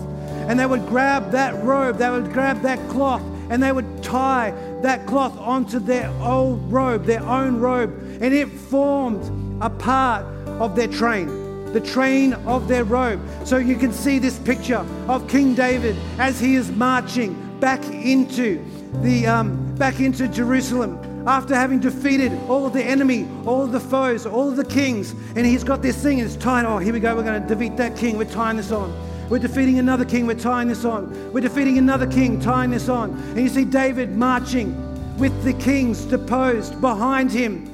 And 0.47 0.61
they 0.61 0.67
would 0.67 0.87
grab 0.87 1.31
that 1.31 1.55
robe, 1.65 1.97
they 1.97 2.11
would 2.11 2.31
grab 2.31 2.61
that 2.61 2.79
cloth, 2.91 3.23
and 3.49 3.63
they 3.63 3.73
would 3.73 4.03
tie 4.03 4.51
that 4.83 5.07
cloth 5.07 5.37
onto 5.39 5.79
their 5.79 6.11
old 6.21 6.71
robe, 6.71 7.07
their 7.07 7.23
own 7.23 7.59
robe. 7.59 7.91
And 8.21 8.35
it 8.35 8.49
formed 8.49 9.63
a 9.63 9.71
part 9.71 10.27
of 10.61 10.77
their 10.77 10.89
train, 10.89 11.73
the 11.73 11.81
train 11.81 12.35
of 12.35 12.69
their 12.69 12.85
robe. 12.85 13.21
So 13.45 13.57
you 13.57 13.77
can 13.77 13.95
see 13.95 14.19
this 14.19 14.39
picture 14.39 14.87
of 15.09 15.27
King 15.27 15.55
David 15.55 15.97
as 16.19 16.39
he 16.39 16.55
is 16.55 16.71
marching 16.71 17.59
back 17.61 17.83
into 17.87 18.63
the 19.03 19.27
um, 19.27 19.68
back 19.79 20.01
into 20.01 20.27
Jerusalem 20.27 21.25
after 21.27 21.55
having 21.55 21.79
defeated 21.79 22.33
all 22.49 22.67
of 22.67 22.73
the 22.73 22.83
enemy, 22.83 23.29
all 23.47 23.63
of 23.63 23.71
the 23.71 23.81
foes, 23.81 24.27
all 24.27 24.49
of 24.49 24.57
the 24.57 24.65
kings, 24.65 25.13
and 25.37 25.47
he's 25.47 25.63
got 25.63 25.83
this 25.83 26.03
thing 26.03 26.19
it's 26.19 26.37
tied. 26.37 26.65
Oh, 26.65 26.79
here 26.79 26.93
we 26.93 27.01
go. 27.01 27.15
We're 27.15 27.23
going 27.23 27.41
to 27.41 27.49
defeat 27.49 27.77
that 27.77 27.97
king. 27.97 28.19
We're 28.19 28.25
tying 28.25 28.57
this 28.57 28.73
on. 28.73 28.93
We're 29.29 29.39
defeating 29.39 29.79
another 29.79 30.05
king. 30.05 30.27
We're 30.27 30.35
tying 30.39 30.69
this 30.69 30.85
on. 30.85 31.33
We're 31.33 31.43
defeating 31.43 31.79
another 31.79 32.07
king, 32.07 32.41
tying 32.41 32.71
this 32.71 32.89
on. 32.89 33.11
And 33.11 33.41
you 33.41 33.49
see 33.49 33.65
David 33.65 34.17
marching 34.17 34.75
with 35.19 35.45
the 35.45 35.53
kings 35.53 36.05
deposed 36.05 36.81
behind 36.81 37.31
him, 37.31 37.71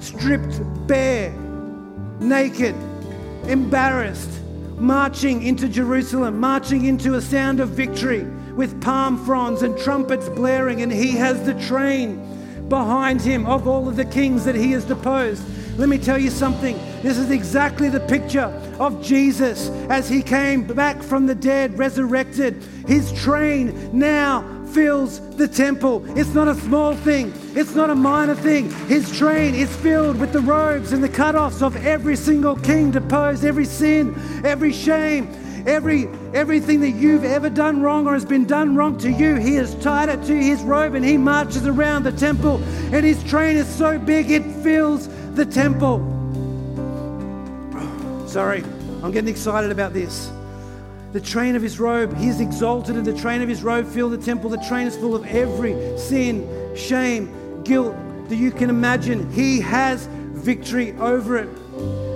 stripped 0.00 0.60
bare, 0.86 1.32
naked, 2.20 2.74
embarrassed, 3.48 4.40
marching 4.76 5.42
into 5.42 5.68
Jerusalem, 5.68 6.38
marching 6.38 6.84
into 6.84 7.14
a 7.14 7.20
sound 7.20 7.60
of 7.60 7.70
victory 7.70 8.26
with 8.56 8.80
palm 8.82 9.24
fronds 9.24 9.62
and 9.62 9.76
trumpets 9.78 10.28
blaring, 10.28 10.82
and 10.82 10.92
he 10.92 11.12
has 11.12 11.44
the 11.44 11.54
train 11.66 12.68
behind 12.68 13.20
him 13.20 13.46
of 13.46 13.68
all 13.68 13.88
of 13.88 13.96
the 13.96 14.04
kings 14.04 14.44
that 14.44 14.54
he 14.54 14.72
has 14.72 14.84
deposed. 14.84 15.44
Let 15.78 15.88
me 15.88 15.98
tell 15.98 16.18
you 16.18 16.30
something. 16.30 16.76
This 17.02 17.18
is 17.18 17.30
exactly 17.30 17.88
the 17.88 18.00
picture 18.00 18.52
of 18.78 19.02
Jesus 19.02 19.70
as 19.88 20.08
he 20.08 20.22
came 20.22 20.64
back 20.64 21.02
from 21.02 21.26
the 21.26 21.34
dead, 21.34 21.78
resurrected. 21.78 22.62
His 22.86 23.12
train 23.12 23.90
now 23.98 24.42
fills 24.72 25.20
the 25.36 25.48
temple. 25.48 26.02
It's 26.18 26.34
not 26.34 26.48
a 26.48 26.54
small 26.54 26.94
thing, 26.94 27.32
it's 27.54 27.74
not 27.74 27.90
a 27.90 27.94
minor 27.94 28.34
thing. 28.34 28.70
His 28.86 29.16
train 29.16 29.54
is 29.54 29.74
filled 29.76 30.18
with 30.18 30.32
the 30.32 30.40
robes 30.40 30.92
and 30.92 31.02
the 31.02 31.08
cutoffs 31.08 31.62
of 31.62 31.76
every 31.84 32.16
single 32.16 32.56
king 32.56 32.90
deposed, 32.90 33.44
every 33.44 33.66
sin, 33.66 34.14
every 34.44 34.72
shame, 34.72 35.26
Every, 35.66 36.08
everything 36.34 36.80
that 36.80 36.90
you've 36.90 37.24
ever 37.24 37.48
done 37.48 37.82
wrong 37.82 38.06
or 38.06 38.14
has 38.14 38.24
been 38.24 38.46
done 38.46 38.76
wrong 38.76 38.98
to 38.98 39.10
you, 39.10 39.36
he 39.36 39.54
has 39.56 39.74
tied 39.76 40.08
it 40.08 40.22
to 40.24 40.34
his 40.34 40.62
robe 40.62 40.94
and 40.94 41.04
he 41.04 41.16
marches 41.16 41.66
around 41.66 42.02
the 42.02 42.12
temple. 42.12 42.62
And 42.92 43.04
his 43.04 43.22
train 43.24 43.56
is 43.56 43.68
so 43.68 43.98
big 43.98 44.30
it 44.30 44.44
fills 44.62 45.08
the 45.34 45.46
temple. 45.46 45.98
Sorry, 48.26 48.64
I'm 49.02 49.12
getting 49.12 49.28
excited 49.28 49.70
about 49.70 49.92
this. 49.92 50.30
The 51.12 51.20
train 51.20 51.56
of 51.56 51.62
his 51.62 51.78
robe, 51.78 52.16
he 52.16 52.28
is 52.28 52.40
exalted, 52.40 52.96
and 52.96 53.04
the 53.04 53.16
train 53.16 53.42
of 53.42 53.48
his 53.48 53.62
robe 53.62 53.86
filled 53.86 54.12
the 54.12 54.18
temple. 54.18 54.48
The 54.48 54.64
train 54.66 54.86
is 54.86 54.96
full 54.96 55.14
of 55.14 55.26
every 55.26 55.74
sin, 55.98 56.74
shame, 56.74 57.62
guilt 57.64 57.94
that 58.28 58.36
you 58.36 58.50
can 58.50 58.70
imagine. 58.70 59.30
He 59.30 59.60
has 59.60 60.06
victory 60.06 60.92
over 60.92 61.36
it. 61.36 61.48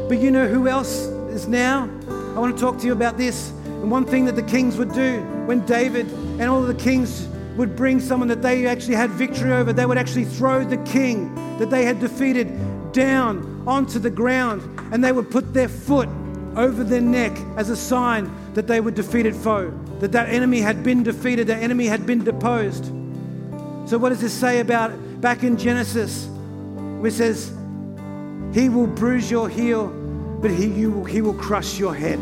But 0.09 0.18
you 0.18 0.30
know 0.30 0.49
who 0.49 0.66
else 0.66 1.07
is 1.28 1.47
now? 1.47 1.90
I 2.37 2.39
want 2.39 2.55
to 2.55 2.61
talk 2.61 2.78
to 2.80 2.87
you 2.87 2.93
about 2.93 3.16
this. 3.16 3.49
And 3.64 3.91
one 3.91 4.05
thing 4.05 4.26
that 4.26 4.37
the 4.37 4.43
kings 4.43 4.76
would 4.76 4.93
do 4.93 5.22
when 5.47 5.64
David 5.64 6.07
and 6.39 6.43
all 6.43 6.61
of 6.61 6.68
the 6.68 6.74
kings 6.74 7.26
would 7.57 7.74
bring 7.74 7.99
someone 7.99 8.28
that 8.28 8.43
they 8.43 8.66
actually 8.66 8.97
had 8.97 9.09
victory 9.09 9.53
over, 9.53 9.72
they 9.72 9.87
would 9.87 9.97
actually 9.97 10.26
throw 10.26 10.62
the 10.62 10.76
king 10.78 11.34
that 11.59 11.70
they 11.70 11.87
had 11.87 11.99
defeated 11.99 12.53
down 12.93 13.64
onto 13.66 13.99
the 13.99 14.11
ground 14.11 14.61
and 14.93 15.03
they 15.03 15.12
would 15.12 15.30
put 15.30 15.55
their 15.55 15.66
foot 15.66 16.11
over 16.57 16.84
their 16.84 17.01
neck 17.01 17.32
as 17.57 17.70
a 17.70 17.76
sign 17.76 18.30
that 18.53 18.66
they 18.66 18.80
were 18.82 18.91
defeated 18.91 19.34
foe, 19.34 19.70
that 20.01 20.12
that 20.12 20.28
enemy 20.28 20.61
had 20.61 20.82
been 20.82 21.03
defeated, 21.03 21.47
that 21.47 21.62
enemy 21.62 21.87
had 21.87 22.05
been 22.05 22.22
deposed. 22.22 22.84
So, 23.89 23.97
what 23.97 24.11
does 24.11 24.20
this 24.20 24.34
say 24.34 24.61
about 24.61 24.93
back 25.22 25.43
in 25.43 25.57
Genesis? 25.57 26.26
Where 26.26 27.07
it 27.07 27.14
says, 27.14 27.51
He 28.53 28.68
will 28.68 28.89
bruise 28.89 29.30
your 29.30 29.49
heel 29.49 29.89
but 30.41 30.51
he, 30.51 30.66
you, 30.66 31.05
he 31.05 31.22
will 31.22 31.34
crush 31.34 31.78
your 31.78 31.95
head. 31.95 32.18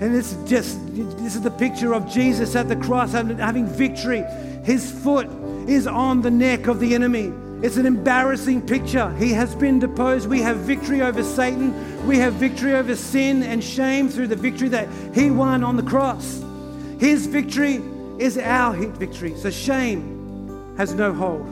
And 0.00 0.16
it's 0.16 0.34
just, 0.46 0.78
this 0.94 1.34
is 1.34 1.42
the 1.42 1.50
picture 1.50 1.94
of 1.94 2.08
Jesus 2.10 2.56
at 2.56 2.68
the 2.68 2.76
cross 2.76 3.12
having 3.12 3.66
victory. 3.66 4.24
His 4.64 4.90
foot 4.90 5.28
is 5.68 5.86
on 5.86 6.22
the 6.22 6.30
neck 6.30 6.66
of 6.66 6.80
the 6.80 6.94
enemy. 6.94 7.32
It's 7.62 7.76
an 7.76 7.84
embarrassing 7.84 8.66
picture. 8.66 9.14
He 9.16 9.32
has 9.32 9.54
been 9.54 9.78
deposed. 9.78 10.26
We 10.28 10.40
have 10.40 10.56
victory 10.58 11.02
over 11.02 11.22
Satan. 11.22 12.06
We 12.06 12.16
have 12.16 12.34
victory 12.34 12.72
over 12.72 12.96
sin 12.96 13.42
and 13.42 13.62
shame 13.62 14.08
through 14.08 14.28
the 14.28 14.36
victory 14.36 14.68
that 14.70 14.88
he 15.14 15.30
won 15.30 15.62
on 15.62 15.76
the 15.76 15.82
cross. 15.82 16.42
His 16.98 17.26
victory 17.26 17.82
is 18.18 18.38
our 18.38 18.74
victory. 18.74 19.34
So 19.36 19.50
shame 19.50 20.74
has 20.78 20.94
no 20.94 21.12
hold. 21.12 21.46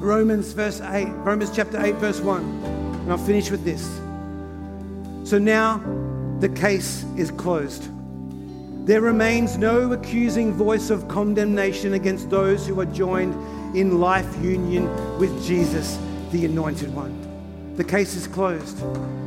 Romans 0.00 0.52
verse 0.52 0.80
8, 0.80 1.06
Romans 1.06 1.50
chapter 1.54 1.84
8 1.84 1.96
verse 1.96 2.20
1. 2.20 2.42
And 2.44 3.10
I'll 3.10 3.18
finish 3.18 3.50
with 3.50 3.64
this. 3.64 4.00
So 5.26 5.40
now 5.40 5.78
the 6.38 6.48
case 6.48 7.04
is 7.16 7.32
closed. 7.32 7.90
There 8.86 9.00
remains 9.00 9.58
no 9.58 9.90
accusing 9.92 10.52
voice 10.52 10.88
of 10.88 11.08
condemnation 11.08 11.94
against 11.94 12.30
those 12.30 12.64
who 12.64 12.78
are 12.78 12.86
joined 12.86 13.34
in 13.76 13.98
life 13.98 14.32
union 14.40 14.88
with 15.18 15.44
Jesus, 15.44 15.98
the 16.30 16.44
Anointed 16.44 16.94
One. 16.94 17.74
The 17.74 17.82
case 17.82 18.14
is 18.14 18.28
closed, 18.28 18.78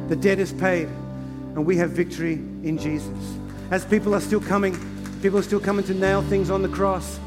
the 0.07 0.15
debt 0.15 0.39
is 0.39 0.53
paid, 0.53 0.87
and 0.87 1.65
we 1.65 1.75
have 1.75 1.89
victory 1.89 2.35
in 2.35 2.77
Jesus. 2.77 3.35
As 3.69 3.83
people 3.83 4.15
are 4.15 4.21
still 4.21 4.39
coming, 4.39 4.77
people 5.21 5.37
are 5.37 5.43
still 5.43 5.59
coming 5.59 5.83
to 5.83 5.93
nail 5.93 6.21
things 6.21 6.49
on 6.49 6.61
the 6.61 6.69
cross. 6.69 7.17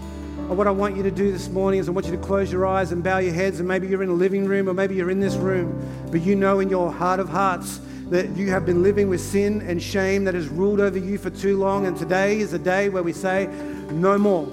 What 0.48 0.66
I 0.66 0.70
want 0.70 0.96
you 0.96 1.02
to 1.02 1.10
do 1.10 1.30
this 1.30 1.50
morning 1.50 1.78
is 1.78 1.88
I 1.88 1.92
want 1.92 2.06
you 2.06 2.12
to 2.12 2.22
close 2.22 2.50
your 2.50 2.64
eyes 2.64 2.90
and 2.90 3.04
bow 3.04 3.18
your 3.18 3.34
heads, 3.34 3.58
and 3.58 3.68
maybe 3.68 3.86
you're 3.86 4.02
in 4.02 4.08
a 4.08 4.14
living 4.14 4.46
room 4.46 4.66
or 4.66 4.72
maybe 4.72 4.94
you're 4.94 5.10
in 5.10 5.20
this 5.20 5.34
room, 5.34 5.78
but 6.10 6.22
you 6.22 6.34
know 6.34 6.60
in 6.60 6.70
your 6.70 6.90
heart 6.90 7.20
of 7.20 7.28
hearts 7.28 7.78
that 8.10 8.36
you 8.36 8.50
have 8.50 8.66
been 8.66 8.82
living 8.82 9.08
with 9.08 9.20
sin 9.20 9.62
and 9.62 9.82
shame 9.82 10.24
that 10.24 10.34
has 10.34 10.48
ruled 10.48 10.80
over 10.80 10.98
you 10.98 11.18
for 11.18 11.30
too 11.30 11.56
long. 11.56 11.86
And 11.86 11.96
today 11.96 12.40
is 12.40 12.52
a 12.52 12.58
day 12.58 12.88
where 12.88 13.02
we 13.02 13.12
say, 13.12 13.46
no 13.90 14.18
more. 14.18 14.46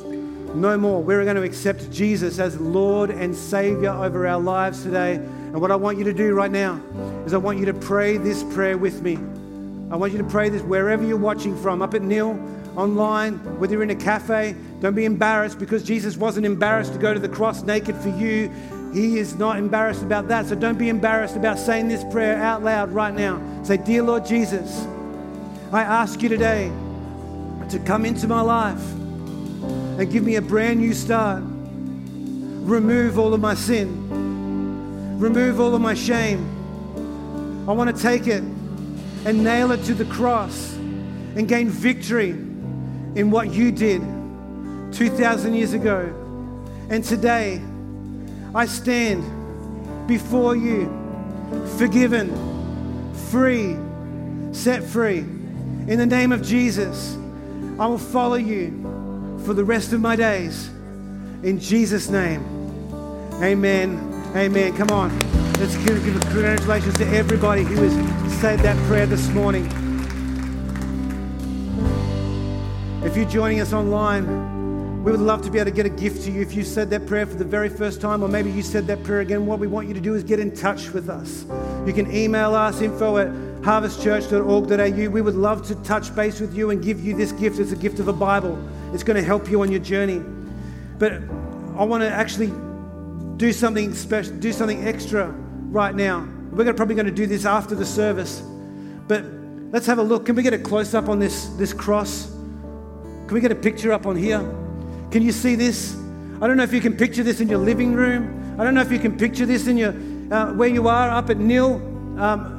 No 0.55 0.77
more. 0.77 1.03
We're 1.03 1.23
going 1.23 1.35
to 1.35 1.43
accept 1.43 1.91
Jesus 1.91 2.39
as 2.39 2.59
Lord 2.59 3.09
and 3.09 3.35
Savior 3.35 3.91
over 3.91 4.25
our 4.27 4.39
lives 4.39 4.83
today. 4.83 5.15
And 5.15 5.61
what 5.61 5.71
I 5.71 5.75
want 5.75 5.97
you 5.97 6.03
to 6.05 6.13
do 6.13 6.33
right 6.33 6.51
now 6.51 6.81
is 7.25 7.33
I 7.33 7.37
want 7.37 7.59
you 7.59 7.65
to 7.65 7.73
pray 7.73 8.17
this 8.17 8.43
prayer 8.53 8.77
with 8.77 9.01
me. 9.01 9.17
I 9.91 9.95
want 9.95 10.11
you 10.11 10.19
to 10.19 10.23
pray 10.23 10.49
this 10.49 10.61
wherever 10.61 11.03
you're 11.03 11.17
watching 11.17 11.55
from, 11.61 11.81
up 11.81 11.93
at 11.93 12.01
Neil, 12.01 12.39
online, 12.75 13.33
whether 13.59 13.73
you're 13.73 13.83
in 13.83 13.89
a 13.89 13.95
cafe. 13.95 14.55
Don't 14.81 14.95
be 14.95 15.05
embarrassed 15.05 15.59
because 15.59 15.83
Jesus 15.83 16.15
wasn't 16.15 16.45
embarrassed 16.45 16.93
to 16.93 16.99
go 16.99 17.13
to 17.13 17.19
the 17.19 17.29
cross 17.29 17.63
naked 17.63 17.95
for 17.95 18.09
you. 18.09 18.51
He 18.93 19.19
is 19.19 19.35
not 19.35 19.57
embarrassed 19.57 20.01
about 20.01 20.27
that. 20.29 20.47
So 20.47 20.55
don't 20.55 20.77
be 20.77 20.89
embarrassed 20.89 21.35
about 21.35 21.59
saying 21.59 21.87
this 21.87 22.03
prayer 22.05 22.37
out 22.37 22.63
loud 22.63 22.91
right 22.91 23.13
now. 23.13 23.41
Say, 23.63 23.77
Dear 23.77 24.03
Lord 24.03 24.25
Jesus, 24.25 24.87
I 25.71 25.83
ask 25.83 26.21
you 26.23 26.29
today 26.29 26.71
to 27.69 27.79
come 27.85 28.05
into 28.05 28.27
my 28.27 28.41
life 28.41 28.81
and 29.99 30.11
give 30.11 30.23
me 30.23 30.37
a 30.37 30.41
brand 30.41 30.79
new 30.79 30.93
start. 30.93 31.43
Remove 31.43 33.19
all 33.19 33.33
of 33.33 33.39
my 33.39 33.53
sin, 33.53 35.19
remove 35.19 35.59
all 35.59 35.75
of 35.75 35.81
my 35.81 35.93
shame. 35.93 36.55
I 37.67 37.73
want 37.73 37.95
to 37.95 38.01
take 38.01 38.25
it 38.25 38.41
and 38.41 39.43
nail 39.43 39.71
it 39.71 39.83
to 39.83 39.93
the 39.93 40.05
cross 40.05 40.73
and 40.73 41.47
gain 41.47 41.69
victory 41.69 42.29
in 42.29 43.29
what 43.29 43.51
you 43.51 43.71
did 43.71 44.01
2,000 44.93 45.53
years 45.53 45.73
ago. 45.73 46.13
And 46.89 47.03
today, 47.03 47.61
I 48.55 48.65
stand 48.65 50.07
before 50.07 50.55
you, 50.55 50.87
forgiven, 51.77 52.33
free, 53.29 53.77
set 54.53 54.83
free. 54.83 55.19
In 55.19 55.97
the 55.97 56.05
name 56.05 56.31
of 56.31 56.41
Jesus, 56.41 57.15
I 57.77 57.85
will 57.85 57.97
follow 57.97 58.35
you 58.35 59.39
for 59.45 59.53
the 59.53 59.63
rest 59.63 59.93
of 59.93 60.01
my 60.01 60.15
days. 60.15 60.69
In 61.43 61.59
Jesus' 61.59 62.09
name, 62.09 62.41
amen. 63.41 64.09
Amen. 64.35 64.75
Come 64.77 64.91
on. 64.91 65.09
Let's 65.59 65.75
give, 65.77 66.03
give 66.05 66.19
congratulations 66.21 66.95
to 66.97 67.07
everybody 67.07 67.63
who 67.63 67.75
has 67.75 68.39
said 68.39 68.59
that 68.59 68.77
prayer 68.87 69.07
this 69.07 69.27
morning. 69.29 69.65
If 73.03 73.17
you're 73.17 73.29
joining 73.29 73.59
us 73.59 73.73
online, 73.73 74.58
we 75.09 75.17
would 75.17 75.25
love 75.25 75.41
to 75.41 75.49
be 75.49 75.57
able 75.57 75.71
to 75.71 75.75
get 75.75 75.87
a 75.87 75.89
gift 75.89 76.23
to 76.23 76.31
you 76.31 76.39
if 76.39 76.53
you 76.53 76.63
said 76.63 76.91
that 76.91 77.07
prayer 77.07 77.25
for 77.25 77.33
the 77.33 77.43
very 77.43 77.67
first 77.67 77.99
time, 77.99 78.21
or 78.21 78.27
maybe 78.27 78.51
you 78.51 78.61
said 78.61 78.85
that 78.85 79.03
prayer 79.03 79.21
again. 79.21 79.47
What 79.47 79.57
we 79.57 79.65
want 79.65 79.87
you 79.87 79.95
to 79.95 79.99
do 79.99 80.13
is 80.13 80.23
get 80.23 80.39
in 80.39 80.55
touch 80.55 80.91
with 80.91 81.09
us. 81.09 81.45
You 81.87 81.93
can 81.93 82.13
email 82.15 82.53
us 82.53 82.79
info 82.79 83.17
at 83.17 83.29
harvestchurch.org.au. 83.63 85.09
We 85.09 85.21
would 85.21 85.33
love 85.33 85.65
to 85.65 85.75
touch 85.77 86.15
base 86.15 86.39
with 86.39 86.55
you 86.55 86.69
and 86.69 86.83
give 86.83 87.03
you 87.03 87.17
this 87.17 87.31
gift. 87.31 87.57
It's 87.57 87.71
a 87.71 87.75
gift 87.75 87.97
of 87.97 88.07
a 88.07 88.13
Bible, 88.13 88.63
it's 88.93 89.01
going 89.01 89.17
to 89.17 89.23
help 89.23 89.49
you 89.49 89.63
on 89.63 89.71
your 89.71 89.79
journey. 89.79 90.21
But 90.99 91.13
I 91.13 91.85
want 91.85 92.03
to 92.03 92.11
actually 92.11 92.53
do 93.37 93.51
something 93.51 93.95
special, 93.95 94.35
do 94.35 94.53
something 94.53 94.87
extra 94.87 95.29
right 95.71 95.95
now. 95.95 96.27
We're 96.51 96.71
probably 96.71 96.93
going 96.93 97.07
to 97.07 97.11
do 97.11 97.25
this 97.25 97.45
after 97.45 97.73
the 97.73 97.85
service. 97.85 98.43
But 99.07 99.25
let's 99.71 99.87
have 99.87 99.97
a 99.97 100.03
look. 100.03 100.27
Can 100.27 100.35
we 100.35 100.43
get 100.43 100.53
a 100.53 100.59
close 100.59 100.93
up 100.93 101.09
on 101.09 101.17
this, 101.17 101.47
this 101.57 101.73
cross? 101.73 102.27
Can 102.27 103.31
we 103.31 103.41
get 103.41 103.51
a 103.51 103.55
picture 103.55 103.91
up 103.91 104.05
on 104.05 104.15
here? 104.15 104.58
Can 105.11 105.23
you 105.23 105.31
see 105.31 105.55
this? 105.55 105.95
I 106.41 106.47
don't 106.47 106.57
know 106.57 106.63
if 106.63 106.71
you 106.73 106.81
can 106.81 106.95
picture 106.95 107.23
this 107.23 107.41
in 107.41 107.49
your 107.49 107.59
living 107.59 107.93
room. 107.93 108.55
I 108.59 108.63
don't 108.63 108.73
know 108.75 108.81
if 108.81 108.91
you 108.91 108.99
can 108.99 109.17
picture 109.17 109.45
this 109.45 109.67
in 109.67 109.77
your 109.77 109.93
uh, 110.31 110.53
where 110.53 110.69
you 110.69 110.87
are 110.87 111.09
up 111.09 111.29
at 111.29 111.37
Nil. 111.37 111.75
Um, 112.19 112.57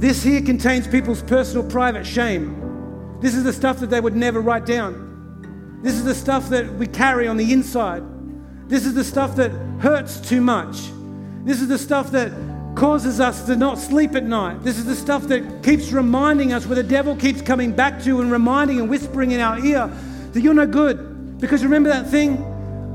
this 0.00 0.22
here 0.22 0.42
contains 0.42 0.88
people's 0.88 1.22
personal 1.22 1.62
private 1.68 2.04
shame. 2.04 3.18
This 3.20 3.34
is 3.34 3.44
the 3.44 3.52
stuff 3.52 3.78
that 3.80 3.90
they 3.90 4.00
would 4.00 4.16
never 4.16 4.40
write 4.40 4.66
down. 4.66 5.80
This 5.82 5.94
is 5.94 6.04
the 6.04 6.14
stuff 6.14 6.48
that 6.48 6.72
we 6.74 6.86
carry 6.86 7.28
on 7.28 7.36
the 7.36 7.52
inside. 7.52 8.02
This 8.68 8.86
is 8.86 8.94
the 8.94 9.04
stuff 9.04 9.36
that 9.36 9.50
hurts 9.80 10.20
too 10.20 10.40
much. 10.40 10.90
This 11.44 11.60
is 11.60 11.68
the 11.68 11.78
stuff 11.78 12.10
that 12.10 12.32
causes 12.74 13.20
us 13.20 13.46
to 13.46 13.56
not 13.56 13.78
sleep 13.78 14.14
at 14.14 14.24
night. 14.24 14.62
This 14.62 14.78
is 14.78 14.86
the 14.86 14.96
stuff 14.96 15.24
that 15.24 15.62
keeps 15.62 15.92
reminding 15.92 16.52
us, 16.52 16.66
where 16.66 16.76
the 16.76 16.82
devil 16.82 17.14
keeps 17.14 17.42
coming 17.42 17.72
back 17.72 18.02
to 18.04 18.20
and 18.20 18.32
reminding 18.32 18.80
and 18.80 18.88
whispering 18.88 19.32
in 19.32 19.40
our 19.40 19.58
ear 19.64 19.90
that 20.32 20.40
you're 20.40 20.54
no 20.54 20.66
good. 20.66 21.38
Because 21.38 21.64
remember 21.64 21.88
that 21.88 22.08
thing? 22.08 22.44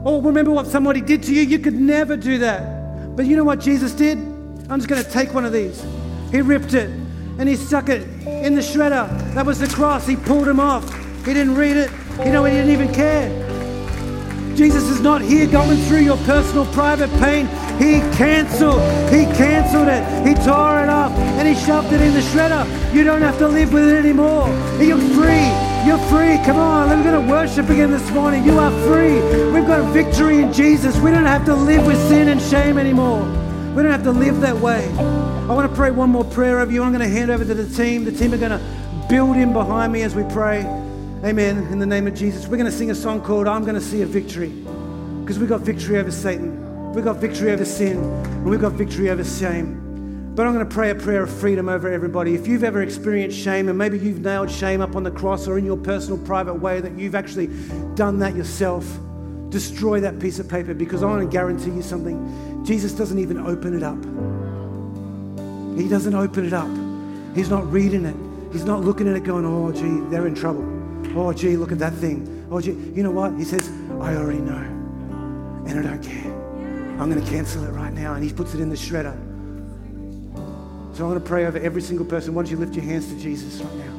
Oh, 0.05 0.21
remember 0.21 0.51
what 0.51 0.67
somebody 0.67 1.01
did 1.01 1.23
to 1.23 1.33
you? 1.33 1.41
You 1.41 1.59
could 1.59 1.73
never 1.73 2.15
do 2.15 2.37
that. 2.39 3.15
But 3.15 3.25
you 3.25 3.35
know 3.35 3.43
what 3.43 3.59
Jesus 3.59 3.91
did? 3.93 4.17
I'm 4.17 4.79
just 4.79 4.87
going 4.87 5.03
to 5.03 5.09
take 5.09 5.33
one 5.33 5.45
of 5.45 5.53
these. 5.53 5.83
He 6.31 6.41
ripped 6.41 6.73
it 6.73 6.89
and 7.37 7.49
he 7.49 7.55
stuck 7.55 7.89
it 7.89 8.03
in 8.25 8.55
the 8.55 8.61
shredder. 8.61 9.07
That 9.33 9.45
was 9.45 9.59
the 9.59 9.67
cross. 9.67 10.05
He 10.05 10.15
pulled 10.15 10.47
him 10.47 10.59
off. 10.59 10.87
He 11.25 11.33
didn't 11.33 11.55
read 11.55 11.77
it. 11.77 11.91
You 12.19 12.31
know, 12.31 12.45
he 12.45 12.53
didn't 12.53 12.71
even 12.71 12.93
care. 12.93 13.45
Jesus 14.55 14.83
is 14.89 15.01
not 15.01 15.21
here 15.21 15.47
going 15.47 15.77
through 15.81 15.99
your 15.99 16.17
personal 16.17 16.65
private 16.67 17.09
pain. 17.19 17.47
He 17.77 17.99
canceled. 18.15 18.81
He 19.11 19.25
canceled 19.35 19.89
it. 19.89 20.27
He 20.27 20.33
tore 20.45 20.81
it 20.81 20.89
up 20.89 21.11
and 21.11 21.47
he 21.47 21.55
shoved 21.65 21.91
it 21.91 22.01
in 22.01 22.13
the 22.13 22.21
shredder. 22.21 22.93
You 22.93 23.03
don't 23.03 23.21
have 23.21 23.37
to 23.39 23.47
live 23.47 23.73
with 23.73 23.87
it 23.89 23.97
anymore. 23.97 24.47
You're 24.79 24.97
free. 24.97 25.64
You're 25.85 25.99
free. 26.09 26.37
Come 26.43 26.57
on. 26.57 26.89
We're 26.89 27.03
going 27.03 27.23
to 27.23 27.31
worship 27.31 27.69
again 27.69 27.91
this 27.91 28.09
morning. 28.09 28.43
You 28.43 28.57
are 28.57 28.71
free. 28.87 29.21
We've 29.51 29.67
got 29.67 29.93
victory 29.93 30.41
in 30.41 30.51
Jesus. 30.51 30.97
We 30.97 31.11
don't 31.11 31.25
have 31.25 31.45
to 31.45 31.53
live 31.53 31.85
with 31.85 31.97
sin 32.07 32.29
and 32.29 32.41
shame 32.41 32.79
anymore. 32.79 33.21
We 33.75 33.83
don't 33.83 33.91
have 33.91 34.03
to 34.05 34.11
live 34.11 34.41
that 34.41 34.57
way. 34.57 34.91
I 34.97 35.53
want 35.53 35.69
to 35.69 35.75
pray 35.75 35.91
one 35.91 36.09
more 36.09 36.23
prayer 36.23 36.59
over 36.59 36.71
you. 36.71 36.81
I'm 36.81 36.91
going 36.91 37.07
to 37.07 37.15
hand 37.15 37.29
over 37.29 37.45
to 37.45 37.53
the 37.53 37.69
team. 37.75 38.03
The 38.03 38.11
team 38.11 38.33
are 38.33 38.37
going 38.37 38.59
to 38.59 39.05
build 39.07 39.37
in 39.37 39.53
behind 39.53 39.93
me 39.93 40.01
as 40.01 40.15
we 40.15 40.23
pray. 40.23 40.61
Amen. 41.23 41.57
In 41.71 41.77
the 41.77 41.85
name 41.85 42.07
of 42.07 42.15
Jesus. 42.15 42.47
We're 42.47 42.57
going 42.57 42.71
to 42.71 42.75
sing 42.75 42.89
a 42.89 42.95
song 42.95 43.21
called 43.21 43.47
I'm 43.47 43.61
going 43.61 43.75
to 43.75 43.81
see 43.81 44.01
a 44.01 44.07
victory 44.07 44.49
because 45.21 45.37
we've 45.37 45.49
got 45.49 45.61
victory 45.61 45.99
over 45.99 46.09
Satan. 46.09 46.93
We've 46.93 47.05
got 47.05 47.17
victory 47.17 47.51
over 47.51 47.63
sin. 47.63 47.97
And 47.97 48.45
we've 48.45 48.59
got 48.59 48.71
victory 48.71 49.11
over 49.11 49.23
shame. 49.23 49.84
But 50.35 50.45
I'm 50.45 50.53
going 50.53 50.67
to 50.67 50.73
pray 50.73 50.89
a 50.89 50.95
prayer 50.95 51.23
of 51.23 51.29
freedom 51.29 51.69
over 51.69 51.89
everybody. 51.89 52.35
If 52.35 52.45
you've 52.45 52.65
ever 52.65 52.81
experienced 52.81 53.39
shame, 53.39 53.69
and 53.69 53.77
maybe 53.77 53.97
you've 53.97 54.19
nailed 54.19 54.51
shame 54.51 54.81
up 54.81 54.97
on 54.97 55.03
the 55.03 55.11
cross 55.11 55.47
or 55.47 55.57
in 55.57 55.63
your 55.63 55.77
personal 55.77 56.17
private 56.17 56.55
way 56.55 56.81
that 56.81 56.91
you've 56.99 57.15
actually 57.15 57.47
done 57.95 58.19
that 58.19 58.35
yourself, 58.35 58.85
destroy 59.47 60.01
that 60.01 60.19
piece 60.19 60.37
of 60.37 60.49
paper 60.49 60.73
because 60.73 61.03
I 61.03 61.05
want 61.05 61.21
to 61.21 61.27
guarantee 61.29 61.71
you 61.71 61.81
something. 61.81 62.65
Jesus 62.65 62.91
doesn't 62.91 63.17
even 63.17 63.37
open 63.37 63.73
it 63.77 63.81
up. 63.81 63.95
He 65.79 65.87
doesn't 65.87 66.13
open 66.13 66.45
it 66.45 66.53
up. 66.53 66.69
He's 67.33 67.49
not 67.49 67.71
reading 67.71 68.03
it. 68.03 68.15
He's 68.51 68.65
not 68.65 68.81
looking 68.81 69.07
at 69.07 69.15
it 69.15 69.23
going, 69.23 69.45
oh, 69.45 69.71
gee, 69.71 70.09
they're 70.09 70.27
in 70.27 70.35
trouble. 70.35 70.63
Oh, 71.17 71.31
gee, 71.31 71.55
look 71.55 71.71
at 71.71 71.79
that 71.79 71.93
thing. 71.93 72.45
Oh, 72.51 72.59
gee, 72.59 72.71
you 72.71 73.03
know 73.03 73.11
what? 73.11 73.33
He 73.35 73.45
says, 73.45 73.69
I 74.01 74.15
already 74.15 74.39
know. 74.39 74.57
And 75.65 75.79
I 75.79 75.81
don't 75.81 76.03
care. 76.03 76.31
I'm 76.99 77.09
going 77.09 77.23
to 77.23 77.31
cancel 77.31 77.63
it 77.63 77.71
right 77.71 77.93
now. 77.93 78.15
And 78.15 78.23
he 78.23 78.33
puts 78.33 78.53
it 78.53 78.59
in 78.59 78.67
the 78.67 78.75
shredder. 78.75 79.17
So 80.95 81.03
I'm 81.03 81.09
going 81.09 81.21
to 81.21 81.27
pray 81.27 81.45
over 81.45 81.59
every 81.59 81.81
single 81.81 82.05
person. 82.05 82.33
Why 82.33 82.43
don't 82.43 82.51
you 82.51 82.55
lift 82.55 82.73
your 82.73 82.85
hands 82.85 83.09
to 83.09 83.19
Jesus 83.19 83.59
right 83.59 83.75
now? 83.85 83.94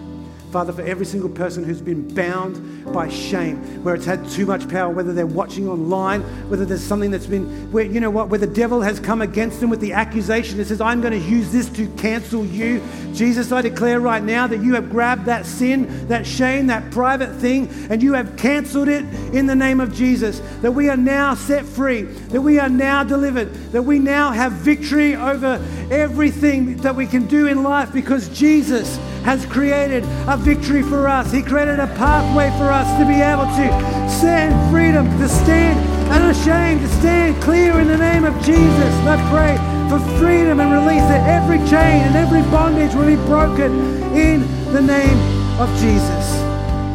Father, 0.57 0.73
for 0.73 0.81
every 0.89 1.05
single 1.05 1.29
person 1.29 1.65
who's 1.65 1.83
been 1.83 2.09
bound 2.15 2.91
by 2.91 3.11
shame, 3.11 3.59
where 3.85 3.95
it's 3.95 4.07
had 4.07 4.27
too 4.31 4.47
much 4.47 4.67
power, 4.71 4.91
whether 4.91 5.13
they're 5.13 5.27
watching 5.27 5.69
online, 5.69 6.23
whether 6.49 6.65
there's 6.65 6.83
something 6.83 7.11
that's 7.11 7.27
been, 7.27 7.71
where, 7.71 7.85
you 7.85 8.01
know 8.01 8.09
what, 8.09 8.31
where 8.31 8.39
the 8.39 8.47
devil 8.47 8.81
has 8.81 8.99
come 8.99 9.21
against 9.21 9.61
them 9.61 9.69
with 9.69 9.81
the 9.81 9.93
accusation 9.93 10.57
that 10.57 10.69
says, 10.69 10.81
I'm 10.81 11.03
going 11.03 11.13
to 11.13 11.19
use 11.19 11.53
this 11.53 11.69
to 11.77 11.87
cancel 11.97 12.47
you. 12.47 12.83
Jesus, 13.13 13.53
I 13.53 13.61
declare 13.61 14.01
right 14.01 14.23
now 14.23 14.47
that 14.47 14.63
you 14.63 14.73
have 14.77 14.89
grabbed 14.89 15.27
that 15.27 15.45
sin, 15.45 16.09
that 16.09 16.27
shame, 16.27 16.69
that 16.69 16.91
private 16.91 17.35
thing, 17.35 17.69
and 17.91 18.03
you 18.03 18.15
have 18.15 18.39
canceled 18.39 18.89
it 18.89 19.05
in 19.35 19.45
the 19.45 19.55
name 19.55 19.79
of 19.79 19.93
Jesus. 19.93 20.41
That 20.63 20.73
we 20.73 20.89
are 20.89 20.97
now 20.97 21.35
set 21.35 21.67
free, 21.67 22.05
that 22.05 22.41
we 22.41 22.59
are 22.59 22.71
now 22.71 23.05
delivered, 23.05 23.53
that 23.73 23.83
we 23.83 23.99
now 23.99 24.31
have 24.31 24.53
victory 24.53 25.17
over 25.17 25.63
everything 25.91 26.79
that 26.79 26.97
we 26.97 27.07
can 27.07 27.27
do 27.27 27.47
in 27.47 27.63
life 27.63 27.93
because 27.93 28.31
Jesus 28.31 28.99
has 29.27 29.45
created 29.45 30.05
a 30.29 30.37
victory 30.37 30.85
for 30.85 31.09
us. 31.09 31.33
He 31.33 31.43
created 31.43 31.81
a 31.81 31.89
pathway 31.99 32.49
for 32.57 32.71
us 32.71 32.87
to 33.01 33.05
be 33.05 33.19
able 33.19 33.51
to 33.59 33.67
stand 34.09 34.55
freedom, 34.71 35.05
to 35.19 35.29
stand 35.29 35.77
unashamed, 36.15 36.81
to 36.81 36.89
stand 37.01 37.43
clear 37.43 37.81
in 37.81 37.89
the 37.89 37.99
name 37.99 38.25
of 38.25 38.35
Jesus. 38.45 38.95
I 39.03 39.19
pray 39.29 39.59
for 39.91 39.99
freedom 40.19 40.61
and 40.61 40.71
release 40.71 41.03
that 41.11 41.29
every 41.29 41.59
chain 41.67 42.07
and 42.07 42.15
every 42.15 42.43
bondage 42.53 42.95
will 42.95 43.07
be 43.07 43.17
broken 43.27 43.73
in 44.15 44.43
the 44.73 44.81
name 44.81 45.19
of 45.59 45.69
Jesus. 45.81 46.25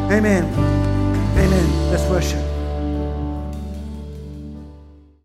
Amen. 0.08 0.44
Amen. 1.36 1.90
Let's 1.90 2.08
worship. 2.08 2.41